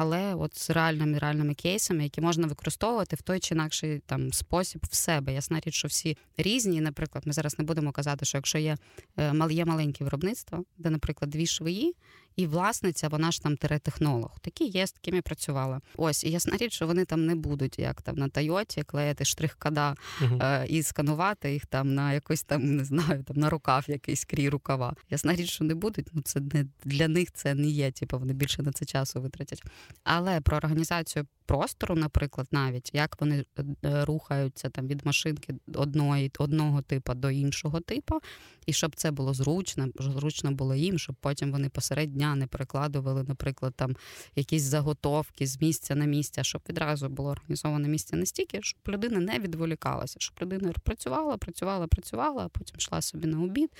але 0.00 0.34
от 0.34 0.58
з 0.58 0.70
реальними 0.70 1.18
реальними 1.18 1.54
кейсами, 1.54 2.02
які 2.02 2.20
можна 2.20 2.46
використовувати 2.46 3.16
в 3.16 3.22
той 3.22 3.40
чи 3.40 3.54
інакший 3.54 3.98
там 3.98 4.32
спосіб 4.32 4.82
в 4.90 4.94
себе. 4.94 5.32
Ясна 5.32 5.60
річ, 5.60 5.74
що 5.74 5.88
всі 5.88 6.16
різні. 6.36 6.80
Наприклад, 6.80 7.26
ми 7.26 7.32
зараз 7.32 7.58
не 7.58 7.64
будемо 7.64 7.92
казати, 7.92 8.24
що 8.24 8.38
якщо 8.38 8.58
є 8.58 8.76
е, 9.18 9.48
є 9.50 9.64
маленьке 9.64 10.04
виробництво, 10.04 10.64
де, 10.78 10.90
наприклад, 10.90 11.30
дві 11.30 11.46
швеї, 11.46 11.94
і 12.38 12.46
власниця, 12.46 13.08
вона 13.08 13.30
ж 13.30 13.42
там 13.42 13.56
теретехнолог. 13.56 14.40
Такі 14.40 14.64
є, 14.64 14.86
з 14.86 14.92
такими 14.92 15.22
працювала. 15.22 15.80
Ось 15.96 16.24
і 16.24 16.30
ясна 16.30 16.56
річ, 16.56 16.72
що 16.72 16.86
вони 16.86 17.04
там 17.04 17.26
не 17.26 17.34
будуть, 17.34 17.78
як 17.78 18.02
там 18.02 18.16
на 18.16 18.28
Тойоті, 18.28 18.82
клеїти 18.82 19.24
штрих-кода 19.24 19.94
uh 20.20 20.62
е, 20.62 20.66
і 20.66 20.82
сканувати 20.82 21.52
їх 21.52 21.66
там 21.66 21.94
на 21.94 22.12
якось 22.12 22.42
там, 22.42 22.76
не 22.76 22.84
знаю, 22.84 23.22
там 23.22 23.36
на 23.36 23.50
рукав 23.50 23.84
якийсь 23.88 24.24
крій 24.24 24.48
рукава. 24.48 24.94
Ясна 25.10 25.34
річ, 25.34 25.50
що 25.50 25.64
не 25.64 25.74
будуть. 25.74 26.08
Ну 26.12 26.22
це 26.22 26.40
не 26.40 26.66
для 26.84 27.08
них 27.08 27.32
це 27.32 27.54
не 27.54 27.66
є. 27.66 27.90
Типу 27.90 28.18
вони 28.18 28.32
більше 28.32 28.62
на 28.62 28.72
це 28.72 28.84
часу 28.84 29.20
витратять. 29.20 29.62
Але 30.04 30.40
про 30.40 30.56
організацію 30.56 31.26
простору, 31.48 31.94
наприклад, 31.94 32.48
навіть 32.50 32.90
як 32.94 33.20
вони 33.20 33.44
е, 33.84 34.04
рухаються 34.04 34.68
там 34.68 34.86
від 34.86 35.06
машинки 35.06 35.54
одної 35.74 36.32
одного 36.38 36.82
типу 36.82 37.14
до 37.14 37.30
іншого 37.30 37.80
типу, 37.80 38.20
і 38.66 38.72
щоб 38.72 38.96
це 38.96 39.10
було 39.10 39.34
зручно, 39.34 39.88
зручно 39.98 40.52
було 40.52 40.74
їм, 40.74 40.98
щоб 40.98 41.16
потім 41.20 41.52
вони 41.52 41.68
посеред 41.68 42.12
дня 42.12 42.27
не 42.34 42.46
перекладували, 42.46 43.24
наприклад, 43.28 43.74
там 43.76 43.96
якісь 44.36 44.62
заготовки 44.62 45.46
з 45.46 45.60
місця 45.60 45.94
на 45.94 46.04
місце, 46.04 46.44
щоб 46.44 46.62
відразу 46.68 47.08
було 47.08 47.30
організоване 47.30 47.88
місце 47.88 48.16
настільки, 48.16 48.58
щоб 48.62 48.78
людина 48.88 49.20
не 49.20 49.38
відволікалася, 49.38 50.16
щоб 50.20 50.34
людина 50.42 50.72
працювала, 50.84 51.36
працювала, 51.36 51.86
працювала, 51.86 52.44
а 52.44 52.48
потім 52.48 52.76
йшла 52.78 53.02
собі 53.02 53.26
на 53.26 53.42
обід. 53.42 53.70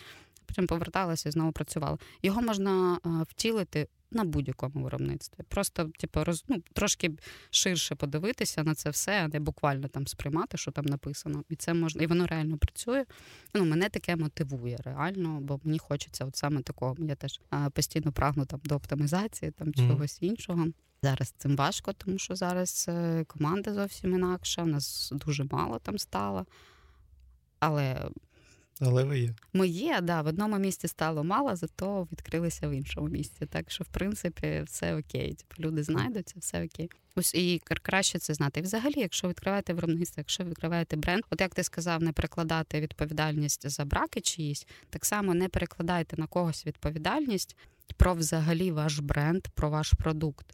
Потім 0.48 0.66
поверталася 0.66 1.28
і 1.28 1.32
знову 1.32 1.52
працювала. 1.52 1.98
Його 2.22 2.42
можна 2.42 2.94
е, 2.94 3.08
втілити 3.28 3.88
на 4.10 4.24
будь-якому 4.24 4.84
виробництві. 4.84 5.44
Просто, 5.48 5.90
типу, 5.98 6.24
роз, 6.24 6.44
ну, 6.48 6.62
трошки 6.72 7.10
ширше 7.50 7.94
подивитися 7.94 8.64
на 8.64 8.74
це 8.74 8.90
все, 8.90 9.24
а 9.24 9.28
не 9.28 9.40
буквально 9.40 9.88
там 9.88 10.06
сприймати, 10.06 10.56
що 10.56 10.70
там 10.70 10.84
написано. 10.84 11.44
І 11.48 11.56
це 11.56 11.74
можна, 11.74 12.02
і 12.02 12.06
воно 12.06 12.26
реально 12.26 12.58
працює. 12.58 13.04
Ну, 13.54 13.64
Мене 13.64 13.88
таке 13.88 14.16
мотивує 14.16 14.78
реально, 14.84 15.38
бо 15.40 15.60
мені 15.64 15.78
хочеться 15.78 16.24
от 16.24 16.36
саме 16.36 16.62
такого. 16.62 16.96
Я 16.98 17.14
теж 17.14 17.40
а, 17.50 17.70
постійно 17.70 18.12
прагну 18.12 18.44
там 18.44 18.60
до 18.64 18.74
оптимізації, 18.74 19.50
там 19.50 19.68
mm-hmm. 19.68 19.88
чогось 19.88 20.18
іншого. 20.20 20.66
Зараз 21.02 21.34
цим 21.38 21.56
важко, 21.56 21.92
тому 21.92 22.18
що 22.18 22.36
зараз 22.36 22.86
е, 22.88 23.24
команда 23.24 23.74
зовсім 23.74 24.14
інакша. 24.14 24.62
У 24.62 24.66
нас 24.66 25.12
дуже 25.16 25.44
мало 25.44 25.78
там 25.78 25.98
стало. 25.98 26.46
Але 27.60 28.08
але 28.80 29.04
ви 29.04 29.18
є. 29.18 29.34
Ми 29.52 29.68
є, 29.68 30.00
да, 30.00 30.22
в 30.22 30.26
одному 30.26 30.58
місці 30.58 30.88
стало 30.88 31.24
мало, 31.24 31.56
зато 31.56 32.08
відкрилися 32.12 32.68
в 32.68 32.70
іншому 32.70 33.08
місці. 33.08 33.46
Так 33.46 33.70
що, 33.70 33.84
в 33.84 33.86
принципі, 33.86 34.62
все 34.66 34.96
окей. 34.96 35.34
Типу, 35.34 35.62
люди 35.62 35.82
знайдуться, 35.82 36.34
все 36.38 36.64
окей. 36.64 36.90
Ось 37.16 37.34
і 37.34 37.62
краще 37.82 38.18
це 38.18 38.34
знати. 38.34 38.60
І 38.60 38.62
взагалі, 38.62 38.94
якщо 38.96 39.28
відкриваєте 39.28 39.74
виробництво, 39.74 40.20
якщо 40.20 40.44
відкриваєте 40.44 40.96
бренд, 40.96 41.22
от 41.30 41.40
як 41.40 41.54
ти 41.54 41.62
сказав, 41.62 42.02
не 42.02 42.12
перекладати 42.12 42.80
відповідальність 42.80 43.68
за 43.68 43.84
браки 43.84 44.20
чиїсь, 44.20 44.66
так 44.90 45.04
само 45.04 45.34
не 45.34 45.48
перекладайте 45.48 46.16
на 46.16 46.26
когось 46.26 46.66
відповідальність 46.66 47.56
про 47.96 48.14
взагалі 48.14 48.70
ваш 48.70 48.98
бренд, 48.98 49.48
про 49.54 49.70
ваш 49.70 49.92
продукт. 49.92 50.46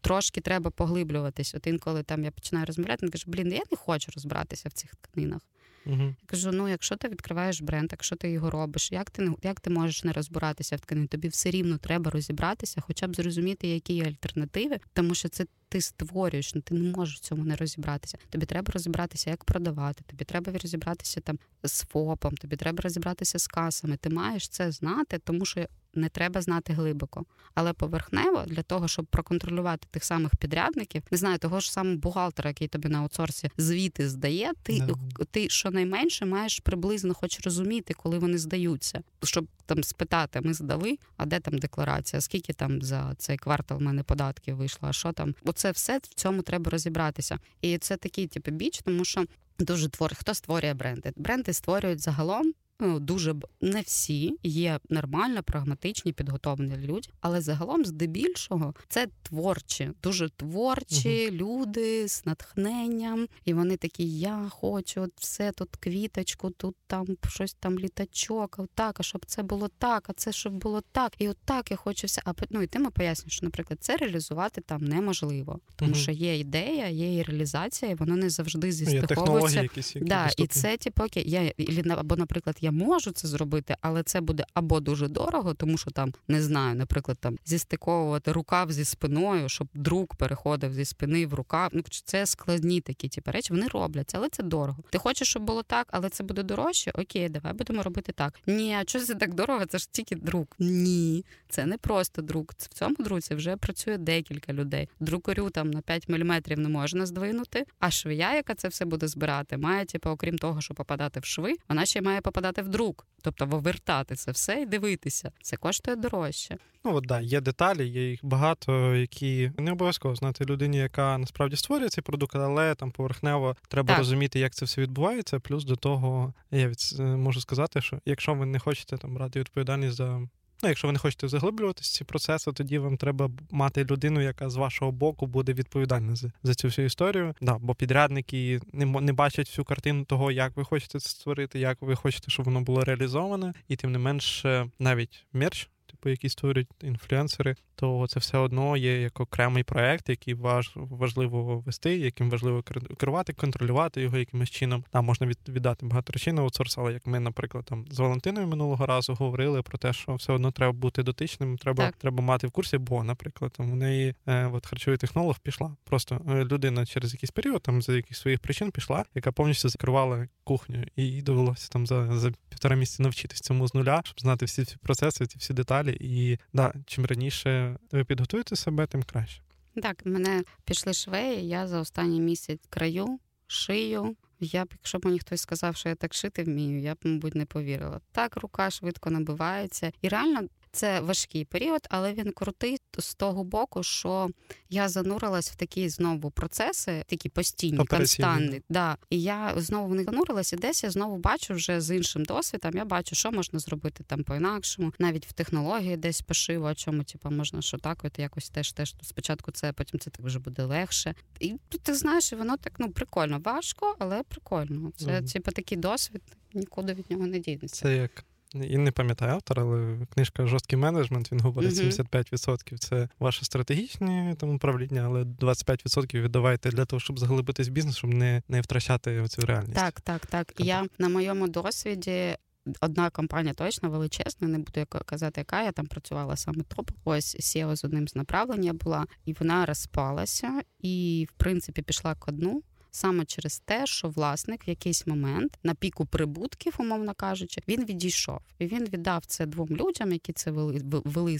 Трошки 0.00 0.40
треба 0.40 0.70
поглиблюватись. 0.70 1.54
От 1.54 1.66
інколи 1.66 2.02
там 2.02 2.24
я 2.24 2.30
починаю 2.30 2.66
розмовляти, 2.66 3.06
він 3.06 3.12
каже, 3.12 3.24
блін, 3.26 3.52
я 3.52 3.62
не 3.70 3.76
хочу 3.76 4.12
розбиратися 4.14 4.68
в 4.68 4.72
цих 4.72 4.96
тканинах. 4.96 5.42
Угу. 5.86 6.02
Я 6.02 6.26
кажу: 6.26 6.50
ну, 6.52 6.68
якщо 6.68 6.96
ти 6.96 7.08
відкриваєш 7.08 7.60
бренд, 7.60 7.88
якщо 7.92 8.16
ти 8.16 8.30
його 8.30 8.50
робиш, 8.50 8.92
як 8.92 9.10
ти 9.10 9.32
як 9.42 9.60
ти 9.60 9.70
можеш 9.70 10.04
не 10.04 10.12
розбиратися 10.12 10.76
в 10.76 10.80
тканині? 10.80 11.06
Тобі 11.06 11.28
все 11.28 11.50
рівно 11.50 11.78
треба 11.78 12.10
розібратися, 12.10 12.80
хоча 12.80 13.06
б 13.06 13.16
зрозуміти, 13.16 13.68
які 13.68 13.94
є 13.94 14.04
альтернативи, 14.04 14.78
тому 14.92 15.14
що 15.14 15.28
це 15.28 15.46
ти 15.68 15.80
створюєш, 15.80 16.54
ну 16.54 16.60
ти 16.60 16.74
не 16.74 16.96
можеш 16.96 17.16
в 17.16 17.20
цьому 17.20 17.44
не 17.44 17.56
розібратися. 17.56 18.18
Тобі 18.30 18.46
треба 18.46 18.72
розібратися, 18.72 19.30
як 19.30 19.44
продавати. 19.44 20.04
Тобі 20.06 20.24
треба 20.24 20.52
розібратися 20.52 21.20
там 21.20 21.38
з 21.62 21.82
ФОПом, 21.82 22.36
тобі 22.36 22.56
треба 22.56 22.82
розібратися 22.82 23.38
з 23.38 23.46
касами. 23.46 23.96
Ти 23.96 24.10
маєш 24.10 24.48
це 24.48 24.70
знати, 24.70 25.18
тому 25.24 25.44
що 25.44 25.66
не 25.96 26.08
треба 26.08 26.42
знати 26.42 26.72
глибоко. 26.72 27.24
Але 27.54 27.72
поверхнево 27.72 28.44
для 28.46 28.62
того, 28.62 28.88
щоб 28.88 29.06
проконтролювати 29.06 29.86
тих 29.90 30.04
самих 30.04 30.36
підрядників, 30.36 31.02
не 31.10 31.18
знаю, 31.18 31.38
того 31.38 31.60
ж 31.60 31.72
самого 31.72 31.96
бухгалтера, 31.96 32.50
який 32.50 32.68
тобі 32.68 32.88
на 32.88 32.98
аутсорсі 32.98 33.50
звіти 33.58 34.08
здає, 34.08 34.52
ти 34.62 34.72
no. 34.72 35.24
ти 35.30 35.48
щонайменше 35.48 36.26
маєш 36.26 36.60
приблизно 36.60 37.14
хоч 37.14 37.40
розуміти, 37.44 37.94
коли 37.94 38.18
вони 38.18 38.38
здаються, 38.38 39.02
щоб 39.22 39.46
там 39.66 39.84
спитати, 39.84 40.40
ми 40.40 40.54
здали, 40.54 40.98
а 41.16 41.26
де 41.26 41.40
там 41.40 41.58
декларація? 41.58 42.20
Скільки 42.20 42.52
там 42.52 42.82
за 42.82 43.14
цей 43.18 43.36
квартал 43.36 43.78
в 43.78 43.82
мене 43.82 44.02
податків 44.02 44.56
вийшло? 44.56 44.88
А 44.88 44.92
що 44.92 45.12
там? 45.12 45.34
Оце 45.56 45.70
все 45.70 45.98
в 45.98 46.14
цьому 46.14 46.42
треба 46.42 46.70
розібратися. 46.70 47.38
І 47.60 47.78
це 47.78 47.96
такий 47.96 48.26
типу 48.26 48.50
біч, 48.50 48.80
тому 48.84 49.04
що 49.04 49.24
дуже 49.58 49.88
твор. 49.88 50.14
Хто 50.14 50.34
створює 50.34 50.74
бренди? 50.74 51.12
Бренди 51.16 51.52
створюють 51.52 52.00
загалом 52.00 52.52
дуже 52.80 53.34
не 53.60 53.80
всі 53.80 54.38
є 54.42 54.80
нормально, 54.90 55.42
прагматичні, 55.42 56.12
підготовлені 56.12 56.76
люди, 56.76 57.08
але 57.20 57.40
загалом, 57.40 57.84
здебільшого, 57.84 58.74
це 58.88 59.06
творчі, 59.22 59.90
дуже 60.02 60.28
творчі 60.28 61.28
угу. 61.28 61.36
люди 61.36 62.08
з 62.08 62.26
натхненням, 62.26 63.28
і 63.44 63.54
вони 63.54 63.76
такі: 63.76 64.18
я 64.18 64.48
хочу 64.50 65.00
от 65.00 65.12
все 65.16 65.52
тут 65.52 65.76
квіточку, 65.76 66.50
тут 66.50 66.76
там 66.86 67.06
щось 67.28 67.54
там 67.54 67.78
літачок, 67.78 68.56
а 68.58 68.66
так, 68.74 69.00
а 69.00 69.02
щоб 69.02 69.26
це 69.26 69.42
було 69.42 69.68
так, 69.78 70.10
а 70.10 70.12
це 70.12 70.32
щоб 70.32 70.52
було 70.52 70.82
так, 70.92 71.12
і 71.18 71.28
от 71.28 71.36
так 71.44 71.70
я 71.70 71.76
хочу 71.76 72.06
все. 72.06 72.22
А 72.24 72.32
ну 72.50 72.62
і 72.62 72.66
ти 72.66 72.78
ми 72.78 72.90
пояснюєш, 72.90 73.36
що, 73.36 73.46
наприклад, 73.46 73.78
це 73.82 73.96
реалізувати 73.96 74.60
там 74.60 74.84
неможливо, 74.84 75.60
тому 75.76 75.90
угу. 75.90 76.00
що 76.00 76.12
є 76.12 76.38
ідея, 76.38 76.88
є 76.88 77.14
і 77.14 77.22
реалізація, 77.22 77.90
і 77.90 77.94
воно 77.94 78.16
не 78.16 78.30
завжди 78.30 78.72
зістиковується. 78.72 79.62
якісь 79.62 79.96
які 79.96 80.08
да, 80.08 80.30
і 80.38 80.46
це 80.46 80.76
типу, 80.76 81.04
окей, 81.04 81.30
я 81.30 81.52
або, 81.96 82.16
наприклад, 82.16 82.56
я 82.66 82.72
можу 82.72 83.10
це 83.10 83.28
зробити, 83.28 83.76
але 83.80 84.02
це 84.02 84.20
буде 84.20 84.44
або 84.54 84.80
дуже 84.80 85.08
дорого, 85.08 85.54
тому 85.54 85.78
що 85.78 85.90
там 85.90 86.12
не 86.28 86.42
знаю, 86.42 86.74
наприклад, 86.74 87.18
там 87.20 87.38
зістиковувати 87.44 88.32
рукав 88.32 88.72
зі 88.72 88.84
спиною, 88.84 89.48
щоб 89.48 89.68
друг 89.74 90.06
переходив 90.18 90.74
зі 90.74 90.84
спини 90.84 91.26
в 91.26 91.34
рукав. 91.34 91.70
Ну 91.72 91.82
це 92.04 92.26
складні 92.26 92.80
такі 92.80 93.08
типу, 93.08 93.30
речі. 93.30 93.52
Вони 93.52 93.68
робляться, 93.68 94.18
але 94.18 94.28
це 94.28 94.42
дорого. 94.42 94.78
Ти 94.90 94.98
хочеш, 94.98 95.28
щоб 95.28 95.42
було 95.42 95.62
так, 95.62 95.88
але 95.90 96.08
це 96.08 96.24
буде 96.24 96.42
дорожче. 96.42 96.92
Окей, 96.94 97.28
давай 97.28 97.52
будемо 97.52 97.82
робити 97.82 98.12
так. 98.12 98.40
Ні, 98.46 98.74
а 98.74 98.84
це 98.84 99.14
так 99.14 99.34
дорого? 99.34 99.66
Це 99.66 99.78
ж 99.78 99.88
тільки 99.90 100.16
друк. 100.16 100.56
Ні, 100.58 101.24
це 101.48 101.66
не 101.66 101.78
просто 101.78 102.22
друк. 102.22 102.52
В 102.52 102.74
цьому 102.74 102.96
друці 102.98 103.34
вже 103.34 103.56
працює 103.56 103.98
декілька 103.98 104.52
людей. 104.52 104.88
Друкарю 105.00 105.50
там 105.50 105.70
на 105.70 105.80
5 105.80 106.08
мм 106.08 106.42
не 106.56 106.68
можна 106.68 107.06
здвинути. 107.06 107.64
А 107.78 107.90
швія, 107.90 108.34
яка 108.34 108.54
це 108.54 108.68
все 108.68 108.84
буде 108.84 109.08
збирати, 109.08 109.56
має 109.56 109.84
типу, 109.84 110.10
окрім 110.10 110.38
того, 110.38 110.60
що 110.60 110.74
попадати 110.74 111.20
в 111.20 111.24
шви, 111.24 111.54
вона 111.68 111.86
ще 111.86 111.98
й 111.98 112.02
має 112.02 112.20
попадати 112.20 112.55
в 112.62 112.68
друк. 112.68 113.06
Тобто 113.22 113.46
вивертати 113.46 114.14
це 114.14 114.30
все 114.30 114.60
і 114.60 114.66
дивитися. 114.66 115.32
Це 115.42 115.56
коштує 115.56 115.96
дорожче. 115.96 116.56
Ну 116.84 116.94
от 116.94 117.06
да, 117.06 117.20
є 117.20 117.40
деталі, 117.40 117.88
є 117.88 118.10
їх 118.10 118.20
багато, 118.22 118.94
які 118.94 119.52
не 119.58 119.72
обов'язково 119.72 120.14
знати 120.14 120.44
людині, 120.44 120.78
яка 120.78 121.18
насправді 121.18 121.56
створює 121.56 121.88
цей 121.88 122.02
продукт, 122.02 122.36
але 122.36 122.74
там 122.74 122.90
поверхнево 122.90 123.56
треба 123.68 123.88
так. 123.88 123.98
розуміти, 123.98 124.38
як 124.38 124.54
це 124.54 124.64
все 124.64 124.80
відбувається. 124.82 125.40
Плюс 125.40 125.64
до 125.64 125.76
того 125.76 126.34
я 126.50 126.68
від 126.68 126.78
можу 126.98 127.40
сказати, 127.40 127.80
що 127.80 127.98
якщо 128.04 128.34
ви 128.34 128.46
не 128.46 128.58
хочете 128.58 128.98
там 128.98 129.14
брати 129.14 129.40
відповідальність 129.40 129.96
за 129.96 130.20
Ну, 130.62 130.68
якщо 130.68 130.88
ви 130.88 130.92
не 130.92 130.98
хочете 130.98 131.28
заглиблюватися 131.28 131.92
ці 131.92 132.04
процеси, 132.04 132.52
тоді 132.52 132.78
вам 132.78 132.96
треба 132.96 133.30
мати 133.50 133.84
людину, 133.84 134.20
яка 134.20 134.50
з 134.50 134.56
вашого 134.56 134.92
боку 134.92 135.26
буде 135.26 135.52
відповідальна 135.52 136.16
за 136.16 136.32
за 136.42 136.54
цю 136.54 136.68
всю 136.68 136.86
історію. 136.86 137.34
Да, 137.40 137.58
Бо 137.58 137.74
підрядники 137.74 138.60
не 138.72 138.86
не 138.86 139.12
бачать 139.12 139.48
всю 139.48 139.64
картину 139.64 140.04
того, 140.04 140.32
як 140.32 140.56
ви 140.56 140.64
хочете 140.64 141.00
це 141.00 141.08
створити, 141.08 141.58
як 141.58 141.82
ви 141.82 141.96
хочете, 141.96 142.30
щоб 142.30 142.44
воно 142.44 142.60
було 142.60 142.84
реалізоване, 142.84 143.52
і 143.68 143.76
тим 143.76 143.92
не 143.92 143.98
менш, 143.98 144.44
навіть 144.78 145.26
мерч 145.32 145.70
типу, 146.06 146.10
які 146.10 146.28
створюють 146.28 146.68
інфлюенсери, 146.82 147.54
то 147.76 148.06
це 148.08 148.20
все 148.20 148.38
одно 148.38 148.76
є 148.76 149.00
як 149.00 149.20
окремий 149.20 149.62
проект, 149.62 150.08
який 150.08 150.34
важ, 150.34 150.72
важливо 150.74 151.58
вести, 151.58 151.96
яким 151.98 152.30
важливо 152.30 152.62
керувати, 152.98 153.32
контролювати 153.32 154.02
його 154.02 154.18
якимось 154.18 154.50
чином. 154.50 154.84
Там 154.90 155.04
можна 155.04 155.26
віддати 155.48 155.86
багато 155.86 156.12
речей 156.12 156.32
на 156.32 156.42
аутсорс, 156.42 156.78
але 156.78 156.92
як 156.92 157.06
ми, 157.06 157.20
наприклад, 157.20 157.64
там 157.64 157.84
з 157.90 157.98
Валентиною 157.98 158.46
минулого 158.46 158.86
разу 158.86 159.14
говорили 159.14 159.62
про 159.62 159.78
те, 159.78 159.92
що 159.92 160.14
все 160.14 160.32
одно 160.32 160.50
треба 160.50 160.72
бути 160.72 161.02
дотичним, 161.02 161.58
треба 161.58 161.90
треба 161.98 162.22
мати 162.22 162.46
в 162.46 162.50
курсі, 162.50 162.78
бо, 162.78 163.04
наприклад, 163.04 163.52
там 163.52 163.72
у 163.72 163.76
неї 163.76 164.14
е, 164.26 164.46
от 164.46 164.66
харчовий 164.66 164.98
технолог 164.98 165.38
пішла. 165.38 165.76
Просто 165.84 166.20
е, 166.28 166.44
людина 166.44 166.86
через 166.86 167.12
якийсь 167.12 167.30
період, 167.30 167.62
там 167.62 167.82
за 167.82 167.96
якихось 167.96 168.20
своїх 168.20 168.40
причин 168.40 168.70
пішла, 168.70 169.04
яка 169.14 169.32
повністю 169.32 169.68
закривала 169.68 170.28
кухню, 170.44 170.84
і 170.96 171.02
їй 171.02 171.22
довелося 171.22 171.68
там 171.68 171.86
за 171.86 172.18
за 172.18 172.32
півтора 172.48 172.76
місяці 172.76 173.02
навчитись 173.02 173.40
цьому 173.40 173.68
з 173.68 173.74
нуля, 173.74 174.02
щоб 174.04 174.20
знати 174.20 174.44
всі 174.44 174.64
ці 174.64 174.76
процеси, 174.76 175.26
ці 175.26 175.38
всі 175.38 175.54
деталі. 175.54 175.95
І 176.00 176.38
да, 176.52 176.74
чим 176.86 177.06
раніше 177.06 177.76
ви 177.92 178.04
підготуєте 178.04 178.56
себе, 178.56 178.86
тим 178.86 179.02
краще. 179.02 179.42
Так, 179.82 180.06
мене 180.06 180.44
пішли 180.64 180.92
швеї. 180.92 181.48
Я 181.48 181.66
за 181.66 181.80
останній 181.80 182.20
місяць 182.20 182.66
краю, 182.70 183.18
шию. 183.46 184.16
Я 184.40 184.64
б, 184.64 184.68
якщо 184.72 184.98
б 184.98 185.04
мені 185.04 185.18
хтось 185.18 185.40
сказав, 185.40 185.76
що 185.76 185.88
я 185.88 185.94
так 185.94 186.14
шити 186.14 186.44
вмію, 186.44 186.80
я 186.80 186.94
б, 186.94 186.98
мабуть, 187.04 187.34
не 187.34 187.46
повірила. 187.46 188.00
Так, 188.12 188.36
рука 188.36 188.70
швидко 188.70 189.10
набивається, 189.10 189.92
і 190.02 190.08
реально 190.08 190.48
це 190.76 191.00
важкий 191.00 191.44
період, 191.44 191.86
але 191.90 192.12
він 192.12 192.32
крутий 192.32 192.78
з 192.98 193.14
того 193.14 193.44
боку, 193.44 193.82
що 193.82 194.30
я 194.68 194.88
занурилась 194.88 195.50
в 195.50 195.54
такі 195.54 195.88
знову 195.88 196.30
процеси, 196.30 197.04
такі 197.06 197.28
постійні, 197.28 197.84
константні. 197.84 198.62
Да. 198.68 198.96
І 199.10 199.22
я 199.22 199.54
знову 199.56 199.88
в 199.88 199.94
них 199.94 200.04
занурилась, 200.04 200.52
і 200.52 200.56
десь 200.56 200.84
я 200.84 200.90
знову 200.90 201.18
бачу 201.18 201.54
вже 201.54 201.80
з 201.80 201.96
іншим 201.96 202.24
досвідом. 202.24 202.72
Я 202.74 202.84
бачу, 202.84 203.14
що 203.14 203.32
можна 203.32 203.58
зробити 203.58 204.04
там 204.04 204.24
по-інакшому, 204.24 204.92
навіть 204.98 205.26
в 205.26 205.32
технології 205.32 205.96
десь 205.96 206.20
пошиву, 206.20 206.66
а 206.66 206.74
чому 206.74 207.04
типу, 207.04 207.30
можна 207.30 207.62
що 207.62 207.78
так, 207.78 208.04
от 208.04 208.18
якось 208.18 208.50
теж 208.50 208.72
теж 208.72 208.94
спочатку 209.02 209.52
це, 209.52 209.72
потім 209.72 210.00
це 210.00 210.10
так 210.10 210.26
вже 210.26 210.38
буде 210.38 210.64
легше. 210.64 211.14
І 211.40 211.54
ти 211.82 211.94
знаєш, 211.94 212.32
воно 212.32 212.56
так 212.56 212.72
ну 212.78 212.90
прикольно, 212.90 213.40
важко, 213.44 213.96
але 213.98 214.22
прикольно. 214.22 214.90
Це 214.96 215.06
mm. 215.06 215.32
типу 215.32 215.50
такий 215.50 215.78
досвід, 215.78 216.22
нікуди 216.54 216.94
від 216.94 217.10
нього 217.10 217.26
не 217.26 217.38
дінеться. 217.38 217.82
Це 217.82 217.96
як 217.96 218.24
і 218.64 218.78
не 218.78 218.92
пам'ятаю 218.92 219.32
автора, 219.32 219.62
але 219.62 220.06
книжка 220.14 220.46
Жорсткий 220.46 220.78
менеджмент 220.78 221.32
він 221.32 221.40
говорить: 221.40 221.72
uh-huh. 221.72 222.10
75% 222.12 222.78
це 222.78 223.08
ваше 223.18 223.44
стратегічне 223.44 224.36
там 224.38 224.54
управління, 224.54 225.02
але 225.06 225.22
25% 225.22 226.22
віддавайте 226.22 226.70
для 226.70 226.84
того, 226.84 227.00
щоб 227.00 227.18
заглибитись 227.18 227.68
в 227.68 227.70
бізнес, 227.70 227.96
щоб 227.96 228.14
не 228.14 228.42
не 228.48 228.60
втрачати 228.60 229.28
цю 229.28 229.42
реальність. 229.42 229.74
Так, 229.74 230.00
так, 230.00 230.26
так. 230.26 230.52
І 230.58 230.64
я 230.64 230.86
на 230.98 231.08
моєму 231.08 231.48
досвіді. 231.48 232.36
Одна 232.80 233.10
компанія 233.10 233.54
точно 233.54 233.90
величезна, 233.90 234.48
не 234.48 234.58
буду 234.58 234.86
казати, 234.86 235.40
яка 235.40 235.62
я 235.62 235.72
там 235.72 235.86
працювала 235.86 236.36
саме 236.36 236.62
топ. 236.62 236.90
Ось 237.04 237.36
SEO 237.36 237.76
з 237.76 237.84
одним 237.84 238.08
з 238.08 238.16
направлення 238.16 238.72
була, 238.72 239.06
і 239.24 239.32
вона 239.32 239.66
розпалася, 239.66 240.62
і 240.80 241.26
в 241.30 241.32
принципі 241.32 241.82
пішла 241.82 242.14
ко 242.14 242.32
дну 242.32 242.62
саме 242.96 243.24
через 243.24 243.58
те, 243.58 243.86
що 243.86 244.08
власник 244.08 244.68
в 244.68 244.68
якийсь 244.68 245.06
момент 245.06 245.58
на 245.62 245.74
піку 245.74 246.06
прибутків, 246.06 246.74
умовно 246.78 247.14
кажучи, 247.14 247.60
він 247.68 247.84
відійшов 247.84 248.40
і 248.58 248.66
він 248.66 248.84
віддав 248.84 249.26
це 249.26 249.46
двом 249.46 249.68
людям, 249.70 250.12
які 250.12 250.32
це 250.32 250.50
вели 250.50 250.80
вели 251.04 251.38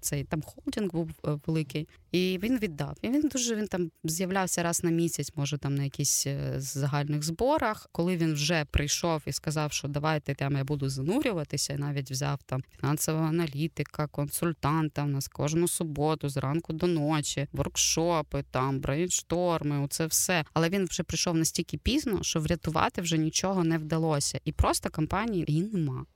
цей 0.00 0.24
там 0.24 0.42
холдинг 0.42 0.92
був 0.92 1.10
е, 1.26 1.38
великий, 1.46 1.88
і 2.12 2.38
він 2.42 2.58
віддав. 2.58 2.96
І 3.02 3.08
він 3.08 3.28
дуже 3.32 3.56
він 3.56 3.66
там 3.66 3.90
з'являвся 4.04 4.62
раз 4.62 4.84
на 4.84 4.90
місяць, 4.90 5.32
може 5.36 5.58
там 5.58 5.74
на 5.74 5.84
якісь 5.84 6.26
е, 6.26 6.54
загальних 6.56 7.22
зборах. 7.22 7.88
Коли 7.92 8.16
він 8.16 8.32
вже 8.32 8.64
прийшов 8.64 9.22
і 9.26 9.32
сказав, 9.32 9.72
що 9.72 9.88
давайте 9.88 10.34
там 10.34 10.56
я 10.56 10.64
буду 10.64 10.88
занурюватися, 10.88 11.72
і 11.72 11.76
навіть 11.76 12.10
взяв 12.10 12.38
там 12.46 12.62
фінансового 12.80 13.24
аналітика, 13.24 14.06
консультанта. 14.06 15.04
У 15.04 15.06
нас 15.06 15.28
кожну 15.28 15.68
суботу, 15.68 16.28
зранку 16.28 16.72
до 16.72 16.86
ночі, 16.86 17.46
воркшопи, 17.52 18.44
там 18.50 18.80
брейншторми, 18.80 19.78
оце 19.78 20.06
все. 20.06 20.44
Але 20.54 20.68
він 20.68 20.84
вже 20.84 20.97
прийшов 21.02 21.34
настільки 21.34 21.78
пізно, 21.78 22.22
що 22.22 22.40
врятувати 22.40 23.02
вже 23.02 23.18
нічого 23.18 23.64
не 23.64 23.78
вдалося, 23.78 24.40
і 24.44 24.52
просто 24.52 24.90
компанії 24.90 25.44
її 25.48 25.62
нема. 25.62 26.06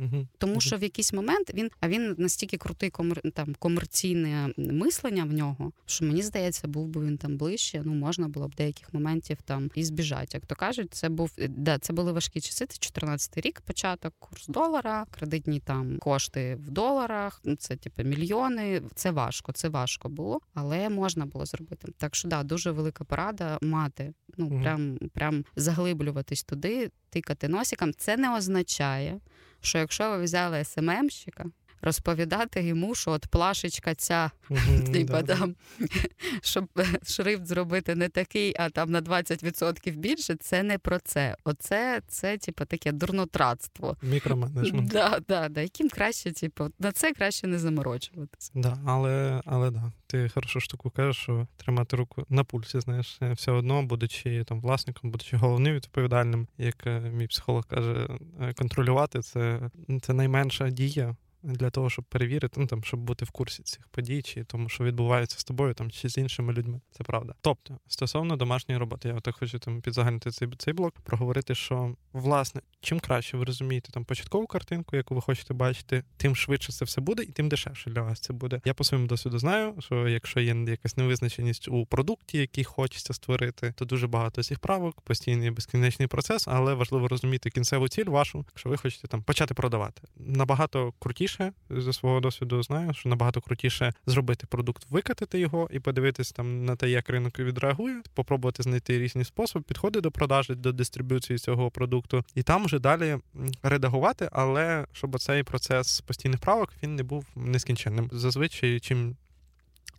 Угу. 0.00 0.26
Тому 0.38 0.60
що 0.60 0.76
в 0.76 0.82
якийсь 0.82 1.12
момент 1.12 1.54
він, 1.54 1.70
а 1.80 1.88
він 1.88 2.14
настільки 2.18 2.56
крутий 2.56 2.90
комер, 2.90 3.20
там 3.34 3.54
комерційне 3.58 4.54
мислення 4.56 5.24
в 5.24 5.32
нього, 5.32 5.72
що 5.86 6.04
мені 6.04 6.22
здається, 6.22 6.68
був 6.68 6.88
би 6.88 7.06
він 7.06 7.18
там 7.18 7.36
ближче. 7.36 7.82
Ну 7.84 7.94
можна 7.94 8.28
було 8.28 8.48
б 8.48 8.54
деяких 8.54 8.94
моментів 8.94 9.38
там 9.44 9.70
і 9.74 9.84
збіжати. 9.84 10.26
Як 10.32 10.46
то 10.46 10.54
кажуть, 10.54 10.94
це 10.94 11.08
був 11.08 11.30
да, 11.48 11.78
це 11.78 11.92
були 11.92 12.12
важкі 12.12 12.40
часи. 12.40 12.66
Це 12.66 12.78
14 12.78 13.38
рік, 13.38 13.60
початок 13.60 14.14
курс 14.18 14.46
долара, 14.46 15.06
кредитні 15.10 15.60
там 15.60 15.98
кошти 15.98 16.54
в 16.54 16.70
доларах. 16.70 17.40
Ну, 17.44 17.56
це 17.56 17.76
типу 17.76 18.02
мільйони. 18.02 18.82
Це 18.94 19.10
важко, 19.10 19.52
це 19.52 19.68
важко 19.68 20.08
було, 20.08 20.40
але 20.54 20.88
можна 20.88 21.26
було 21.26 21.46
зробити. 21.46 21.92
Так 21.96 22.14
що 22.14 22.28
да, 22.28 22.42
дуже 22.42 22.70
велика 22.70 23.04
порада 23.04 23.58
мати. 23.62 24.12
Ну 24.36 24.46
угу. 24.46 24.60
прям 24.62 24.98
прям 25.14 25.44
заглиблюватись 25.56 26.44
туди, 26.44 26.90
тикати 27.10 27.48
носиком. 27.48 27.92
Це 27.94 28.16
не 28.16 28.36
означає 28.36 29.20
що 29.60 29.78
якщо 29.78 30.10
ви 30.10 30.24
взяли 30.24 30.64
СММщика, 30.64 31.44
розповідати 31.82 32.62
йому, 32.62 32.94
що 32.94 33.10
от 33.10 33.26
плашечка 33.26 33.94
ця, 33.94 34.30
типа 34.92 35.22
там, 35.22 35.54
щоб 36.42 36.68
шрифт 37.06 37.46
зробити 37.46 37.94
не 37.94 38.08
такий, 38.08 38.54
а 38.58 38.70
там 38.70 38.90
на 38.90 39.02
20% 39.02 39.96
більше, 39.96 40.34
це 40.34 40.62
не 40.62 40.78
про 40.78 40.98
це. 40.98 41.36
Оце 41.44 42.02
це, 42.08 42.38
типу, 42.38 42.64
таке 42.64 42.92
дурнотратство. 42.92 43.96
Мікроменеджмент. 44.02 44.90
Да, 44.90 45.20
да, 45.28 45.48
да. 45.48 45.60
Яким 45.60 45.88
краще, 45.88 46.32
типу, 46.32 46.68
на 46.78 46.92
це 46.92 47.12
краще 47.12 47.46
не 47.46 47.58
заморочуватися. 47.58 48.52
Да, 48.54 48.78
але 48.86 49.42
але 49.44 49.70
да, 49.70 49.92
ти 50.06 50.28
хорошу 50.28 50.60
штуку 50.60 50.90
кажеш, 50.90 51.16
що 51.16 51.46
тримати 51.56 51.96
руку 51.96 52.26
на 52.28 52.44
пульсі, 52.44 52.80
знаєш, 52.80 53.18
все 53.32 53.52
одно, 53.52 53.82
будучи 53.82 54.44
там 54.44 54.60
власником, 54.60 55.10
будучи 55.10 55.36
головним 55.36 55.74
відповідальним, 55.74 56.48
як 56.58 56.86
е, 56.86 57.00
мій 57.00 57.26
психолог 57.26 57.66
каже, 57.66 58.08
е, 58.40 58.52
контролювати 58.52 59.20
це, 59.20 59.70
це 60.02 60.12
найменша 60.12 60.70
дія 60.70 61.16
для 61.42 61.70
того, 61.70 61.90
щоб 61.90 62.04
перевірити, 62.04 62.60
ну 62.60 62.66
там, 62.66 62.84
щоб 62.84 63.00
бути 63.00 63.24
в 63.24 63.30
курсі 63.30 63.62
цих 63.62 63.88
подій, 63.88 64.22
чи 64.22 64.44
тому, 64.44 64.68
що 64.68 64.84
відбувається 64.84 65.38
з 65.38 65.44
тобою, 65.44 65.74
там 65.74 65.90
чи 65.90 66.08
з 66.08 66.18
іншими 66.18 66.52
людьми. 66.52 66.80
Це 66.90 67.04
правда. 67.04 67.34
Тобто, 67.40 67.78
стосовно 67.88 68.36
домашньої 68.36 68.78
роботи, 68.78 69.08
я 69.08 69.14
от 69.14 69.28
хочу 69.34 69.58
там 69.58 69.80
підзагальнити 69.80 70.30
цей 70.30 70.48
цей 70.58 70.74
блок, 70.74 71.00
проговорити, 71.00 71.54
що 71.54 71.94
власне 72.12 72.60
чим 72.80 73.00
краще 73.00 73.36
ви 73.36 73.44
розумієте 73.44 73.92
там 73.92 74.04
початкову 74.04 74.46
картинку, 74.46 74.96
яку 74.96 75.14
ви 75.14 75.20
хочете 75.20 75.54
бачити, 75.54 76.04
тим 76.16 76.36
швидше 76.36 76.72
це 76.72 76.84
все 76.84 77.00
буде, 77.00 77.22
і 77.22 77.26
тим 77.26 77.48
дешевше 77.48 77.90
для 77.90 78.02
вас 78.02 78.20
це 78.20 78.32
буде. 78.32 78.60
Я 78.64 78.74
по 78.74 78.84
своєму 78.84 79.08
досвіду 79.08 79.38
знаю, 79.38 79.74
що 79.78 80.08
якщо 80.08 80.40
є 80.40 80.54
якась 80.68 80.96
невизначеність 80.96 81.68
у 81.68 81.86
продукті, 81.86 82.38
який 82.38 82.64
хочеться 82.64 83.14
створити, 83.14 83.74
то 83.76 83.84
дуже 83.84 84.06
багато 84.06 84.42
цих 84.42 84.58
правок, 84.58 85.00
постійний 85.00 85.50
безкінечний 85.50 86.08
процес, 86.08 86.48
але 86.48 86.74
важливо 86.74 87.08
розуміти 87.08 87.50
кінцеву 87.50 87.88
ціль 87.88 88.04
вашу, 88.04 88.44
якщо 88.48 88.68
ви 88.68 88.76
хочете 88.76 89.08
там 89.08 89.22
почати 89.22 89.54
продавати. 89.54 90.02
Набагато 90.16 90.92
крутіше 90.98 91.29
зі 91.70 91.92
свого 91.92 92.20
досвіду 92.20 92.62
знаю, 92.62 92.94
що 92.94 93.08
набагато 93.08 93.40
крутіше 93.40 93.92
зробити 94.06 94.46
продукт, 94.46 94.90
викатити 94.90 95.38
його 95.38 95.68
і 95.72 95.80
подивитись 95.80 96.32
там 96.32 96.64
на 96.64 96.76
те, 96.76 96.90
як 96.90 97.10
ринок 97.10 97.38
відреагує, 97.38 98.02
попробувати 98.14 98.62
знайти 98.62 98.98
різні 98.98 99.24
способи, 99.24 99.64
підходи 99.68 100.00
до 100.00 100.10
продажі, 100.10 100.54
до 100.54 100.72
дистриб'юції 100.72 101.38
цього 101.38 101.70
продукту, 101.70 102.24
і 102.34 102.42
там 102.42 102.64
вже 102.64 102.78
далі 102.78 103.18
редагувати, 103.62 104.28
але 104.32 104.86
щоб 104.92 105.20
цей 105.20 105.42
процес 105.42 106.00
постійних 106.00 106.40
правок 106.40 106.72
він 106.82 106.96
не 106.96 107.02
був 107.02 107.26
нескінченним. 107.36 108.08
Зазвичай, 108.12 108.80
чим 108.80 109.16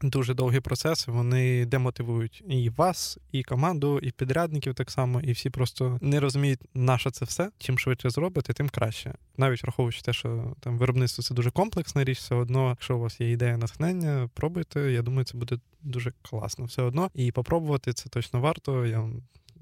дуже 0.03 0.33
довгі 0.33 0.59
процеси, 0.59 1.11
вони 1.11 1.65
демотивують 1.65 2.43
і 2.47 2.69
вас, 2.69 3.17
і 3.31 3.43
команду, 3.43 3.99
і 3.99 4.11
підрядників 4.11 4.73
так 4.73 4.91
само, 4.91 5.21
і 5.21 5.31
всі 5.31 5.49
просто 5.49 5.97
не 6.01 6.19
розуміють, 6.19 6.59
на 6.73 6.97
що 6.97 7.11
це 7.11 7.25
все. 7.25 7.51
Чим 7.57 7.79
швидше 7.79 8.09
зробити, 8.09 8.53
тим 8.53 8.69
краще. 8.69 9.13
Навіть 9.37 9.63
враховуючи 9.63 10.01
те, 10.01 10.13
що 10.13 10.55
там 10.59 10.77
виробництво 10.77 11.23
це 11.23 11.33
дуже 11.33 11.51
комплексна 11.51 12.03
річ, 12.03 12.17
все 12.17 12.35
одно, 12.35 12.69
якщо 12.69 12.97
у 12.97 12.99
вас 12.99 13.21
є 13.21 13.31
ідея 13.31 13.57
натхнення, 13.57 14.29
пробуйте. 14.33 14.91
Я 14.91 15.01
думаю, 15.01 15.25
це 15.25 15.37
буде 15.37 15.57
дуже 15.81 16.13
класно. 16.21 16.65
Все 16.65 16.81
одно. 16.81 17.09
І 17.13 17.31
попробувати 17.31 17.93
це 17.93 18.09
точно 18.09 18.41
варто. 18.41 18.85
Я 18.85 19.09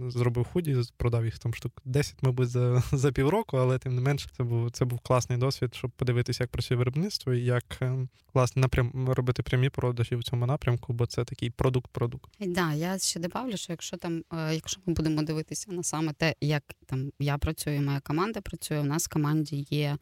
зробив 0.08 0.45
худі, 0.45 0.78
продав 0.97 1.26
їх 1.26 1.39
там 1.39 1.54
штук 1.54 1.82
10, 1.86 2.16
мабуть, 2.22 2.50
за 2.50 2.84
за 2.91 3.12
півроку, 3.12 3.58
але 3.58 3.80
тим 3.80 3.95
не 3.95 4.02
менш, 4.02 4.28
це 4.38 4.43
був 4.43 4.72
це 4.72 4.86
був 4.86 5.00
класний 5.00 5.38
досвід, 5.38 5.76
щоб 5.76 5.91
подивитися, 5.91 6.43
як 6.43 6.52
працює 6.52 6.78
виробництво 6.78 7.34
і 7.34 7.43
як 7.43 7.78
е, 7.82 8.08
власне 8.34 8.62
напрям 8.62 9.10
робити 9.10 9.43
прямі 9.43 9.70
продажі 9.70 10.16
в 10.16 10.24
цьому 10.24 10.45
напрямку, 10.45 10.93
бо 10.93 11.06
це 11.06 11.26
такий 11.26 11.50
продукт-продукт. 11.50 12.32
Так, 12.39 12.52
да, 12.52 12.74
я 12.74 12.97
ще 12.97 13.20
добавлю, 13.20 13.58
що 13.58 13.74
якщо 13.74 13.97
там, 13.97 14.24
е, 14.34 14.56
якщо 14.56 14.82
ми 14.86 14.93
будемо 14.93 15.24
дивитися 15.24 15.72
на 15.72 15.84
саме 15.84 16.14
те, 16.14 16.36
як 16.41 16.64
там 16.86 17.12
я 17.20 17.38
працюю, 17.38 17.82
моя 17.82 18.00
команда 18.00 18.41
працює, 18.41 18.80
у 18.80 18.84
нас 18.84 19.06
в 19.06 19.10
команді 19.10 19.68
є 19.70 19.97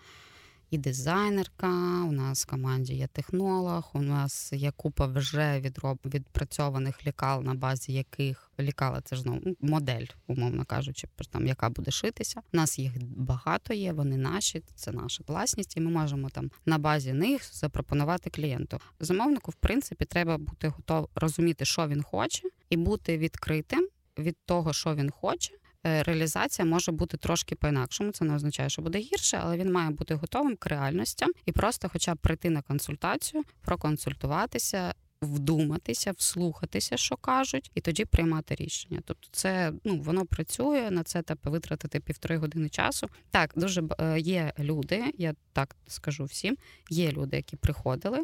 і 0.69 0.77
дизайнерка, 0.77 2.03
у 2.03 2.11
нас 2.11 2.43
в 2.43 2.49
команді 2.49 2.93
є 2.93 3.07
технолог, 3.07 3.91
у 3.93 4.01
нас 4.01 4.53
є 4.53 4.71
купа 4.71 5.05
вже 5.05 5.59
відроб... 5.59 5.99
відпрацьованих 6.05 7.07
лікал, 7.07 7.43
на 7.43 7.53
базі 7.53 7.93
яких 7.93 8.51
лікала 8.59 9.01
це 9.01 9.15
ж 9.15 9.23
ну, 9.25 9.55
модель, 9.61 10.05
умовно 10.27 10.65
кажучи, 10.65 11.07
там 11.31 11.47
яка 11.47 11.69
буде 11.69 11.91
шитися. 11.91 12.41
У 12.53 12.57
нас 12.57 12.79
їх 12.79 12.91
багато 13.03 13.73
є, 13.73 13.93
вони 13.93 14.17
наші, 14.17 14.63
це 14.75 14.91
наша 14.91 15.23
власність, 15.27 15.77
і 15.77 15.79
ми 15.79 15.91
можемо 15.91 16.29
там 16.29 16.51
на 16.65 16.77
базі 16.77 17.13
них 17.13 17.53
запропонувати 17.53 18.29
клієнту. 18.29 18.79
Замовнику, 18.99 19.51
в 19.51 19.55
принципі, 19.55 20.05
треба 20.05 20.37
бути 20.37 20.67
готов 20.67 21.09
розуміти, 21.15 21.65
що 21.65 21.87
він 21.87 22.03
хоче, 22.03 22.49
і 22.69 22.77
бути 22.77 23.17
відкритим 23.17 23.87
від 24.17 24.37
того, 24.45 24.73
що 24.73 24.95
він 24.95 25.11
хоче. 25.11 25.53
Е, 25.87 26.03
реалізація 26.03 26.65
може 26.65 26.91
бути 26.91 27.17
трошки 27.17 27.55
по-інакшому. 27.55 28.11
Це 28.11 28.25
не 28.25 28.35
означає, 28.35 28.69
що 28.69 28.81
буде 28.81 28.99
гірше, 28.99 29.39
але 29.43 29.57
він 29.57 29.71
має 29.71 29.89
бути 29.89 30.15
готовим 30.15 30.55
к 30.55 30.69
реальностям 30.69 31.31
і 31.45 31.51
просто, 31.51 31.89
хоча 31.89 32.15
б 32.15 32.17
прийти 32.17 32.49
на 32.49 32.61
консультацію, 32.61 33.43
проконсультуватися. 33.61 34.93
Вдуматися, 35.21 36.11
вслухатися, 36.11 36.97
що 36.97 37.15
кажуть, 37.15 37.71
і 37.75 37.81
тоді 37.81 38.05
приймати 38.05 38.55
рішення. 38.55 39.01
Тобто, 39.05 39.27
це 39.31 39.73
ну 39.83 39.97
воно 39.99 40.25
працює 40.25 40.91
на 40.91 41.03
це 41.03 41.21
треба 41.21 41.51
витратити 41.51 41.99
півтори 41.99 42.37
години 42.37 42.69
часу. 42.69 43.07
Так, 43.31 43.53
дуже 43.55 43.83
е, 43.99 44.19
є 44.19 44.53
люди, 44.59 45.03
я 45.17 45.33
так 45.53 45.75
скажу 45.87 46.25
всім. 46.25 46.57
Є 46.89 47.11
люди, 47.11 47.37
які 47.37 47.55
приходили 47.55 48.23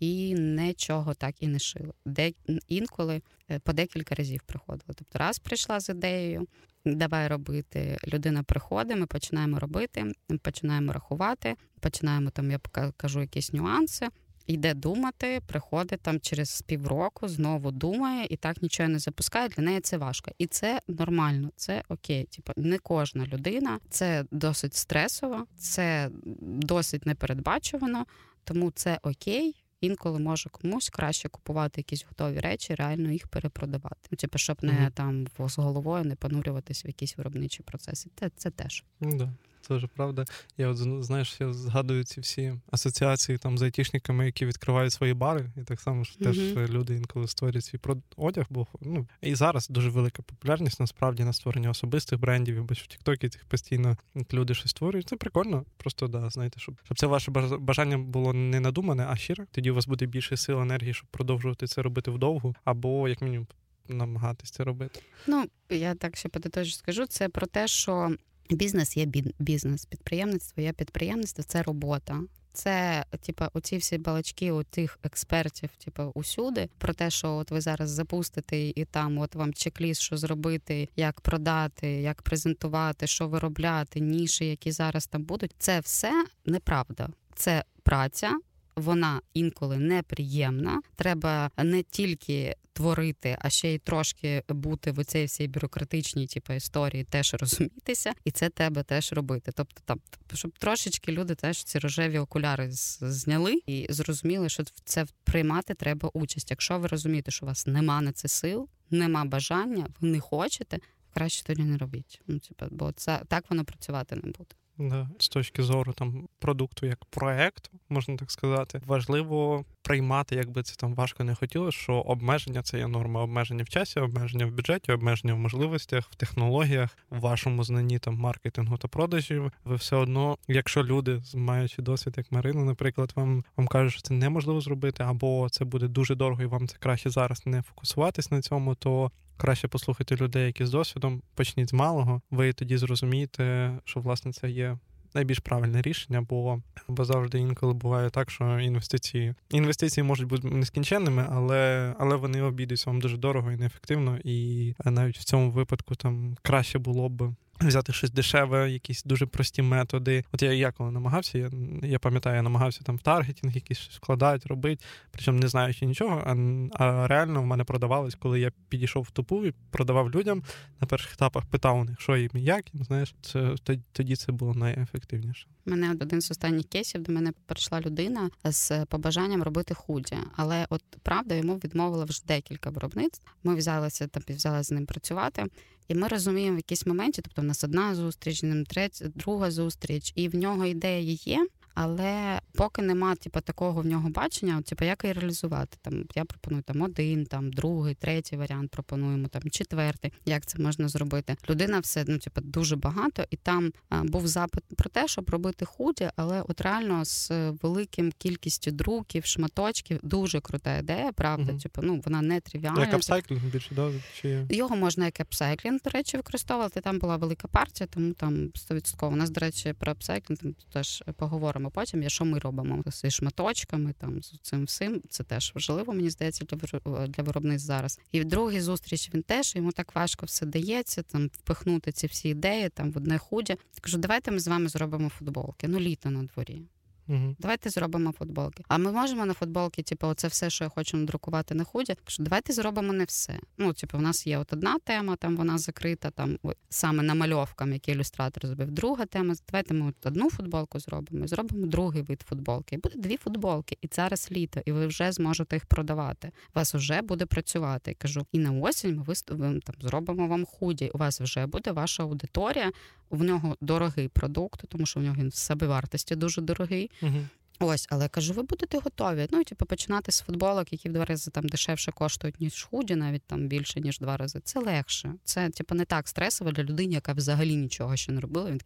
і 0.00 0.34
нічого 0.34 1.14
так 1.14 1.34
і 1.40 1.46
не 1.46 1.58
шили. 1.58 1.92
Де 2.06 2.32
інколи 2.68 3.22
по 3.62 3.72
декілька 3.72 4.14
разів 4.14 4.40
приходили. 4.46 4.94
Тобто, 4.96 5.18
раз 5.18 5.38
прийшла 5.38 5.80
з 5.80 5.88
ідеєю, 5.88 6.46
давай 6.84 7.28
робити. 7.28 7.98
Людина 8.06 8.42
приходить, 8.42 8.96
ми 8.96 9.06
починаємо 9.06 9.58
робити, 9.58 10.12
ми 10.28 10.38
починаємо 10.38 10.92
рахувати, 10.92 11.54
починаємо 11.80 12.30
там, 12.30 12.50
я 12.50 12.58
покажу 12.58 13.20
якісь 13.20 13.52
нюанси. 13.52 14.08
Йде 14.46 14.74
думати, 14.74 15.40
приходить 15.46 16.00
там 16.00 16.20
через 16.20 16.62
півроку, 16.62 17.28
знову 17.28 17.70
думає 17.70 18.26
і 18.30 18.36
так 18.36 18.62
нічого 18.62 18.88
не 18.88 18.98
запускає. 18.98 19.48
Для 19.48 19.62
неї 19.62 19.80
це 19.80 19.96
важко, 19.96 20.30
і 20.38 20.46
це 20.46 20.80
нормально, 20.88 21.50
це 21.56 21.82
окей. 21.88 22.24
Типу, 22.24 22.52
не 22.56 22.78
кожна 22.78 23.26
людина, 23.26 23.80
це 23.90 24.24
досить 24.30 24.74
стресово, 24.74 25.46
це 25.58 26.10
досить 26.42 27.06
непередбачувано, 27.06 28.06
тому 28.44 28.70
це 28.70 28.98
окей. 29.02 29.65
Інколи 29.80 30.18
може 30.18 30.50
комусь 30.50 30.88
краще 30.88 31.28
купувати 31.28 31.80
якісь 31.80 32.04
готові 32.08 32.40
речі, 32.40 32.74
реально 32.74 33.12
їх 33.12 33.28
перепродавати. 33.28 34.08
Ну, 34.10 34.16
типу, 34.16 34.38
щоб 34.38 34.58
не 34.62 34.72
mm-hmm. 34.72 34.90
там 34.90 35.26
з 35.48 35.58
головою 35.58 36.04
не 36.04 36.16
понурюватися 36.16 36.82
в 36.84 36.86
якісь 36.88 37.16
виробничі 37.16 37.62
процеси. 37.62 38.10
Це 38.14 38.30
це 38.36 38.50
теж. 38.50 38.84
Mm, 39.00 39.16
да. 39.16 39.32
Вже 39.70 39.86
правда. 39.86 40.24
Я 40.58 40.68
от 40.68 40.76
знаєш, 41.04 41.36
я 41.40 41.52
згадую 41.52 42.04
ці 42.04 42.20
всі 42.20 42.54
асоціації 42.70 43.38
там 43.38 43.58
з 43.58 43.62
айтішниками, 43.62 44.26
які 44.26 44.46
відкривають 44.46 44.92
свої 44.92 45.14
бари, 45.14 45.50
і 45.56 45.62
так 45.62 45.80
само 45.80 46.04
ж 46.04 46.18
теж 46.18 46.38
mm-hmm. 46.38 46.68
люди 46.68 46.94
інколи 46.94 47.28
створюють 47.28 47.64
свій 47.64 47.80
одяг, 48.16 48.46
бо 48.50 48.66
ну 48.80 49.08
і 49.20 49.34
зараз 49.34 49.68
дуже 49.68 49.90
велика 49.90 50.22
популярність 50.22 50.80
насправді 50.80 51.24
на 51.24 51.32
створення 51.32 51.70
особистих 51.70 52.20
брендів. 52.20 52.64
Бо 52.64 52.74
в 52.74 52.86
Тіктокі 52.86 53.28
цих 53.28 53.44
постійно 53.44 53.96
люди 54.32 54.54
щось 54.54 54.70
створюють. 54.70 55.08
Це 55.08 55.16
прикольно. 55.16 55.64
Просто 55.76 56.08
да, 56.08 56.30
знаєте, 56.30 56.60
щоб 56.60 56.74
щоб 56.84 56.98
це 56.98 57.06
ваше 57.06 57.30
бажання 57.60 57.98
було 57.98 58.32
не 58.32 58.60
надумане, 58.60 59.06
а 59.08 59.16
щире. 59.16 59.46
Тоді 59.50 59.70
у 59.70 59.74
вас 59.74 59.86
буде 59.86 60.06
більше 60.06 60.36
сил 60.36 60.60
енергії, 60.60 60.94
щоб 60.94 61.08
продовжувати 61.10 61.66
це 61.66 61.82
робити 61.82 62.10
вдовгу, 62.10 62.54
або 62.64 63.08
як 63.08 63.20
мінімум 63.20 63.46
намагатись 63.88 64.50
це 64.50 64.64
робити. 64.64 65.00
Ну 65.26 65.44
я 65.70 65.94
так 65.94 66.16
ще 66.16 66.28
подотожу 66.28 66.70
скажу. 66.70 67.06
Це 67.06 67.28
про 67.28 67.46
те, 67.46 67.68
що. 67.68 68.16
Бізнес 68.50 68.96
є 68.96 69.06
бізнес, 69.38 69.84
підприємництво 69.84 70.62
є 70.62 70.72
підприємництво, 70.72 71.44
це 71.44 71.62
робота. 71.62 72.20
Це, 72.52 73.04
типу, 73.20 73.44
оці 73.52 73.76
всі 73.76 73.98
балачки 73.98 74.52
у 74.52 74.62
тих 74.62 74.98
експертів, 75.02 75.70
типу, 75.84 76.02
усюди, 76.14 76.68
про 76.78 76.94
те, 76.94 77.10
що 77.10 77.32
от 77.32 77.50
ви 77.50 77.60
зараз 77.60 77.90
запустите, 77.90 78.58
і 78.58 78.84
там 78.84 79.18
от 79.18 79.34
вам 79.34 79.52
чек-ліст, 79.52 80.00
що 80.00 80.16
зробити, 80.16 80.88
як 80.96 81.20
продати, 81.20 81.88
як 81.88 82.22
презентувати, 82.22 83.06
що 83.06 83.28
виробляти, 83.28 84.00
ніші, 84.00 84.46
які 84.46 84.72
зараз 84.72 85.06
там 85.06 85.22
будуть. 85.22 85.54
Це 85.58 85.80
все 85.80 86.26
неправда. 86.46 87.08
Це 87.34 87.64
праця, 87.82 88.38
вона 88.76 89.20
інколи 89.34 89.78
неприємна. 89.78 90.80
Треба 90.96 91.50
не 91.56 91.82
тільки 91.82 92.56
творити, 92.72 93.36
а 93.40 93.50
ще 93.50 93.74
й 93.74 93.78
трошки 93.78 94.42
бути 94.48 94.92
в 94.92 95.04
цій 95.04 95.24
всій 95.24 95.48
бюрократичній 95.48 96.26
типу, 96.26 96.52
історії, 96.52 97.04
теж 97.04 97.34
розумітися, 97.34 98.12
і 98.24 98.30
це 98.30 98.48
тебе 98.48 98.82
теж 98.82 99.12
робити. 99.12 99.52
Тобто, 99.54 99.80
там 99.84 100.00
щоб 100.34 100.58
трошечки 100.58 101.12
люди 101.12 101.34
теж 101.34 101.64
ці 101.64 101.78
рожеві 101.78 102.18
окуляри 102.18 102.68
зняли 102.70 103.62
і 103.66 103.86
зрозуміли, 103.90 104.48
що 104.48 104.62
в 104.62 104.80
це 104.84 105.06
приймати 105.24 105.74
треба 105.74 106.10
участь. 106.14 106.50
Якщо 106.50 106.78
ви 106.78 106.88
розумієте, 106.88 107.30
що 107.30 107.46
у 107.46 107.48
вас 107.48 107.66
нема 107.66 108.00
на 108.00 108.12
це 108.12 108.28
сил, 108.28 108.68
нема 108.90 109.24
бажання, 109.24 109.86
ви 110.00 110.08
не 110.08 110.20
хочете. 110.20 110.78
Краще 111.14 111.44
тоді 111.44 111.62
не 111.62 111.78
робіть. 111.78 112.20
Ну, 112.26 112.38
типу, 112.38 112.66
бо 112.70 112.92
це 112.92 113.22
так 113.28 113.44
воно 113.50 113.64
працювати 113.64 114.16
не 114.16 114.22
буде. 114.22 114.54
Да, 114.78 115.08
З 115.18 115.28
точки 115.28 115.62
зору 115.62 115.92
там 115.92 116.28
продукту 116.38 116.86
як 116.86 117.04
проекту, 117.04 117.70
можна 117.88 118.16
так 118.16 118.30
сказати, 118.30 118.82
важливо 118.86 119.64
приймати, 119.86 120.36
якби 120.36 120.62
це 120.62 120.76
там 120.76 120.94
важко 120.94 121.24
не 121.24 121.34
хотілося, 121.34 121.78
що 121.78 121.94
обмеження 121.94 122.62
це 122.62 122.78
є 122.78 122.88
норма. 122.88 123.22
Обмеження 123.22 123.64
в 123.64 123.68
часі, 123.68 124.00
обмеження 124.00 124.46
в 124.46 124.50
бюджеті, 124.50 124.92
обмеження 124.92 125.34
в 125.34 125.38
можливостях, 125.38 126.08
в 126.10 126.14
технологіях, 126.14 126.98
в 127.10 127.20
вашому 127.20 127.64
знанні 127.64 127.98
там 127.98 128.14
маркетингу 128.14 128.76
та 128.76 128.88
продажів. 128.88 129.52
Ви 129.64 129.76
все 129.76 129.96
одно, 129.96 130.38
якщо 130.48 130.84
люди, 130.84 131.22
маючи 131.34 131.82
досвід, 131.82 132.14
як 132.16 132.32
Марина, 132.32 132.64
наприклад, 132.64 133.12
вам 133.16 133.44
вам 133.56 133.66
кажуть, 133.66 133.92
що 133.92 134.02
це 134.02 134.14
неможливо 134.14 134.60
зробити, 134.60 135.02
або 135.02 135.48
це 135.48 135.64
буде 135.64 135.88
дуже 135.88 136.14
дорого, 136.14 136.42
і 136.42 136.46
вам 136.46 136.68
це 136.68 136.76
краще 136.78 137.10
зараз 137.10 137.46
не 137.46 137.62
фокусуватись 137.62 138.30
на 138.30 138.40
цьому, 138.40 138.74
то 138.74 139.10
Краще 139.38 139.68
послухати 139.68 140.16
людей, 140.16 140.46
які 140.46 140.66
з 140.66 140.70
досвідом, 140.70 141.22
почніть 141.34 141.70
з 141.70 141.72
малого. 141.72 142.22
Ви 142.30 142.52
тоді 142.52 142.76
зрозумієте, 142.76 143.72
що 143.84 144.00
власне 144.00 144.32
це 144.32 144.50
є 144.50 144.78
найбільш 145.16 145.38
правильне 145.38 145.82
рішення, 145.82 146.26
бо 146.28 146.62
бо 146.88 147.04
завжди 147.04 147.38
інколи 147.38 147.74
буває 147.74 148.10
так, 148.10 148.30
що 148.30 148.60
інвестиції 148.60 149.34
інвестиції 149.50 150.04
можуть 150.04 150.28
бути 150.28 150.48
нескінченними, 150.48 151.26
але 151.30 151.94
але 151.98 152.16
вони 152.16 152.42
обійдуться 152.42 152.90
вам 152.90 153.00
дуже 153.00 153.16
дорого 153.16 153.52
і 153.52 153.56
неефективно. 153.56 154.18
І 154.24 154.74
навіть 154.84 155.18
в 155.18 155.24
цьому 155.24 155.50
випадку 155.50 155.94
там 155.94 156.36
краще 156.42 156.78
було 156.78 157.08
б 157.08 157.34
взяти 157.60 157.92
щось 157.92 158.10
дешеве, 158.10 158.70
якісь 158.70 159.04
дуже 159.04 159.26
прості 159.26 159.62
методи. 159.62 160.24
От 160.32 160.42
я 160.42 160.52
я 160.52 160.72
коли 160.72 160.90
намагався, 160.90 161.38
я 161.38 161.50
я 161.82 161.98
пам'ятаю, 161.98 162.36
я 162.36 162.42
намагався 162.42 162.80
там 162.84 162.96
в 162.96 163.02
таргетінг 163.02 163.54
якісь 163.54 163.78
вкладати, 163.78 164.48
робити, 164.48 164.84
причому 165.10 165.38
не 165.38 165.48
знаючи 165.48 165.86
нічого. 165.86 166.22
А 166.26 166.36
а 166.84 167.06
реально 167.06 167.42
в 167.42 167.46
мене 167.46 167.64
продавалось, 167.64 168.14
коли 168.14 168.40
я 168.40 168.52
підійшов 168.68 169.02
в 169.02 169.10
тупу 169.10 169.46
і 169.46 169.54
продавав 169.70 170.10
людям 170.10 170.42
на 170.80 170.86
перших 170.86 171.12
етапах, 171.12 171.46
питав 171.46 171.78
у 171.78 171.84
них, 171.84 172.00
що 172.00 172.16
їм 172.16 172.30
і 172.34 172.42
як. 172.42 172.74
І, 172.74 172.84
знаєш, 172.84 173.14
це 173.20 173.54
тоді 173.92 174.16
це 174.16 174.32
було 174.32 174.54
найефективніше. 174.54 175.46
Мене 175.64 175.90
один 176.00 176.20
з 176.20 176.30
останніх 176.30 176.66
кейсів 176.66 177.02
до 177.02 177.12
мене 177.12 177.32
прийшла 177.46 177.80
людина 177.80 178.30
з 178.44 178.84
побажанням 178.84 179.42
робити 179.42 179.74
худі, 179.74 180.16
але 180.36 180.66
от 180.70 180.82
правда 181.02 181.34
йому 181.34 181.56
відмовила 181.56 182.04
вже 182.04 182.22
декілька 182.26 182.70
виробництв. 182.70 183.22
Ми 183.44 183.54
взялися 183.54 184.06
там 184.06 184.22
взялися 184.28 184.62
з 184.62 184.70
ним 184.70 184.86
працювати. 184.86 185.44
І 185.88 185.94
ми 185.94 186.08
розуміємо 186.08 186.56
в 186.56 186.58
якійсь 186.58 186.86
моменті, 186.86 187.22
тобто 187.22 187.42
в 187.42 187.44
нас 187.44 187.64
одна 187.64 187.94
зустріч, 187.94 188.42
третя, 188.68 189.08
друга 189.14 189.50
зустріч, 189.50 190.12
і 190.14 190.28
в 190.28 190.34
нього 190.34 190.66
ідея 190.66 191.00
є, 191.24 191.48
але 191.76 192.40
поки 192.54 192.82
нема 192.82 193.14
типу, 193.14 193.40
такого 193.40 193.80
в 193.80 193.86
нього 193.86 194.08
бачення, 194.08 194.62
типу, 194.62 194.84
як 194.84 195.04
її 195.04 195.12
реалізувати. 195.12 195.78
Там 195.82 196.04
я 196.14 196.24
пропоную 196.24 196.62
там 196.62 196.82
один, 196.82 197.26
там 197.26 197.52
другий, 197.52 197.94
третій 197.94 198.36
варіант 198.36 198.70
пропонуємо, 198.70 199.28
там 199.28 199.42
четвертий, 199.50 200.12
як 200.24 200.46
це 200.46 200.58
можна 200.58 200.88
зробити. 200.88 201.36
Людина 201.50 201.78
все 201.78 202.04
ну, 202.08 202.18
типу, 202.18 202.40
дуже 202.40 202.76
багато, 202.76 203.24
і 203.30 203.36
там 203.36 203.72
а, 203.88 204.04
був 204.04 204.26
запит 204.26 204.64
про 204.76 204.90
те, 204.90 205.08
щоб 205.08 205.30
робити 205.30 205.64
худі, 205.64 206.10
але 206.16 206.42
от 206.42 206.60
реально 206.60 207.04
з 207.04 207.30
великим 207.62 208.12
кількістю 208.18 208.70
друків, 208.70 209.24
шматочків, 209.24 210.00
дуже 210.02 210.40
крута 210.40 210.78
ідея, 210.78 211.12
правда. 211.12 211.52
Угу. 211.52 211.60
Типу, 211.60 211.82
ну 211.82 212.02
вона 212.04 212.22
не 212.22 212.40
тривіальна. 212.40 212.80
Як 212.80 212.94
апсайклінг 212.94 213.44
більше 213.44 213.74
да? 213.74 213.90
чи 214.20 214.46
його 214.50 214.76
можна 214.76 215.04
як 215.04 215.20
апсайклінг, 215.20 215.80
до 215.84 215.90
речі, 215.90 216.16
використовувати. 216.16 216.80
Там 216.80 216.98
була 216.98 217.16
велика 217.16 217.48
партія, 217.48 217.88
тому 217.92 218.12
там 218.12 218.34
100%. 218.34 219.12
У 219.12 219.16
нас, 219.16 219.30
до 219.30 219.40
речі, 219.40 219.72
про 219.72 219.92
апсайклінг 219.92 220.38
теж 220.72 221.04
поговоримо 221.16 221.65
робимо 221.66 221.70
потім, 221.70 222.02
і 222.02 222.10
що 222.10 222.24
ми 222.24 222.38
робимо 222.38 222.82
з 222.86 223.10
шматочками, 223.10 223.94
там 223.98 224.22
з 224.22 224.38
цим 224.42 224.64
всім. 224.64 225.02
Це 225.08 225.24
теж 225.24 225.52
важливо, 225.54 225.92
мені 225.92 226.10
здається, 226.10 226.44
для 226.44 227.06
для 227.06 227.22
виробництв 227.22 227.66
зараз. 227.66 228.00
І 228.12 228.20
в 228.20 228.24
другій 228.24 228.60
зустріч 228.60 229.10
він 229.14 229.22
теж 229.22 229.56
йому 229.56 229.72
так 229.72 229.94
важко 229.94 230.26
все 230.26 230.46
дається, 230.46 231.02
там 231.02 231.30
впихнути 231.32 231.92
ці 231.92 232.06
всі 232.06 232.28
ідеї 232.28 232.68
там 232.68 232.92
в 232.92 232.96
одне 232.96 233.18
худі. 233.18 233.56
Кажу, 233.80 233.98
давайте 233.98 234.30
ми 234.30 234.38
з 234.38 234.48
вами 234.48 234.68
зробимо 234.68 235.08
футболки. 235.08 235.68
Ну, 235.68 235.78
літо 235.78 236.10
на 236.10 236.22
дворі. 236.22 236.62
Угу. 237.08 237.36
Давайте 237.38 237.70
зробимо 237.70 238.12
футболки. 238.12 238.64
А 238.68 238.78
ми 238.78 238.92
можемо 238.92 239.26
на 239.26 239.34
футболки, 239.34 239.82
типу, 239.82 240.06
оце 240.06 240.28
все, 240.28 240.50
що 240.50 240.64
я 240.64 240.70
хочу 240.70 240.96
надрукувати 240.96 241.54
на 241.54 241.64
худі. 241.64 241.94
Кажу, 242.04 242.22
давайте 242.22 242.52
зробимо 242.52 242.92
не 242.92 243.04
все. 243.04 243.38
Ну, 243.58 243.72
типу, 243.72 243.98
у 243.98 244.00
нас 244.00 244.26
є 244.26 244.38
от 244.38 244.52
одна 244.52 244.78
тема, 244.78 245.16
там 245.16 245.36
вона 245.36 245.58
закрита, 245.58 246.10
там 246.10 246.38
саме 246.68 247.02
намальовкам, 247.02 247.72
які 247.72 247.92
ілюстратор 247.92 248.46
зробив. 248.46 248.70
Друга 248.70 249.06
тема. 249.06 249.34
Давайте 249.48 249.74
ми 249.74 249.88
от 249.88 250.06
одну 250.06 250.30
футболку 250.30 250.78
зробимо 250.78 251.24
і 251.24 251.28
зробимо 251.28 251.66
другий 251.66 252.02
вид 252.02 252.22
футболки. 252.28 252.74
І 252.74 252.78
буде 252.78 252.98
дві 252.98 253.16
футболки, 253.16 253.78
і 253.82 253.88
зараз 253.92 254.28
літо, 254.32 254.60
і 254.64 254.72
ви 254.72 254.86
вже 254.86 255.12
зможете 255.12 255.56
їх 255.56 255.66
продавати. 255.66 256.28
У 256.28 256.58
вас 256.58 256.74
вже 256.74 257.02
буде 257.02 257.26
працювати. 257.26 257.90
Я 257.90 257.94
кажу, 257.94 258.26
і 258.32 258.38
на 258.38 258.52
осінь 258.52 258.96
ми 258.96 259.02
виставимо 259.02 259.60
там, 259.60 259.74
зробимо 259.80 260.28
вам 260.28 260.44
худі. 260.44 260.90
У 260.94 260.98
вас 260.98 261.20
вже 261.20 261.46
буде 261.46 261.72
ваша 261.72 262.02
аудиторія. 262.02 262.72
В 263.10 263.24
нього 263.24 263.56
дорогий 263.60 264.08
продукт, 264.08 264.64
тому 264.68 264.86
що 264.86 265.00
в 265.00 265.02
нього 265.02 265.16
він 265.18 265.28
в 265.28 265.34
себе 265.34 265.66
вартості 265.66 266.16
дуже 266.16 266.40
дорогий. 266.40 266.90
Угу. 267.02 267.26
Ось, 267.58 267.86
але 267.90 268.08
кажу, 268.08 268.32
ви 268.32 268.42
будете 268.42 268.78
готові. 268.78 269.28
Ну, 269.30 269.44
типу, 269.44 269.66
починати 269.66 270.12
з 270.12 270.20
футболок, 270.20 270.72
які 270.72 270.88
в 270.88 270.92
два 270.92 271.04
рази 271.04 271.30
там 271.30 271.48
дешевше 271.48 271.92
коштують, 271.92 272.40
ніж 272.40 272.62
худі, 272.62 272.96
навіть 272.96 273.22
там 273.22 273.48
більше, 273.48 273.80
ніж 273.80 273.98
два 273.98 274.16
рази. 274.16 274.40
Це 274.44 274.60
легше. 274.60 275.14
Це, 275.24 275.50
типу, 275.50 275.74
не 275.74 275.84
так 275.84 276.08
стресово 276.08 276.52
для 276.52 276.62
людини, 276.62 276.94
яка 276.94 277.12
взагалі 277.12 277.56
нічого 277.56 277.96
ще 277.96 278.12
не 278.12 278.20
робила. 278.20 278.50
Він 278.50 278.58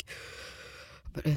такий. 1.12 1.36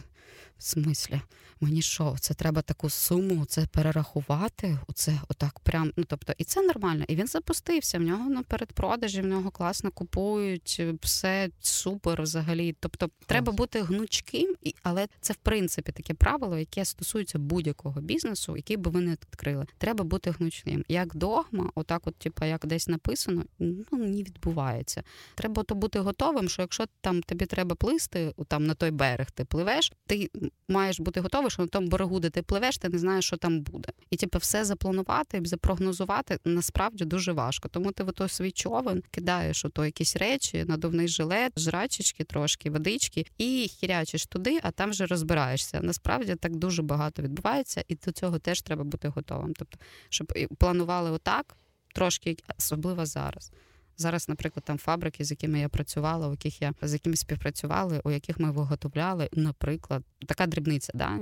В 0.58 0.64
смислі, 0.64 1.22
мені 1.62 1.82
що, 1.82 2.16
це 2.20 2.34
треба 2.34 2.62
таку 2.62 2.90
суму 2.90 3.46
це 3.46 3.66
перерахувати? 3.66 4.78
Оце 4.88 5.20
отак 5.30 5.60
прям. 5.60 5.92
Ну 5.98 6.04
тобто, 6.08 6.34
і 6.38 6.44
це 6.44 6.62
нормально. 6.62 7.06
І 7.08 7.16
він 7.16 7.28
запустився. 7.28 7.98
В 7.98 8.02
нього 8.02 8.30
на 8.30 8.44
передпродажі, 8.44 9.22
в 9.22 9.26
нього 9.26 9.52
класно 9.52 9.92
купують, 9.92 10.82
все 11.02 11.50
супер 11.60 12.22
взагалі. 12.22 12.76
Тобто, 12.80 13.10
треба 13.26 13.52
бути 13.52 13.82
гнучким, 13.82 14.56
але 14.84 15.08
це 15.22 15.34
в 15.34 15.36
принципі 15.36 15.92
таке 15.92 16.14
правило, 16.14 16.58
яке 16.58 16.86
стосується 16.86 17.40
будь-якого 17.40 18.02
бізнесу, 18.02 18.58
який 18.58 18.78
би 18.78 18.92
ви 18.92 19.02
не 19.02 19.12
відкрили. 19.12 19.66
Треба 19.78 20.04
бути 20.04 20.32
гнучним. 20.32 20.86
Як 20.88 21.16
догма, 21.16 21.72
отак, 21.76 22.08
от, 22.08 22.16
типу, 22.16 22.46
як 22.46 22.66
десь 22.66 22.88
написано, 22.88 23.44
ну 23.60 23.86
не 23.92 24.24
відбувається. 24.24 25.04
Треба 25.36 25.64
то 25.64 25.76
бути 25.76 26.00
готовим, 26.00 26.50
що 26.50 26.62
якщо 26.62 26.86
там 27.02 27.22
тобі 27.22 27.46
треба 27.46 27.76
плисти, 27.76 28.34
там 28.48 28.66
на 28.66 28.74
той 28.74 28.92
берег 28.92 29.32
ти 29.32 29.46
пливеш, 29.46 29.92
ти 30.06 30.30
маєш 30.68 31.00
бути 31.00 31.22
готовий, 31.22 31.52
що 31.52 31.62
на 31.62 31.68
тому 31.68 31.88
берегу, 31.88 32.20
де 32.20 32.30
ти 32.30 32.42
пливеш, 32.42 32.78
ти 32.78 32.90
не 32.90 32.98
знаєш, 32.98 33.26
що 33.26 33.38
там 33.38 33.62
буде. 33.62 33.90
І 34.10 34.16
типу, 34.16 34.38
все 34.38 34.66
запланувати, 34.66 35.42
запрогнозувати 35.46 36.38
насправді 36.46 37.06
дуже 37.06 37.32
важко. 37.32 37.70
Тому 37.70 37.92
ти 37.92 38.04
в 38.04 38.12
той 38.12 38.30
свій 38.30 38.52
човен 38.52 39.04
кидаєш 39.12 39.66
ото 39.66 39.86
якісь 39.86 40.16
речі, 40.16 40.66
надувний 40.68 41.08
жилет, 41.08 41.60
жрачечки, 41.60 42.24
трошки, 42.24 42.70
водички, 42.70 43.26
і 43.38 43.68
хірячиш 43.68 44.26
туди, 44.26 44.60
а 44.64 44.72
там 44.72 44.90
вже 44.90 45.06
розбираєшся. 45.06 45.80
Насправді 45.82 46.36
так 46.36 46.56
дуже 46.56 46.82
багато 46.82 47.22
відбувається, 47.22 47.84
і 47.88 47.96
до 47.96 48.12
цього 48.12 48.40
теж 48.40 48.62
треба 48.62 48.84
бути 48.84 49.08
готовим. 49.08 49.54
Тобто, 49.54 49.78
щоб 50.10 50.34
планували 50.58 51.12
отак, 51.12 51.58
трошки 51.94 52.38
особливо 52.58 53.06
зараз. 53.06 53.52
Зараз, 53.98 54.30
наприклад, 54.30 54.64
там 54.66 54.78
фабрики, 54.78 55.24
з 55.24 55.32
якими 55.32 55.60
я 55.60 55.70
працювала, 55.70 56.28
у 56.28 56.32
яких 56.32 56.62
я 56.62 56.74
з 56.82 56.94
якими 56.94 57.16
співпрацювали, 57.16 58.02
у 58.04 58.12
яких 58.12 58.40
ми 58.40 58.52
виготовляли, 58.52 59.30
наприклад, 59.34 60.04
така 60.28 60.48
дрібниця, 60.48 60.92
да? 60.96 61.20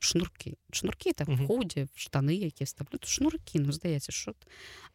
шнурки. 0.00 0.56
Шнурки 0.72 1.12
там 1.12 1.26
uh-huh. 1.26 1.44
в 1.44 1.46
худі, 1.46 1.86
в 1.94 2.00
штани, 2.00 2.34
які 2.34 2.64
вставляють. 2.64 3.08
Шнурки, 3.08 3.60
ну 3.60 3.72
здається, 3.72 4.12
що 4.12 4.34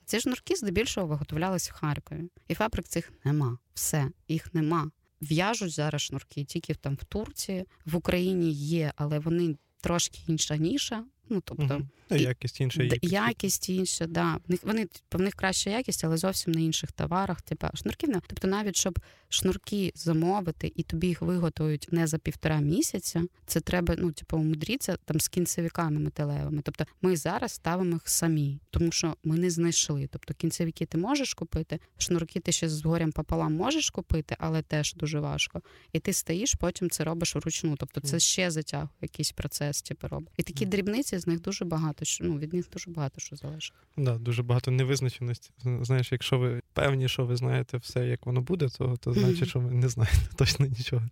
ці 0.06 0.20
шнурки 0.20 0.56
здебільшого 0.56 1.08
виготовлялися 1.08 1.72
в 1.76 1.80
Харкові. 1.80 2.30
І 2.48 2.54
фабрик 2.54 2.88
цих 2.88 3.14
нема. 3.24 3.58
Все, 3.74 4.12
їх 4.28 4.54
нема. 4.54 4.92
В'яжуть 5.22 5.72
зараз 5.72 6.02
шнурки 6.02 6.44
тільки 6.44 6.76
там 6.76 6.96
в 6.96 7.04
Турції, 7.04 7.66
в 7.86 7.96
Україні 7.96 8.52
є, 8.52 8.94
але 8.96 9.20
вони 9.20 9.56
трошки 9.82 10.20
інша 10.28 10.58
ніша. 10.58 11.06
Ну 11.32 11.42
тобто 11.46 11.76
угу. 11.76 12.20
якість 12.20 12.62
інша 12.62 12.84
якість. 12.84 13.14
якість 13.14 13.70
інша, 13.70 14.08
да. 14.08 14.38
В 14.48 14.52
них 14.52 14.60
вони 14.64 14.88
в 15.12 15.22
них 15.22 15.34
краща 15.34 15.70
якість, 15.70 16.04
але 16.04 16.18
зовсім 16.18 16.54
на 16.54 16.60
інших 16.60 16.92
товарах. 16.92 17.42
Типа 17.42 17.72
шнурків 17.74 18.10
не 18.10 18.22
тобто, 18.28 18.48
навіть 18.48 18.76
щоб 18.76 19.00
шнурки 19.30 19.92
замовити 19.96 20.74
і 20.76 20.84
тобі 20.84 21.08
їх 21.08 21.22
виготовують 21.22 21.88
не 21.92 22.08
за 22.08 22.18
півтора 22.18 22.60
місяця. 22.60 23.24
Це 23.46 23.60
треба 23.60 23.96
ну, 23.98 24.12
типу, 24.12 24.38
умудритися 24.38 24.98
там 25.06 25.20
з 25.20 25.28
кінцевиками 25.28 26.00
металевими. 26.00 26.62
Тобто 26.62 26.86
ми 27.02 27.16
зараз 27.16 27.52
ставимо 27.52 27.94
їх 27.94 28.02
самі, 28.06 28.60
тому 28.70 28.92
що 28.92 29.16
ми 29.24 29.38
не 29.38 29.50
знайшли. 29.50 30.08
Тобто 30.12 30.34
кінцевики 30.34 30.86
ти 30.86 30.98
можеш 30.98 31.34
купити, 31.34 31.80
шнурки 31.98 32.40
ти 32.40 32.52
ще 32.52 32.70
з 32.70 32.84
горем 32.84 33.12
пополам 33.12 33.54
можеш 33.54 33.90
купити, 33.90 34.36
але 34.40 34.62
теж 34.62 34.94
дуже 34.94 35.20
важко. 35.20 35.62
І 35.94 36.00
ти 36.00 36.14
стоїш, 36.14 36.54
потім 36.54 36.90
це 36.90 37.04
робиш 37.04 37.36
вручну. 37.36 37.76
Тобто 37.76 38.02
це 38.02 38.20
ще 38.20 38.52
затягує 38.52 38.90
якийсь 39.02 39.32
процес, 39.32 39.82
типу 39.82 40.08
робить. 40.08 40.30
І 40.38 40.44
такі 40.44 40.66
дрібниці 40.66 41.20
з 41.22 41.28
них 41.28 41.42
дуже 41.42 41.66
багато. 41.66 42.06
Ну 42.22 42.38
від 42.38 42.54
них 42.54 42.70
дуже 42.74 42.92
багато 42.92 43.22
що 43.22 43.36
залежить. 43.36 43.74
Да, 43.98 44.18
дуже 44.18 44.44
багато 44.44 44.72
невизначеності. 44.72 45.52
Знаєш, 45.82 46.12
якщо 46.12 46.38
ви 46.38 46.62
певні, 46.74 47.08
що 47.08 47.26
ви 47.26 47.36
знаєте 47.36 47.78
все, 47.78 48.08
як 48.08 48.26
воно 48.26 48.42
буде, 48.42 48.70
то 48.70 48.98
то 48.98 49.14
значить, 49.14 49.50
що 49.50 49.60
ви 49.60 49.72
не 49.72 49.90
знаєте 49.90 50.20
точно 50.36 50.66
нічого. 50.66 51.10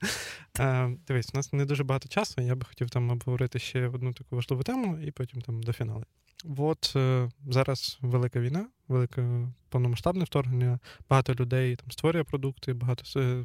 Е, 0.60 0.97
Дивись, 1.07 1.30
у 1.34 1.38
нас 1.38 1.53
не 1.53 1.66
дуже 1.66 1.84
багато 1.84 2.07
часу. 2.07 2.41
Я 2.41 2.55
би 2.55 2.66
хотів 2.66 2.89
там 2.89 3.10
обговорити 3.10 3.60
ще 3.60 3.88
одну 3.88 4.14
таку 4.14 4.36
важливу 4.36 4.64
тему, 4.64 4.99
і 5.03 5.12
потім 5.12 5.41
там 5.41 5.64
до 5.64 5.74
фіналу. 5.74 6.03
От 6.57 6.93
е, 6.95 7.30
зараз 7.49 7.97
велика 8.01 8.39
війна, 8.39 8.68
велике 8.90 9.48
повномасштабне 9.70 10.24
вторгнення. 10.24 10.80
Багато 11.10 11.34
людей 11.34 11.76
там 11.76 11.92
створює 11.92 12.24
продукти, 12.24 12.74
багато 12.74 13.04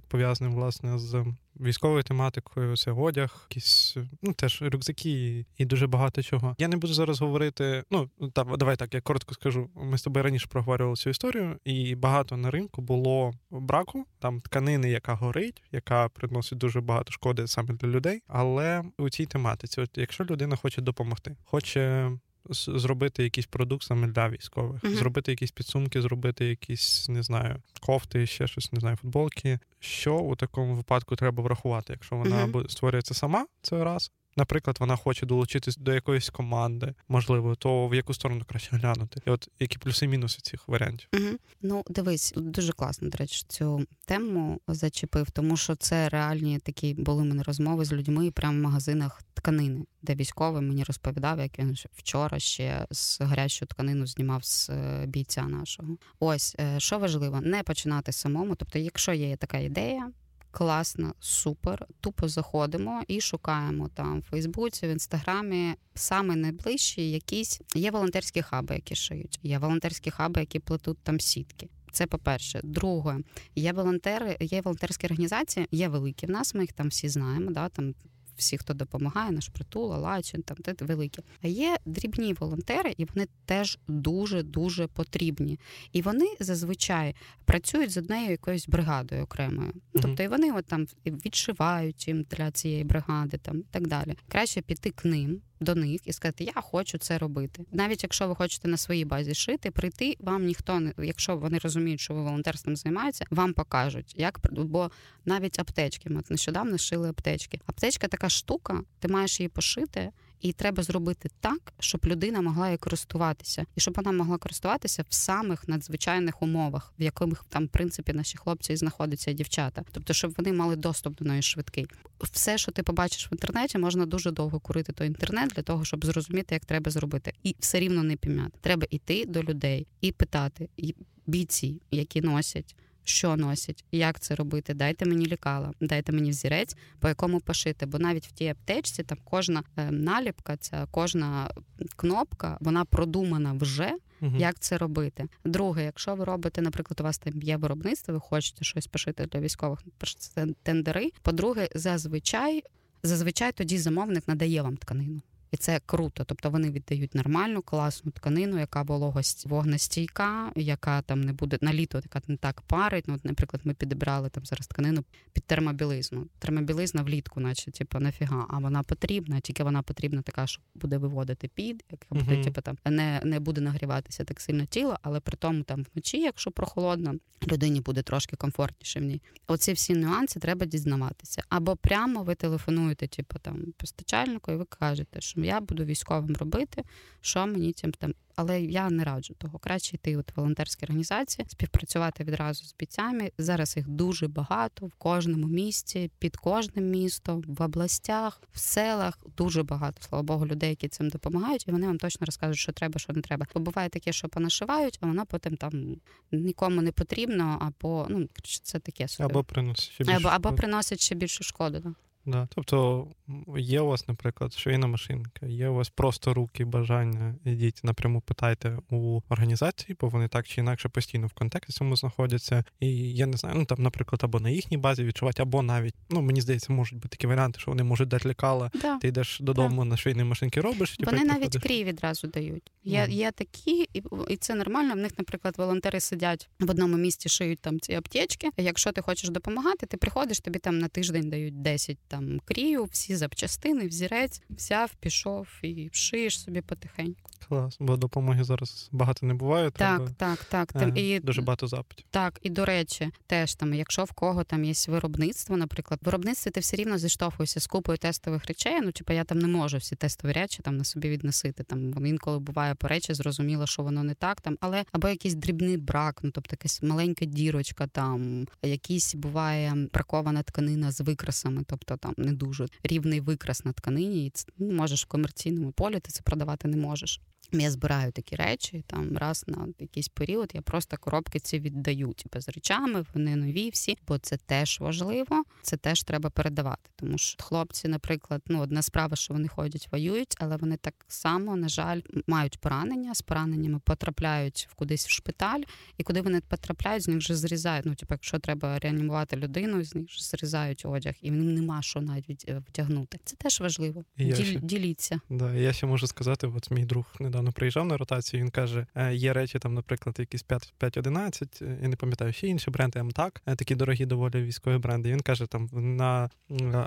пов'язаних 0.09 0.55
власне 0.55 0.99
з 0.99 1.25
військовою 1.61 2.03
тематикою, 2.03 2.77
це 2.77 2.93
одяг, 2.93 3.47
якісь 3.51 3.97
ну 4.23 4.33
теж 4.33 4.63
рюкзаки 4.63 5.47
і 5.59 5.65
дуже 5.65 5.87
багато 5.87 6.23
чого. 6.23 6.55
Я 6.59 6.69
не 6.69 6.77
буду 6.77 6.95
зараз 6.95 7.21
говорити. 7.21 7.85
Ну 7.91 8.11
та 8.33 8.45
давай 8.45 8.77
так, 8.77 8.95
я 8.95 9.01
коротко 9.01 9.35
скажу. 9.35 9.71
Ми 9.75 9.99
з 9.99 10.03
тобою 10.03 10.23
раніше 10.25 10.47
проговорювали 10.51 10.97
цю 10.97 11.11
історію, 11.11 11.59
і 11.65 11.95
багато 11.95 12.37
на 12.37 12.51
ринку 12.51 12.83
було 12.83 13.33
браку 13.51 14.07
там 14.19 14.41
тканини, 14.41 14.91
яка 14.91 15.15
горить, 15.15 15.63
яка 15.73 16.09
приносить 16.09 16.59
дуже 16.59 16.81
багато 16.81 17.13
шкоди 17.13 17.47
саме 17.47 17.75
для 17.75 17.89
людей. 17.89 18.23
Але 18.27 18.83
у 18.99 19.11
цій 19.11 19.27
тематиці, 19.27 19.81
от 19.81 19.99
якщо 19.99 20.25
людина 20.25 20.57
хоче 20.57 20.83
допомогти, 20.83 21.37
хоче 21.45 22.11
зробити 22.51 23.23
якийсь 23.23 23.47
продукт 23.47 23.83
саме 23.83 24.07
для 24.07 24.29
військових, 24.29 24.83
uh-huh. 24.83 24.95
зробити 24.95 25.33
якісь 25.33 25.51
підсумки, 25.51 26.03
зробити 26.03 26.47
якісь, 26.47 27.09
не 27.09 27.23
знаю, 27.23 27.63
кофти, 27.81 28.27
ще 28.27 28.47
щось, 28.47 28.73
не 28.73 28.81
знаю, 28.81 28.97
футболки. 28.97 29.59
Що 29.81 30.19
у 30.19 30.37
такому 30.37 30.75
випадку 30.75 31.17
треба 31.17 31.43
врахувати? 31.43 31.93
Якщо 31.93 32.17
вона 32.17 32.47
uh-huh. 32.47 32.69
створюється 32.69 33.15
сама, 33.15 33.47
це 33.63 33.85
раз. 33.85 34.13
Наприклад, 34.37 34.77
вона 34.81 34.97
хоче 34.97 35.27
долучитись 35.27 35.77
до 35.77 35.95
якоїсь 35.95 36.31
команди, 36.31 36.95
можливо, 37.09 37.55
то 37.55 37.89
в 37.89 37.95
яку 37.95 38.15
сторону 38.15 38.45
краще 38.47 38.77
глянути? 38.77 39.21
І 39.27 39.31
от 39.31 39.49
які 39.61 39.79
плюси-мінуси 39.79 40.41
цих 40.43 40.69
варіантів? 40.69 41.09
Угу. 41.15 41.39
Ну, 41.63 41.85
дивись, 41.89 42.33
дуже 42.37 42.73
класно, 42.73 43.09
до 43.09 43.19
речі, 43.19 43.45
цю 43.49 43.87
тему 44.07 44.61
зачепив, 44.69 45.31
тому 45.31 45.57
що 45.57 45.77
це 45.77 46.09
реальні 46.09 46.59
такі 46.59 46.95
були 46.95 47.23
в 47.23 47.27
мене 47.27 47.43
розмови 47.43 47.85
з 47.85 47.93
людьми 47.93 48.31
прямо 48.31 48.59
в 48.59 48.63
магазинах 48.63 49.23
тканини, 49.35 49.85
де 50.03 50.15
військовий 50.15 50.63
мені 50.63 50.85
розповідав, 50.85 51.39
як 51.39 51.59
він 51.59 51.77
вчора 51.93 52.39
ще 52.39 52.87
з 52.91 53.21
гарячу 53.21 53.67
тканину 53.67 54.07
знімав 54.07 54.45
з 54.45 54.71
е, 54.71 55.07
бійця 55.07 55.43
нашого. 55.43 55.97
Ось 56.21 56.57
е, 56.61 56.81
що 56.81 56.99
важливо, 56.99 57.41
не 57.41 57.63
починати 57.63 58.13
самому. 58.13 58.55
Тобто, 58.55 58.79
якщо 58.79 59.13
є 59.13 59.37
така 59.37 59.59
ідея, 59.59 60.11
класно, 60.55 61.15
супер. 61.21 61.87
Тупо 62.01 62.29
заходимо 62.29 63.03
і 63.09 63.21
шукаємо 63.21 63.89
там 63.89 64.21
в 64.21 64.23
Фейсбуці, 64.23 64.87
в 64.87 64.91
інстаграмі 64.91 65.75
саме 65.95 66.37
найближчі 66.37 67.11
якісь 67.11 67.61
є 67.75 67.91
волонтерські 67.91 68.43
хаби, 68.43 68.75
які 68.75 68.95
шиють. 68.95 69.39
Є 69.43 69.59
волонтерські 69.59 70.11
хаби, 70.11 70.41
які 70.41 70.59
плетуть 70.59 70.99
там 71.03 71.21
сітки. 71.21 71.69
Це 71.93 72.07
по-перше. 72.07 72.61
Друге, 72.65 73.19
є 73.55 73.73
волонтери, 73.73 74.37
є 74.41 74.61
волонтерські 74.61 75.07
організації, 75.07 75.67
є 75.71 75.89
великі 75.89 76.27
в 76.27 76.31
нас. 76.31 76.55
Ми 76.55 76.61
їх 76.61 76.73
там 76.73 76.89
всі 76.89 77.09
знаємо. 77.09 77.51
Да, 77.51 77.69
там 77.69 77.95
всі, 78.37 78.59
хто 78.59 78.75
допомагає, 78.75 79.31
наш 79.31 79.49
притул, 79.49 79.89
Лачин, 79.89 80.43
там 80.43 80.57
те 80.57 80.85
великі. 80.85 81.23
А 81.43 81.47
є 81.47 81.77
дрібні 81.87 82.33
волонтери, 82.33 82.95
і 82.97 83.05
вони 83.05 83.27
теж 83.45 83.79
дуже 83.89 84.43
дуже 84.43 84.87
потрібні. 84.87 85.61
І 85.93 86.03
вони 86.03 86.27
зазвичай 86.41 87.15
працюють 87.45 87.91
з 87.91 87.97
однією 87.97 88.31
якоюсь 88.31 88.69
бригадою 88.69 89.23
окремою. 89.23 89.73
Mm-hmm. 89.73 90.01
Тобто 90.03 90.23
і 90.23 90.29
вони 90.29 90.53
от 90.53 90.67
там 90.67 90.87
відшивають 91.07 92.09
їм 92.09 92.27
для 92.31 92.51
цієї 92.51 92.85
бригади, 92.85 93.39
там 93.39 93.59
і 93.59 93.65
так 93.71 93.87
далі. 93.87 94.15
Краще 94.29 94.61
піти 94.61 94.91
к 94.91 95.09
ним 95.09 95.41
до 95.65 95.75
них 95.75 96.01
і 96.05 96.13
сказати, 96.13 96.45
я 96.45 96.63
хочу 96.63 96.99
це 96.99 97.19
робити. 97.19 97.65
Навіть 97.73 98.03
якщо 98.03 98.29
ви 98.29 98.35
хочете 98.35 98.69
на 98.69 98.77
своїй 98.77 99.05
базі 99.05 99.35
шити, 99.35 99.71
прийти 99.71 100.17
вам 100.21 100.45
ніхто 100.45 100.81
не, 100.81 100.93
якщо 100.99 101.37
вони 101.37 101.59
розуміють, 101.59 102.01
що 102.01 102.15
ви 102.15 102.23
волонтерством 102.23 102.77
займаєтеся, 102.77 103.25
вам 103.31 103.53
покажуть, 103.53 104.15
як 104.17 104.41
бо 104.53 104.91
навіть 105.25 105.59
аптечки. 105.59 106.11
Ми 106.11 106.23
нещодавно 106.31 106.79
шили 106.79 107.09
аптечки. 107.09 107.61
Аптечка 107.67 108.09
така 108.09 108.29
штука, 108.29 108.81
ти 108.99 109.09
маєш 109.09 109.41
її 109.41 109.49
пошити. 109.49 110.11
І 110.45 110.53
треба 110.53 110.83
зробити 110.83 111.29
так, 111.41 111.73
щоб 111.79 112.01
людина 112.07 112.41
могла 112.41 112.67
її 112.67 112.79
користуватися, 112.79 113.67
і 113.77 113.81
щоб 113.81 113.95
вона 113.97 114.13
могла 114.13 114.39
користуватися 114.39 115.05
в 115.09 115.15
самих 115.15 115.69
надзвичайних 115.69 116.43
умовах, 116.43 116.93
в 116.99 117.03
яких 117.03 117.45
там 117.49 117.65
в 117.65 117.69
принципі 117.69 118.13
наші 118.13 118.39
хлопці 118.39 118.73
і 118.73 118.77
знаходяться 118.77 119.31
і 119.31 119.35
дівчата. 119.35 119.85
Тобто, 119.93 120.13
щоб 120.13 120.35
вони 120.39 120.53
мали 120.53 120.77
доступ 120.77 121.19
до 121.19 121.25
неї 121.25 121.43
швидкий. 121.43 121.87
Все, 122.21 122.59
що 122.59 122.73
ти 122.73 122.83
побачиш 122.83 123.29
в 123.31 123.33
інтернеті, 123.33 123.79
можна 123.79 124.07
дуже 124.07 124.31
довго 124.31 124.61
курити 124.61 124.93
той 124.93 125.07
інтернет 125.07 125.53
для 125.57 125.63
того, 125.63 125.85
щоб 125.85 126.05
зрозуміти, 126.05 126.55
як 126.55 126.65
треба 126.65 126.91
зробити, 126.91 127.33
і 127.43 127.57
все 127.59 127.81
рівно 127.81 128.03
не 128.03 128.17
пім'яти. 128.17 128.59
Треба 128.61 128.87
йти 128.91 129.25
до 129.29 129.43
людей 129.43 129.87
і 130.01 130.13
питати 130.13 130.69
і 130.77 130.95
бійці, 131.27 131.81
які 131.91 132.21
носять 132.21 132.77
що 133.05 133.37
носять, 133.37 133.85
як 133.93 134.21
це 134.21 134.35
робити. 134.35 134.75
Дайте 134.75 135.07
мені 135.07 135.27
лікала, 135.27 135.73
дайте 135.81 136.13
мені 136.13 136.31
взірець, 136.31 136.77
по 137.01 137.09
якому 137.09 137.41
пошити. 137.41 137.87
Бо 137.87 137.99
навіть 137.99 138.27
в 138.27 138.33
тій 138.33 138.49
аптечці 138.49 139.03
там 139.03 139.19
кожна 139.25 139.63
е, 139.77 139.91
наліпка, 139.91 140.57
ця 140.57 140.87
кожна 140.91 141.51
кнопка, 141.97 142.57
вона 142.61 142.85
продумана 142.85 143.53
вже. 143.53 143.93
Угу. 144.21 144.37
Як 144.39 144.59
це 144.59 144.79
робити? 144.79 145.27
Друге, 145.45 145.85
якщо 145.85 146.15
ви 146.15 146.25
робите, 146.25 146.63
наприклад, 146.63 147.01
у 147.01 147.05
вас 147.05 147.19
там 147.19 147.43
є 147.43 147.57
виробництво, 147.57 148.15
ви 148.15 148.21
хочете 148.21 148.65
щось 148.65 148.87
пошити 148.87 149.27
для 149.27 149.41
військових, 149.41 149.79
це 150.19 150.47
тендери. 150.63 151.11
По-друге, 151.23 151.69
зазвичай 151.75 152.63
зазвичай 153.03 153.53
тоді 153.53 153.79
замовник 153.79 154.29
надає 154.29 154.63
вам 154.63 154.77
тканину 154.77 155.21
і 155.55 155.57
це 155.57 155.81
круто. 155.87 156.25
Тобто 156.25 156.51
вони 156.51 156.71
віддають 156.71 157.15
нормальну, 157.15 157.63
класну 157.63 158.11
тканину, 158.11 158.59
яка 158.59 158.83
вологость 158.83 159.47
вогнестійка, 159.47 160.53
яка 160.57 161.03
там 161.03 161.21
не 161.21 161.33
буде 161.33 161.59
на 161.61 161.75
літо, 161.75 162.01
яка 162.05 162.21
не 162.29 162.37
так 162.37 162.63
парить. 162.63 163.05
Ну, 163.09 163.15
от, 163.15 163.25
наприклад, 163.25 163.61
ми 163.65 163.75
підібрали 163.75 164.29
там 164.29 164.45
зараз 164.47 164.67
тканину 164.67 165.05
під 165.33 165.45
термобілизну. 165.45 166.27
Термобілизна 166.39 167.03
влітку, 167.03 167.41
наче 167.41 167.71
типу, 167.71 167.99
нафіга, 167.99 168.47
а 168.51 168.59
вона 168.59 168.83
потрібна, 168.83 169.41
тільки 169.41 169.65
вона 169.65 169.83
потрібна 169.83 170.23
така, 170.23 170.47
що 170.47 170.63
буде 170.75 170.99
виводити 170.99 171.49
під, 171.49 171.85
яка 171.91 172.07
буде, 172.11 172.37
uh-huh. 172.37 172.45
типу, 172.45 172.61
там 172.61 172.77
не 172.85 173.21
не 173.25 173.41
буде 173.41 173.61
нагріватися 173.61 174.25
так 174.25 174.41
сильно 174.41 174.67
тіло, 174.67 174.99
але 175.03 175.21
при 175.21 175.37
тому 175.37 175.63
там 175.63 175.87
вночі, 175.95 176.21
якщо 176.21 176.51
прохолодно, 176.51 177.15
людині 177.47 177.81
буде 177.81 178.03
трошки 178.03 178.37
комфортніше 178.37 179.01
в 179.01 179.03
ній. 179.03 179.23
Оці 179.47 179.73
всі 179.73 179.95
нюанси 179.95 180.41
треба 180.41 180.67
дізнаватися. 180.67 181.43
Або 181.49 181.77
прямо 181.77 182.23
ви 182.23 182.35
телефонуєте, 182.35 183.07
типу 183.07 183.39
там 183.39 183.73
постачальнику, 183.77 184.53
і 184.53 184.57
ви 184.57 184.65
кажете, 184.65 185.21
що 185.21 185.41
я 185.45 185.61
буду 185.61 185.85
військовим 185.85 186.37
робити, 186.37 186.85
що 187.21 187.47
мені 187.47 187.73
цим 187.73 187.93
там 187.93 188.15
але 188.37 188.63
я 188.63 188.91
не 188.91 189.05
раджу 189.05 189.35
того. 189.39 189.59
Краще 189.59 189.97
йти 189.97 190.17
от 190.17 190.37
волонтерські 190.37 190.87
організації, 190.87 191.47
співпрацювати 191.49 192.25
відразу 192.25 192.65
з 192.65 192.75
бійцями. 192.75 193.33
Зараз 193.39 193.77
їх 193.77 193.89
дуже 193.89 194.29
багато 194.29 194.87
в 194.87 194.95
кожному 194.95 195.47
місті, 195.47 196.11
під 196.19 196.37
кожним 196.37 196.91
містом, 196.91 197.45
в 197.47 197.63
областях, 197.63 198.41
в 198.53 198.59
селах. 198.59 199.19
Дуже 199.37 199.63
багато, 199.63 200.03
слава 200.03 200.23
Богу, 200.23 200.47
людей, 200.47 200.71
які 200.71 200.89
цим 200.89 201.09
допомагають, 201.09 201.69
і 201.69 201.71
вони 201.71 201.87
вам 201.87 201.99
точно 201.99 202.27
розкажуть, 202.27 202.59
що 202.59 202.73
треба, 202.73 202.99
що 202.99 203.13
не 203.13 203.23
треба. 203.23 203.47
Бо 203.55 203.61
буває 203.61 203.89
таке, 203.89 204.13
що 204.13 204.29
понашивають, 204.29 204.99
а 205.01 205.07
воно 205.07 205.27
потім 205.27 205.57
там 205.57 205.97
нікому 206.33 206.83
не 206.83 206.93
потрібно, 206.93 207.59
або 207.61 208.07
ну 208.11 208.29
це 208.63 208.79
таке 208.79 209.09
собі. 209.09 209.31
або 209.31 209.45
приносить 209.45 209.91
ще 209.91 210.05
більше 210.05 210.17
або, 210.17 210.29
або 210.29 210.53
приносить 210.53 211.01
ще 211.01 211.15
більшу 211.15 211.45
шкоду. 211.45 211.79
Да. 211.79 211.95
Да. 212.27 212.49
Тобто 212.55 213.09
є 213.57 213.81
у 213.81 213.87
вас, 213.87 214.09
наприклад, 214.09 214.53
швейна 214.53 214.87
машинка, 214.87 215.47
є 215.47 215.69
у 215.69 215.75
вас 215.75 215.89
просто 215.89 216.35
руки, 216.35 216.65
бажання, 216.65 217.35
ідіть 217.45 217.81
напряму 217.85 218.21
питайте 218.21 218.79
у 218.91 219.21
організації, 219.29 219.97
бо 220.01 220.09
вони 220.09 220.29
так 220.29 220.47
чи 220.47 220.61
інакше 220.61 220.89
постійно 220.89 221.27
в 221.27 221.33
контексті 221.33 221.73
цьому 221.73 221.97
знаходяться. 221.97 222.65
І 222.81 223.15
я 223.15 223.27
не 223.27 223.37
знаю, 223.37 223.57
ну 223.59 223.65
там, 223.65 223.83
наприклад, 223.83 224.21
або 224.25 224.41
на 224.41 224.51
їхній 224.51 224.77
базі 224.77 225.05
відчувати, 225.05 225.43
або 225.43 225.63
навіть, 225.63 225.95
ну 226.11 226.23
мені 226.23 226.41
здається, 226.41 226.73
можуть 226.73 226.99
бути 226.99 227.09
такі 227.09 227.27
варіанти, 227.27 227.61
що 227.61 227.71
вони 227.71 227.83
можуть 227.83 228.09
дати 228.09 228.29
лікала, 228.29 228.71
да. 228.75 228.99
ти 228.99 229.09
йдеш 229.09 229.41
додому 229.41 229.85
да. 229.85 229.89
на 229.91 229.97
швейній 229.97 230.25
машинці 230.25 230.61
робиш. 230.61 230.97
Вони 231.01 231.19
типу, 231.19 231.33
навіть 231.33 231.57
крій 231.57 231.85
відразу 231.85 232.27
дають. 232.27 232.71
Є 232.85 233.01
mm. 233.01 233.11
є 233.11 233.31
такі, 233.31 233.89
і, 233.95 234.03
і 234.29 234.37
це 234.37 234.55
нормально. 234.55 234.95
В 234.95 234.97
них, 234.97 235.13
наприклад, 235.19 235.55
волонтери 235.59 236.01
сидять 236.01 236.49
в 236.61 236.71
одному 236.71 236.97
місці, 236.97 237.29
шиють 237.29 237.61
там 237.61 237.81
ці 237.81 237.95
аптечки. 237.95 238.51
Якщо 238.57 238.93
ти 238.93 239.01
хочеш 239.03 239.31
допомагати, 239.31 239.87
ти 239.87 239.97
приходиш, 239.97 240.41
тобі 240.41 240.59
там 240.59 240.79
на 240.79 240.89
тиждень 240.89 241.31
дають 241.31 241.63
10 241.63 241.99
там 242.15 242.41
крію, 242.45 242.85
всі 242.85 243.17
запчастини, 243.17 243.87
взірець, 243.87 244.43
взяв, 244.51 244.95
пішов 245.01 245.49
і 245.63 245.89
шиєш 245.93 246.41
собі 246.41 246.61
потихеньку. 246.61 247.31
Клас, 247.49 247.77
бо 247.81 247.97
допомоги 247.97 248.45
зараз 248.45 248.89
багато 248.93 249.27
не 249.27 249.35
буває. 249.35 249.71
Так, 249.71 249.97
треба... 249.97 250.11
так, 250.17 250.45
так. 250.45 250.73
Там, 250.73 250.93
е, 250.97 251.01
і 251.01 251.21
дуже 251.21 251.43
багато 251.43 251.67
запитів. 251.67 252.07
Так, 252.11 252.39
і 252.43 252.51
до 252.51 252.65
речі, 252.65 253.11
теж 253.27 253.55
там, 253.55 253.75
якщо 253.75 254.05
в 254.05 254.13
кого 254.13 254.45
там 254.45 254.65
є 254.65 254.73
виробництво, 254.89 255.57
наприклад, 255.57 256.01
в 256.03 256.05
виробництві 256.07 256.51
ти 256.51 256.61
все 256.61 256.77
рівно 256.77 256.99
зіштовхуєшся 256.99 257.61
з 257.61 257.67
купою 257.67 257.99
тестових 257.99 258.47
речей. 258.47 258.81
Ну, 258.83 258.93
типу, 258.93 259.13
я 259.13 259.25
там 259.25 259.39
не 259.39 259.49
можу 259.49 259.77
всі 259.77 259.97
тестові 259.97 260.33
речі 260.33 260.63
там 260.63 260.77
на 260.77 260.85
собі 260.85 261.09
відносити. 261.09 261.63
Там 261.63 262.07
інколи 262.07 262.39
буває 262.39 262.75
по 262.75 262.89
речі, 262.89 263.15
зрозуміло, 263.15 263.67
що 263.67 263.83
воно 263.83 264.03
не 264.03 264.15
так. 264.15 264.41
Там, 264.41 264.57
але 264.61 264.85
або 264.93 265.09
якийсь 265.09 265.35
дрібний 265.35 265.77
брак, 265.77 266.21
ну 266.23 266.31
тобто 266.31 266.53
якась 266.53 266.83
маленька 266.83 267.25
дірочка, 267.25 267.87
там 267.87 268.47
якісь 268.63 269.15
буває 269.15 269.75
бракована 269.93 270.43
тканина 270.43 270.93
з 270.93 271.01
викрасами, 271.01 271.63
тобто 271.67 271.97
там 272.05 272.15
не 272.17 272.33
дуже 272.33 272.67
рівний 272.83 273.21
викрас 273.21 273.65
на 273.65 273.73
тканині, 273.73 274.27
і 274.27 274.31
це 274.31 274.47
ну, 274.59 274.73
можеш 274.73 275.05
в 275.05 275.09
комерційному 275.09 275.73
полі 275.73 276.01
ти 276.01 276.11
це 276.11 276.23
продавати 276.23 276.69
не 276.69 276.77
можеш. 276.77 277.21
Я 277.53 277.71
збираю 277.71 278.13
такі 278.13 278.37
речі 278.37 278.85
там 278.87 279.17
раз 279.17 279.45
на 279.47 279.69
якийсь 279.79 280.09
період. 280.09 280.51
Я 280.55 280.63
просто 280.63 280.97
коробки 280.97 281.41
ці 281.41 281.59
віддаю 281.59 282.13
типу, 282.13 282.41
з 282.41 282.49
речами, 282.49 283.05
вони 283.15 283.37
нові 283.37 283.71
всі, 283.71 283.99
бо 284.09 284.19
це 284.19 284.37
теж 284.37 284.81
важливо, 284.81 285.45
це 285.63 285.77
теж 285.77 286.03
треба 286.03 286.31
передавати. 286.31 286.91
Тому 286.97 287.19
що 287.19 287.43
хлопці, 287.43 287.89
наприклад, 287.89 288.43
ну 288.47 288.61
одна 288.61 288.83
справа, 288.83 289.17
що 289.17 289.35
вони 289.35 289.49
ходять, 289.49 289.89
воюють, 289.93 290.37
але 290.39 290.57
вони 290.57 290.77
так 290.77 290.95
само, 291.09 291.57
на 291.57 291.69
жаль, 291.69 292.01
мають 292.27 292.59
поранення 292.59 293.15
з 293.15 293.23
пораненнями, 293.23 293.81
потрапляють 293.85 294.69
в 294.71 294.75
кудись 294.75 295.07
в 295.07 295.11
шпиталь, 295.11 295.63
і 295.99 296.03
куди 296.03 296.21
вони 296.21 296.41
потрапляють, 296.41 297.03
з 297.03 297.09
них 297.09 297.19
вже 297.19 297.37
зрізають. 297.37 297.87
Ну, 297.87 297.95
типу, 297.95 298.15
якщо 298.15 298.39
треба 298.39 298.79
реанімувати 298.79 299.37
людину, 299.37 299.85
з 299.85 299.95
них 299.95 300.09
вже 300.09 300.25
зрізають 300.25 300.87
одяг, 300.87 301.15
і 301.21 301.31
нема 301.31 301.83
що 301.83 301.94
навіть 302.01 302.51
втягнути. 302.69 303.19
Це 303.25 303.37
теж 303.37 303.61
важливо. 303.61 304.05
Діл, 304.19 304.35
ще, 304.35 304.61
діліться. 304.61 305.21
Да, 305.31 305.55
я 305.55 305.73
ще 305.73 305.87
можу 305.87 306.07
сказати, 306.07 306.47
от 306.57 306.71
мій 306.71 306.85
друг 306.85 307.07
недавно 307.21 307.53
приїжджав 307.53 307.87
на 307.87 307.97
ротацію, 307.97 308.43
він 308.43 308.51
каже: 308.51 308.87
«Е, 308.95 309.15
є 309.15 309.33
речі, 309.33 309.59
там, 309.59 309.75
наприклад, 309.75 310.17
якісь 310.19 310.45
5-11, 310.45 311.63
е, 311.63 311.79
я 311.83 311.89
не 311.89 311.97
пам'ятаю, 311.97 312.33
ще 312.33 312.47
інші 312.47 312.71
бренди 312.71 313.03
МТАК, 313.03 313.43
е, 313.47 313.57
такі 313.57 313.75
дорогі 313.75 314.07
доволі 314.07 314.43
військові 314.43 314.79
бренди. 314.79 315.09
І 315.09 315.13
він 315.13 315.21
каже, 315.21 315.47
там 315.47 315.69
на 315.73 316.31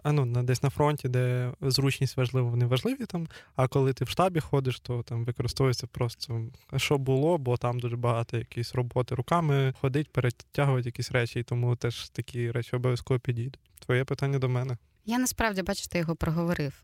ну, 0.05 0.25
на 0.25 0.43
десь 0.43 0.63
на 0.63 0.69
фронті, 0.69 1.09
де 1.09 1.53
зручність 1.61 2.17
важлива, 2.17 2.49
вони 2.49 2.65
важливі 2.65 3.05
там. 3.05 3.27
А 3.55 3.67
коли 3.67 3.93
ти 3.93 4.05
в 4.05 4.09
штабі 4.09 4.39
ходиш, 4.39 4.79
то 4.79 5.03
там 5.03 5.25
використовується 5.25 5.87
просто 5.87 6.41
що 6.75 6.97
було, 6.97 7.37
бо 7.37 7.57
там 7.57 7.79
дуже 7.79 7.95
багато 7.95 8.37
якісь 8.37 8.75
роботи 8.75 9.15
руками 9.15 9.73
ходить, 9.81 10.09
перетягувати 10.11 10.89
якісь 10.89 11.11
речі, 11.11 11.39
і 11.39 11.43
тому 11.43 11.75
теж 11.75 12.09
такі 12.09 12.51
речі 12.51 12.75
обов'язково 12.75 13.19
підійдуть. 13.19 13.59
Твоє 13.79 14.05
питання 14.05 14.39
до 14.39 14.49
мене. 14.49 14.77
Я 15.09 15.17
насправді 15.17 15.61
бачу, 15.61 15.87
ти 15.87 15.97
його 15.97 16.15
проговорив. 16.15 16.83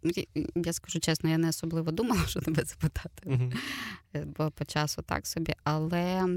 Я 0.55 0.74
скажу 0.74 0.99
чесно, 0.99 1.30
я 1.30 1.38
не 1.38 1.49
особливо 1.49 1.91
думала, 1.91 2.21
що 2.28 2.41
тебе 2.41 2.63
запитати, 2.63 3.24
uh 3.26 3.53
бо 4.26 4.51
по 4.51 4.65
часу 4.65 5.01
так 5.01 5.28
собі, 5.28 5.53
але 5.63 6.28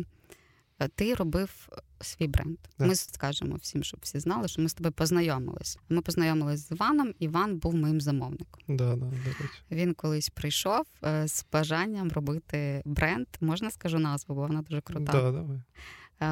е, 0.79 0.89
ти 0.89 1.15
робив 1.15 1.69
свій 2.01 2.27
бренд. 2.27 2.59
Yeah. 2.79 2.87
Ми 2.87 2.95
скажемо 2.95 3.57
всім, 3.57 3.85
щоб 3.85 4.01
всі 4.03 4.19
знали, 4.19 4.49
що 4.49 4.63
ми 4.63 4.69
з 4.69 4.75
тобою 4.75 4.93
познайомилися. 4.93 5.79
Ми 5.89 6.01
познайомилися 6.01 6.65
з 6.65 6.71
Іваном. 6.71 7.15
Іван 7.19 7.57
був 7.57 7.75
моїм 7.75 8.01
замовником. 8.01 8.63
Да, 8.69 8.97
да, 8.97 9.11
Він 9.71 9.95
колись 9.95 10.29
прийшов 10.29 10.87
е, 11.05 11.29
з 11.29 11.47
бажанням 11.53 12.13
робити 12.13 12.83
бренд. 12.85 13.27
Можна 13.41 13.71
скажу 13.71 13.99
назву, 13.99 14.35
бо 14.35 14.41
вона 14.41 14.63
дуже 14.63 14.81
крута. 14.81 15.13
Да, 15.13 15.33
давай. 15.33 15.61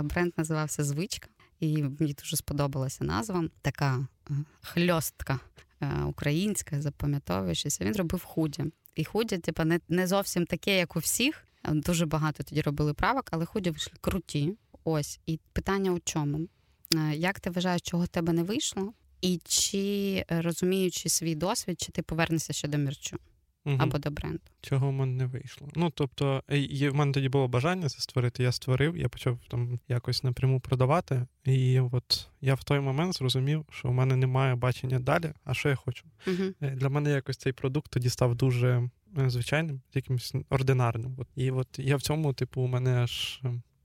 Бренд 0.02 0.32
називався 0.36 0.84
Звичка 0.84 1.28
і 1.60 1.82
мені 1.82 2.14
дуже 2.22 2.36
сподобалася 2.36 3.04
назва. 3.04 3.44
Така 3.62 4.06
е, 4.30 4.34
хльостка 4.62 5.40
е, 5.80 6.02
українська, 6.02 6.82
запам'ятовуючися. 6.82 7.84
Він 7.84 7.96
робив 7.96 8.24
худі. 8.24 8.64
І 8.94 9.04
худі, 9.04 9.38
типу, 9.38 9.64
не 9.64 9.80
не 9.88 10.06
зовсім 10.06 10.46
таке, 10.46 10.78
як 10.78 10.96
у 10.96 10.98
всіх. 10.98 11.46
Дуже 11.68 12.06
багато 12.06 12.42
тоді 12.42 12.60
робили 12.60 12.94
правок, 12.94 13.28
але 13.30 13.44
худі 13.44 13.70
вийшли 13.70 13.94
круті. 14.00 14.56
Ось 14.84 15.20
і 15.26 15.40
питання 15.52 15.90
у 15.90 16.00
чому? 16.04 16.48
Е, 16.94 17.14
як 17.14 17.40
ти 17.40 17.50
вважаєш, 17.50 17.82
чого 17.82 18.04
в 18.04 18.08
тебе 18.08 18.32
не 18.32 18.42
вийшло? 18.42 18.92
І 19.20 19.40
чи 19.44 20.24
розуміючи 20.28 21.08
свій 21.08 21.34
досвід, 21.34 21.80
чи 21.80 21.92
ти 21.92 22.02
повернешся 22.02 22.52
ще 22.52 22.68
до 22.68 22.78
мерчу? 22.78 23.18
Угу. 23.64 23.76
або 23.78 23.98
до 23.98 24.10
бренду. 24.10 24.40
Чого 24.60 24.88
в 24.88 24.92
мене 24.92 25.12
не 25.12 25.26
вийшло. 25.26 25.68
Ну 25.74 25.90
тобто, 25.90 26.42
і 26.48 26.88
в 26.88 26.94
мене 26.94 27.12
тоді 27.12 27.28
було 27.28 27.48
бажання 27.48 27.88
це 27.88 28.00
створити. 28.00 28.42
Я 28.42 28.52
створив, 28.52 28.96
я 28.96 29.08
почав 29.08 29.38
там 29.48 29.80
якось 29.88 30.24
напряму 30.24 30.60
продавати. 30.60 31.26
І 31.44 31.80
от 31.80 32.28
я 32.40 32.54
в 32.54 32.64
той 32.64 32.80
момент 32.80 33.14
зрозумів, 33.14 33.64
що 33.70 33.88
в 33.88 33.92
мене 33.92 34.16
немає 34.16 34.54
бачення 34.54 34.98
далі. 34.98 35.32
А 35.44 35.54
що 35.54 35.68
я 35.68 35.74
хочу? 35.74 36.04
Угу. 36.26 36.70
Для 36.74 36.88
мене 36.88 37.10
якось 37.10 37.36
цей 37.36 37.52
продукт 37.52 37.92
тоді 37.92 38.08
став 38.08 38.34
дуже 38.34 38.88
е, 39.18 39.30
звичайним, 39.30 39.80
якимось 39.94 40.34
ординарним. 40.50 41.14
От 41.18 41.28
і 41.36 41.50
от 41.50 41.78
я 41.78 41.96
в 41.96 42.02
цьому, 42.02 42.32
типу, 42.32 42.62
у 42.62 42.66
мене 42.66 42.90
аж. 42.90 43.40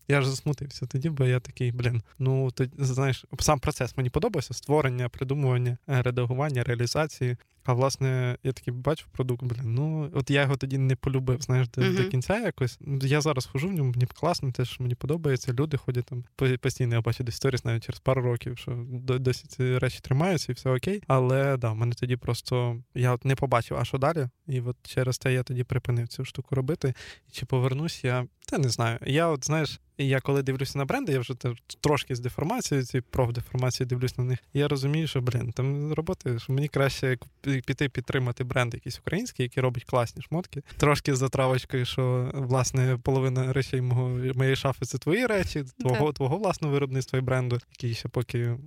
Я 0.10 0.22
ж 0.22 0.30
засмутився 0.30 0.86
тоді, 0.86 1.10
бо 1.10 1.26
я 1.26 1.40
такий, 1.40 1.72
блін. 1.72 2.02
Ну 2.20 2.52
ти 2.52 2.70
знаєш, 2.78 3.26
сам 3.40 3.60
процес 3.60 3.98
мені 3.98 4.10
подобався: 4.10 4.54
створення, 4.54 5.10
придумування, 5.10 5.78
редагування, 5.88 6.64
реалізації. 6.64 7.38
А 7.64 7.74
власне, 7.74 8.38
я 8.44 8.52
такий 8.52 8.74
бачив 8.74 9.08
продукт, 9.12 9.44
блін, 9.44 9.74
ну 9.74 10.12
от 10.14 10.30
я 10.30 10.42
його 10.42 10.56
тоді 10.56 10.78
не 10.78 10.96
полюбив, 10.96 11.42
знаєш, 11.42 11.70
до, 11.70 11.82
uh-huh. 11.82 11.98
до 11.98 12.10
кінця 12.10 12.40
якось. 12.40 12.80
Я 13.02 13.22
зараз 13.22 13.46
хожу 13.46 13.68
в 13.68 13.72
ньому, 13.72 13.92
мені 13.92 14.06
класно, 14.06 14.52
теж 14.52 14.80
мені 14.80 14.96
подобається. 14.96 15.54
Люди 15.54 15.78
ходять 15.78 16.06
там 16.06 16.24
постійно, 16.62 16.96
я 16.96 17.02
бачу 17.02 17.24
десь 17.24 17.36
сторіс 17.36 17.66
навіть 17.66 17.86
через 17.86 18.00
пару 18.00 18.22
років, 18.22 18.58
що 18.58 18.86
досі 19.20 19.48
ці 19.48 19.78
речі 19.78 20.00
тримаються 20.02 20.52
і 20.52 20.56
все 20.56 20.70
окей. 20.70 21.04
Але 21.08 21.58
да, 21.58 21.74
мене 21.74 21.94
тоді 21.94 22.16
просто 22.16 22.82
я 22.96 23.14
от 23.14 23.26
не 23.26 23.36
побачив, 23.36 23.78
а 23.78 23.86
що 23.86 23.98
далі. 23.98 24.28
І 24.48 24.62
от 24.62 24.78
через 24.84 25.18
те 25.18 25.34
я 25.34 25.44
тоді 25.44 25.64
припинив 25.64 26.08
цю 26.08 26.26
штуку 26.26 26.56
робити. 26.56 26.94
І 27.28 27.32
чи 27.32 27.46
повернусь 27.46 28.04
я, 28.04 28.26
та 28.50 28.58
не 28.58 28.70
знаю. 28.70 29.00
Я 29.06 29.28
от 29.28 29.46
знаєш, 29.46 29.80
я 29.98 30.20
коли 30.20 30.44
дивлюся 30.44 30.78
на 30.78 30.86
бренди, 30.86 31.12
я 31.12 31.20
вже 31.20 31.34
трошки 31.82 32.16
з 32.16 32.20
деформацією, 32.20 32.86
ці 32.86 33.02
профдеформації 33.02 33.88
дивлюсь 33.88 34.18
на 34.18 34.24
них. 34.24 34.40
Я 34.54 34.68
розумію, 34.68 35.08
що 35.08 35.22
блін, 35.22 35.52
там 35.52 35.94
роботи, 35.94 36.40
що 36.40 36.54
мені 36.54 36.68
краще 36.68 37.18
піти 37.42 37.90
підтримати 37.90 38.44
бренд 38.44 38.74
якийсь 38.74 39.00
український, 39.00 39.44
який 39.44 39.64
робить 39.64 39.84
класні 39.84 40.22
шмотки. 40.22 40.64
Трошки 40.78 41.16
з 41.16 41.18
затравочкою, 41.18 41.86
що 41.86 42.32
власне 42.34 42.98
половина 43.04 43.54
речей 43.54 43.82
мого 43.82 44.10
моєї 44.36 44.56
шафи 44.56 44.86
це 44.86 44.98
твої 44.98 45.26
речі, 45.26 45.64
твого 45.80 46.14
твого 46.14 46.38
власного 46.38 46.74
виробництва 46.74 47.20
і 47.20 47.22
бренду, 47.22 47.60
який 47.72 47.94
ще 47.94 48.10
поки 48.10 48.58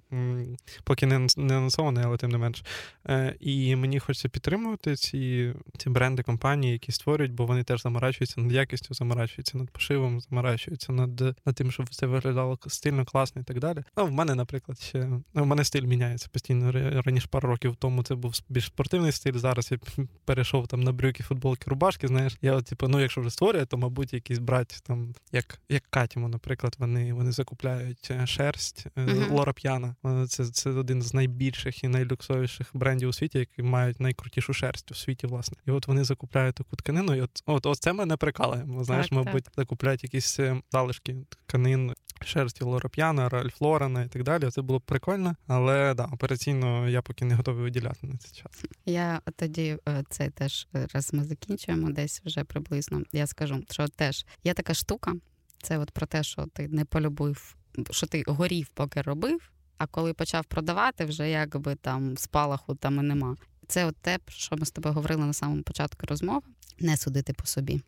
поки 0.85 1.07
не 1.07 1.27
не 1.37 1.57
анонсований, 1.57 2.05
але 2.05 2.17
тим 2.17 2.31
не 2.31 2.39
менш. 2.39 2.65
Е, 3.09 3.37
І 3.41 3.77
мені 3.77 3.99
хочеться 3.99 4.29
підтримувати 4.29 4.97
ці 4.97 5.55
ці 5.79 5.91
бренди 5.91 6.23
компанії, 6.23 6.73
які 6.73 6.93
створюють, 6.93 7.33
бо 7.33 7.47
вони 7.47 7.65
теж 7.65 7.83
заморачуються 7.83 8.41
над 8.41 8.53
якістю, 8.53 8.95
заморачуються 8.95 9.59
над 9.59 9.71
пошивом, 9.73 10.21
заморачуються 10.21 10.93
над 10.93 11.21
над 11.21 11.55
тим, 11.55 11.71
щоб 11.71 11.95
це 11.95 12.07
виглядало 12.07 12.59
стильно, 12.67 13.05
класно 13.05 13.43
і 13.43 13.45
так 13.45 13.59
далі. 13.59 13.83
Ну, 13.97 14.07
в 14.07 14.13
мене, 14.13 14.35
наприклад, 14.35 14.81
ще 14.81 15.05
ну, 15.35 15.43
в 15.43 15.47
мене 15.47 15.65
стиль 15.65 15.83
міняється 15.83 16.29
постійно. 16.33 16.73
Раніше 17.03 17.29
пару 17.31 17.49
років 17.49 17.77
тому 17.77 18.03
це 18.03 18.15
був 18.15 18.35
більш 18.49 18.65
спортивний 18.65 19.13
стиль. 19.13 19.33
Зараз 19.33 19.73
я 19.73 19.79
перейшов 20.25 20.69
там 20.69 20.81
на 20.81 20.93
брюки, 20.93 21.23
футболки, 21.23 21.71
рубашки. 21.71 22.09
Знаєш, 22.09 22.39
я 22.43 22.53
от, 22.53 22.65
типу, 22.65 22.89
ну 22.89 23.01
якщо 23.01 23.21
вже 23.21 23.31
створює, 23.31 23.67
то 23.67 23.79
мабуть 23.79 24.13
якісь 24.13 24.39
брати 24.39 24.77
там, 24.83 25.15
як 25.33 25.61
як 25.69 25.83
Катіму, 25.91 26.29
наприклад, 26.29 26.77
вони 26.79 27.13
вони 27.13 27.33
закупляють 27.33 28.09
е, 28.11 28.27
шерсть 28.27 28.87
uh-huh. 28.97 29.33
Лора 29.33 29.53
П'яна. 29.53 29.95
Це 30.29 30.45
це 30.45 30.71
один 30.71 31.03
з 31.03 31.15
найбільших 31.15 31.85
і 31.85 31.89
найлюксовіших 31.89 32.71
брендів 32.75 33.09
у 33.09 33.13
світі, 33.13 33.39
які 33.39 33.63
мають 33.63 34.01
найкрутішу 34.01 34.53
шерсть 34.53 34.93
у 34.93 34.95
світі, 34.95 35.27
власне. 35.27 35.57
І 35.67 35.71
от 35.71 35.87
вони 35.89 36.05
закупляють 36.05 36.55
таку 36.55 36.77
тканину. 36.77 37.15
І 37.15 37.21
от 37.21 37.43
от, 37.47 37.67
от 37.67 37.79
це 37.79 37.93
мене 37.93 38.17
прикалує. 38.17 38.67
Знаєш, 38.81 39.09
так, 39.09 39.17
мабуть, 39.17 39.45
так. 39.45 39.55
Закупляють 39.63 40.05
якісь 40.05 40.41
е, 40.41 40.61
залишки 40.73 41.17
тканин 41.29 41.93
шерсті 42.25 42.65
Лороп'яна, 42.65 43.29
Ральф 43.29 43.61
Лорена 43.61 44.03
і 44.03 44.09
так 44.09 44.23
далі. 44.23 44.51
Це 44.51 44.63
було 44.63 44.79
б 44.79 44.83
прикольно, 44.83 45.37
але 45.47 45.95
да, 45.95 46.05
операційно 46.05 46.89
я 46.89 47.03
поки 47.03 47.25
не 47.25 47.35
готовий 47.35 47.63
виділяти 47.63 48.07
на 48.07 48.17
цей 48.17 48.33
час. 48.33 48.65
Я 48.87 49.21
тоді 49.37 49.79
е, 49.89 50.05
це 50.11 50.31
теж 50.31 50.69
раз 50.73 51.15
ми 51.15 51.25
закінчуємо 51.25 51.91
десь 51.91 52.23
вже 52.25 52.45
приблизно. 52.45 53.03
Я 53.13 53.27
скажу, 53.27 53.63
що 53.71 53.89
теж 53.89 54.27
є 54.45 54.55
така 54.55 54.75
штука. 54.75 55.15
Це 55.63 55.79
от 55.79 55.91
про 55.91 56.07
те, 56.07 56.23
що 56.23 56.47
ти 56.47 56.69
не 56.69 56.85
полюбив, 56.85 57.57
що 57.91 58.07
ти 58.07 58.25
горів, 58.27 58.69
поки 58.69 59.03
робив. 59.03 59.53
А 59.79 59.87
коли 59.87 60.13
почав 60.15 60.45
продавати, 60.45 61.05
вже 61.05 61.31
якби 61.31 61.75
там 61.75 62.17
спалаху 62.17 62.75
там 62.75 62.99
і 62.99 63.03
нема. 63.03 63.37
Це 63.69 63.87
от 63.87 63.97
те, 63.97 64.19
про 64.19 64.35
що 64.35 64.57
ми 64.57 64.67
з 64.67 64.71
тобою 64.71 64.95
говорили 64.95 65.27
на 65.27 65.33
самому 65.33 65.63
початку 65.63 66.07
розмови, 66.07 66.47
не 66.81 66.97
судити 66.97 67.33
по 67.33 67.47
собі. 67.47 67.81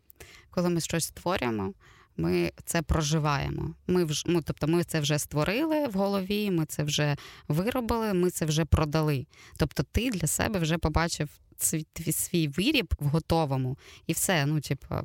Коли 0.49 0.69
ми 0.69 0.81
щось 0.81 1.05
створюємо, 1.05 1.73
ми 2.17 2.51
це 2.65 2.81
проживаємо. 2.81 3.75
Ми 3.87 4.05
вж, 4.05 4.23
ну, 4.27 4.41
тобто, 4.41 4.67
ми 4.67 4.83
це 4.83 4.99
вже 4.99 5.19
створили 5.19 5.87
в 5.87 5.93
голові, 5.93 6.51
ми 6.51 6.65
це 6.65 6.83
вже 6.83 7.15
виробили, 7.47 8.13
ми 8.13 8.29
це 8.29 8.45
вже 8.45 8.65
продали. 8.65 9.25
Тобто, 9.57 9.83
ти 9.83 10.09
для 10.09 10.27
себе 10.27 10.59
вже 10.59 10.77
побачив 10.77 11.29
свій, 11.57 11.85
свій 12.11 12.47
виріб 12.47 12.93
в 12.99 13.05
готовому, 13.05 13.77
і 14.07 14.13
все. 14.13 14.45
Ну, 14.45 14.61
типу, 14.61 14.95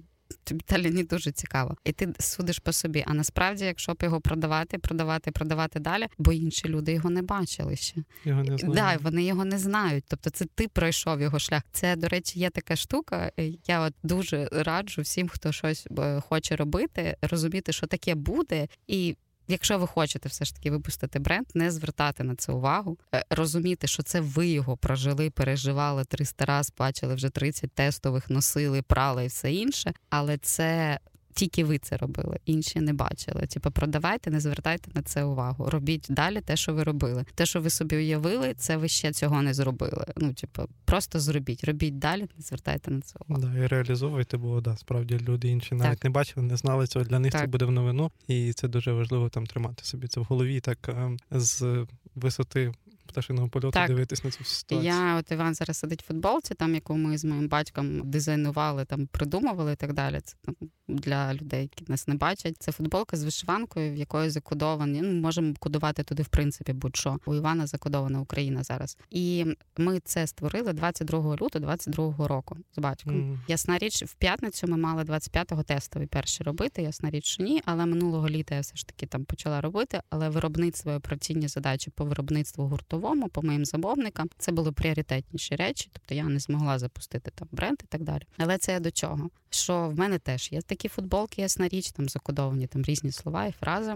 тобі 0.44 0.64
далі 0.68 0.90
не 0.90 1.04
дуже 1.04 1.32
цікаво. 1.32 1.76
І 1.84 1.92
ти 1.92 2.14
судиш 2.18 2.58
по 2.58 2.72
собі. 2.72 3.04
А 3.06 3.14
насправді, 3.14 3.64
якщо 3.64 3.94
б 3.94 4.02
його 4.02 4.20
продавати, 4.20 4.78
продавати, 4.78 5.30
продавати 5.30 5.80
далі, 5.80 6.06
бо 6.18 6.32
інші 6.32 6.68
люди 6.68 6.92
його 6.92 7.10
не 7.10 7.22
бачили 7.22 7.76
ще. 7.76 7.96
Його 8.24 8.42
не 8.42 8.58
знають. 8.58 8.74
Да, 8.74 8.98
вони 9.02 9.24
його 9.24 9.44
не 9.44 9.58
знають. 9.58 10.04
Тобто, 10.08 10.30
це 10.30 10.44
ти 10.54 10.68
пройшов 10.68 11.20
його 11.20 11.38
шлях. 11.38 11.62
Це, 11.72 11.96
до 11.96 12.08
речі, 12.08 12.40
є 12.40 12.50
така 12.50 12.76
штука. 12.76 13.32
Я 13.66 13.80
от 13.80 13.94
дуже 14.02 14.48
раджу 14.52 15.02
всім, 15.02 15.28
хто 15.28 15.52
щось 15.52 15.86
е, 15.98 16.20
хоче 16.20 16.56
робити, 16.56 17.16
розуміти, 17.22 17.72
що 17.72 17.86
таке 17.86 18.14
буде, 18.14 18.68
і 18.86 19.16
Якщо 19.50 19.78
ви 19.78 19.86
хочете 19.86 20.28
все 20.28 20.44
ж 20.44 20.54
таки 20.54 20.70
випустити 20.70 21.18
бренд, 21.18 21.46
не 21.54 21.70
звертати 21.70 22.24
на 22.24 22.34
це 22.34 22.52
увагу, 22.52 22.98
е, 23.14 23.24
розуміти, 23.30 23.86
що 23.86 24.02
це 24.02 24.20
ви 24.20 24.48
його 24.48 24.76
прожили, 24.76 25.30
переживали 25.30 26.04
300 26.04 26.44
раз, 26.44 26.72
бачили 26.78 27.14
вже 27.14 27.30
30 27.30 27.72
тестових, 27.72 28.30
носили, 28.30 28.82
прали 28.82 29.24
і 29.24 29.28
все 29.28 29.52
інше, 29.52 29.92
але 30.10 30.38
це 30.38 30.98
тільки 31.34 31.64
ви 31.64 31.78
це 31.78 31.96
робили, 31.96 32.38
інші 32.44 32.80
не 32.80 32.92
бачили. 32.92 33.46
Типу, 33.46 33.70
продавайте, 33.70 34.30
не 34.30 34.40
звертайте 34.40 34.90
на 34.94 35.02
це 35.02 35.24
увагу. 35.24 35.70
Робіть 35.70 36.06
далі 36.08 36.40
те, 36.40 36.56
що 36.56 36.74
ви 36.74 36.82
робили. 36.82 37.24
Те, 37.34 37.46
що 37.46 37.60
ви 37.60 37.70
собі 37.70 37.96
уявили, 37.96 38.54
це 38.54 38.76
ви 38.76 38.88
ще 38.88 39.12
цього 39.12 39.42
не 39.42 39.54
зробили. 39.54 40.06
Ну, 40.16 40.34
типу, 40.34 40.62
просто 40.84 41.20
зробіть, 41.20 41.64
робіть 41.64 41.98
далі, 41.98 42.20
не 42.20 42.42
звертайте 42.42 42.90
на 42.90 43.00
це 43.00 43.18
увагу. 43.28 43.42
Да, 43.42 43.58
і 43.58 43.66
реалізовуйте, 43.66 44.36
бо 44.36 44.60
да, 44.60 44.76
справді 44.76 45.18
люди 45.18 45.48
інші 45.48 45.74
навіть 45.74 45.90
так. 45.98 46.04
не 46.04 46.10
бачили, 46.10 46.46
не 46.46 46.56
знали 46.56 46.86
цього. 46.86 47.04
Для 47.04 47.18
них 47.18 47.32
так. 47.32 47.40
це 47.40 47.46
буде 47.46 47.64
в 47.64 47.70
новину, 47.70 48.10
і 48.28 48.52
це 48.52 48.68
дуже 48.68 48.92
важливо 48.92 49.28
там 49.28 49.46
тримати 49.46 49.84
собі 49.84 50.08
це 50.08 50.20
в 50.20 50.24
голові, 50.24 50.60
так 50.60 50.88
ем, 50.88 51.18
з 51.30 51.86
висоти 52.14 52.72
пташиного 53.10 53.48
польоту 53.48 53.70
так. 53.70 53.88
дивитись 53.88 54.24
на 54.24 54.30
цю 54.30 54.44
ситуацію. 54.44 54.92
Я 54.92 55.16
от 55.16 55.30
Іван 55.30 55.54
зараз 55.54 55.76
сидить 55.76 56.02
в 56.02 56.06
футболці, 56.06 56.54
там 56.54 56.74
яку 56.74 56.96
ми 56.96 57.18
з 57.18 57.24
моїм 57.24 57.48
батьком 57.48 58.10
дизайнували, 58.10 58.84
там 58.84 59.06
придумували 59.06 59.72
і 59.72 59.76
так 59.76 59.92
далі. 59.92 60.20
Це 60.20 60.36
там 60.42 60.54
для 60.94 61.34
людей, 61.34 61.62
які 61.62 61.84
нас 61.88 62.08
не 62.08 62.14
бачать. 62.14 62.56
Це 62.58 62.72
футболка 62.72 63.16
з 63.16 63.24
вишиванкою, 63.24 63.92
в 63.92 63.96
якої 63.96 64.30
закодовані. 64.30 65.02
Ну, 65.02 65.20
можемо 65.20 65.54
кодувати 65.58 66.02
туди, 66.02 66.22
в 66.22 66.28
принципі, 66.28 66.72
будь-що. 66.72 67.18
У 67.26 67.34
Івана 67.34 67.66
закодована 67.66 68.20
Україна 68.20 68.62
зараз. 68.62 68.98
І 69.10 69.46
ми 69.76 70.00
це 70.04 70.26
створили 70.26 70.72
22 70.72 71.36
лютого 71.36 71.60
22 71.60 72.28
року 72.28 72.56
з 72.76 72.78
батьком. 72.78 73.14
Mm. 73.14 73.38
Ясна 73.48 73.78
річ, 73.78 74.02
в 74.02 74.14
п'ятницю 74.14 74.66
ми 74.66 74.76
мали 74.76 75.02
25-го 75.02 75.62
тестові 75.62 76.06
перші 76.06 76.44
робити. 76.44 76.82
Ясна 76.82 77.10
річ, 77.10 77.24
що 77.24 77.42
ні, 77.42 77.62
але 77.64 77.86
минулого 77.86 78.28
літа 78.28 78.54
я 78.54 78.60
все 78.60 78.76
ж 78.76 78.86
таки 78.86 79.06
там 79.06 79.24
почала 79.24 79.60
робити. 79.60 80.00
Але 80.10 80.28
виробництво 80.28 80.92
і 80.92 80.94
операційні 80.94 81.48
задачі 81.48 81.90
по 81.90 82.04
виробництву 82.04 82.68
гуртовому, 82.68 83.28
по 83.28 83.42
моїм 83.42 83.64
замовникам, 83.64 84.28
це 84.38 84.52
були 84.52 84.72
пріоритетніші 84.72 85.56
речі. 85.56 85.90
Тобто 85.92 86.14
я 86.14 86.24
не 86.24 86.38
змогла 86.38 86.78
запустити 86.78 87.30
там 87.34 87.48
бренд 87.52 87.78
і 87.84 87.86
так 87.86 88.02
далі. 88.02 88.22
Але 88.38 88.58
це 88.58 88.72
я 88.72 88.80
до 88.80 88.90
чого? 88.90 89.30
Що 89.50 89.88
в 89.88 89.98
мене 89.98 90.18
теж 90.18 90.52
є 90.52 90.62
такі 90.62 90.88
футболки, 90.88 91.42
ясна 91.42 91.68
річ, 91.68 91.92
там 91.92 92.08
закодовані 92.08 92.66
там 92.66 92.82
різні 92.82 93.12
слова 93.12 93.46
і 93.46 93.52
фрази. 93.52 93.94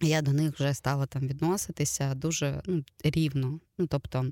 Я 0.00 0.22
до 0.22 0.32
них 0.32 0.54
вже 0.54 0.74
стала 0.74 1.06
там 1.06 1.26
відноситися 1.26 2.14
дуже 2.14 2.62
ну, 2.66 2.84
рівно. 3.04 3.60
Ну, 3.78 3.86
тобто 3.86 4.26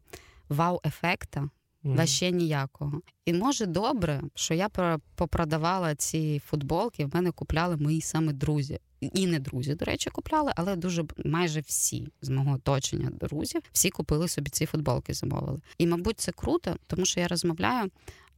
вау-ефекта. 0.49 1.49
Мгм. 1.85 1.97
Вообще 1.97 2.31
ніякого. 2.31 3.01
І 3.25 3.33
може 3.33 3.67
добре, 3.67 4.23
що 4.35 4.55
я 4.55 4.69
про- 4.69 5.01
попродавала 5.15 5.95
ці 5.95 6.43
футболки. 6.47 7.05
В 7.05 7.15
мене 7.15 7.31
купляли 7.31 7.77
мої 7.77 8.01
саме 8.01 8.33
друзі. 8.33 8.81
І 9.01 9.27
не 9.27 9.39
друзі, 9.39 9.75
до 9.75 9.85
речі, 9.85 10.11
купляли, 10.11 10.53
але 10.57 10.77
дуже 10.77 11.05
майже 11.25 11.61
всі 11.61 12.09
з 12.21 12.29
мого 12.29 12.55
оточення 12.55 13.11
друзів 13.11 13.63
всі 13.73 13.91
купили 13.91 14.29
собі 14.29 14.51
ці 14.51 14.67
футболки, 14.67 15.15
замовили. 15.15 15.61
І, 15.79 15.87
мабуть, 15.87 16.21
це 16.21 16.33
круто, 16.33 16.77
тому 16.87 17.05
що 17.05 17.21
я 17.21 17.29
розмовляю. 17.29 17.91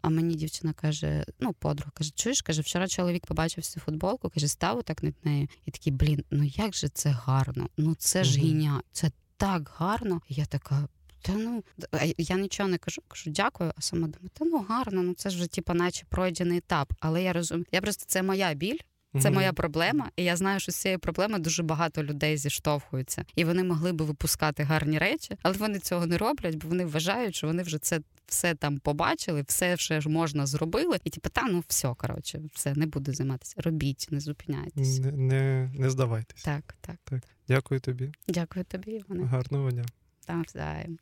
А 0.04 0.08
мені 0.08 0.34
дівчина 0.34 0.72
каже: 0.72 1.24
ну, 1.40 1.52
подруга 1.52 1.90
каже, 1.94 2.10
чуєш, 2.14 2.42
каже, 2.42 2.62
вчора 2.62 2.88
чоловік 2.88 3.26
побачив 3.26 3.64
цю 3.64 3.80
футболку, 3.80 4.30
каже, 4.30 4.48
став 4.48 4.82
так 4.82 5.02
над 5.02 5.14
нею. 5.24 5.48
І 5.66 5.70
такий, 5.70 5.92
блін, 5.92 6.24
ну 6.30 6.44
як 6.44 6.74
же 6.74 6.88
це 6.88 7.10
гарно? 7.10 7.68
Ну 7.76 7.94
це 7.94 8.24
ж 8.24 8.38
гіня, 8.38 8.82
це 8.92 9.10
так 9.36 9.72
гарно. 9.76 10.20
І 10.28 10.34
я 10.34 10.44
така. 10.44 10.88
Та 11.22 11.32
ну 11.32 11.64
я 12.18 12.36
нічого 12.36 12.68
не 12.68 12.78
кажу, 12.78 13.02
кажу 13.08 13.30
дякую, 13.30 13.72
а 13.76 13.80
сама 13.80 14.08
думаю, 14.08 14.30
та 14.32 14.44
ну 14.44 14.66
гарно, 14.68 15.02
ну 15.02 15.14
це 15.14 15.30
ж 15.30 15.36
вже 15.36 15.46
типа, 15.46 15.74
наче 15.74 16.04
пройдений 16.08 16.58
етап. 16.58 16.92
Але 17.00 17.22
я 17.22 17.32
розумію, 17.32 17.66
я 17.72 17.80
просто 17.80 18.04
це 18.06 18.22
моя 18.22 18.54
біль, 18.54 18.78
це 19.20 19.30
моя 19.30 19.52
проблема, 19.52 20.10
і 20.16 20.24
я 20.24 20.36
знаю, 20.36 20.60
що 20.60 20.72
з 20.72 20.76
цієї 20.76 20.98
проблеми 20.98 21.38
дуже 21.38 21.62
багато 21.62 22.04
людей 22.04 22.36
зіштовхуються, 22.36 23.24
і 23.34 23.44
вони 23.44 23.64
могли 23.64 23.92
би 23.92 24.04
випускати 24.04 24.62
гарні 24.62 24.98
речі, 24.98 25.36
але 25.42 25.56
вони 25.56 25.78
цього 25.78 26.06
не 26.06 26.18
роблять, 26.18 26.54
бо 26.54 26.68
вони 26.68 26.84
вважають, 26.84 27.34
що 27.34 27.46
вони 27.46 27.62
вже 27.62 27.78
це 27.78 28.00
все 28.26 28.54
там 28.54 28.78
побачили, 28.78 29.42
все 29.42 29.76
ще 29.76 30.00
ж 30.00 30.08
можна 30.08 30.46
зробили, 30.46 30.98
і 31.04 31.10
типу, 31.10 31.28
та 31.28 31.42
ну 31.42 31.64
все 31.68 31.94
коротше, 31.94 32.40
все 32.52 32.74
не 32.74 32.86
буду 32.86 33.12
займатися. 33.12 33.54
Робіть, 33.56 34.08
не 34.10 34.20
зупиняйтесь. 34.20 34.98
Не, 34.98 35.12
не, 35.12 35.70
не 35.74 35.90
здавайтесь. 35.90 36.42
Так, 36.42 36.74
так. 36.80 37.22
Дякую 37.48 37.80
тобі. 37.80 38.12
Дякую 38.28 38.64
тобі, 38.64 38.90
Іване. 38.90 39.24
Гарного 39.24 39.70
дня. 39.70 39.84
Там 40.26 40.44
взаєм. 40.48 40.98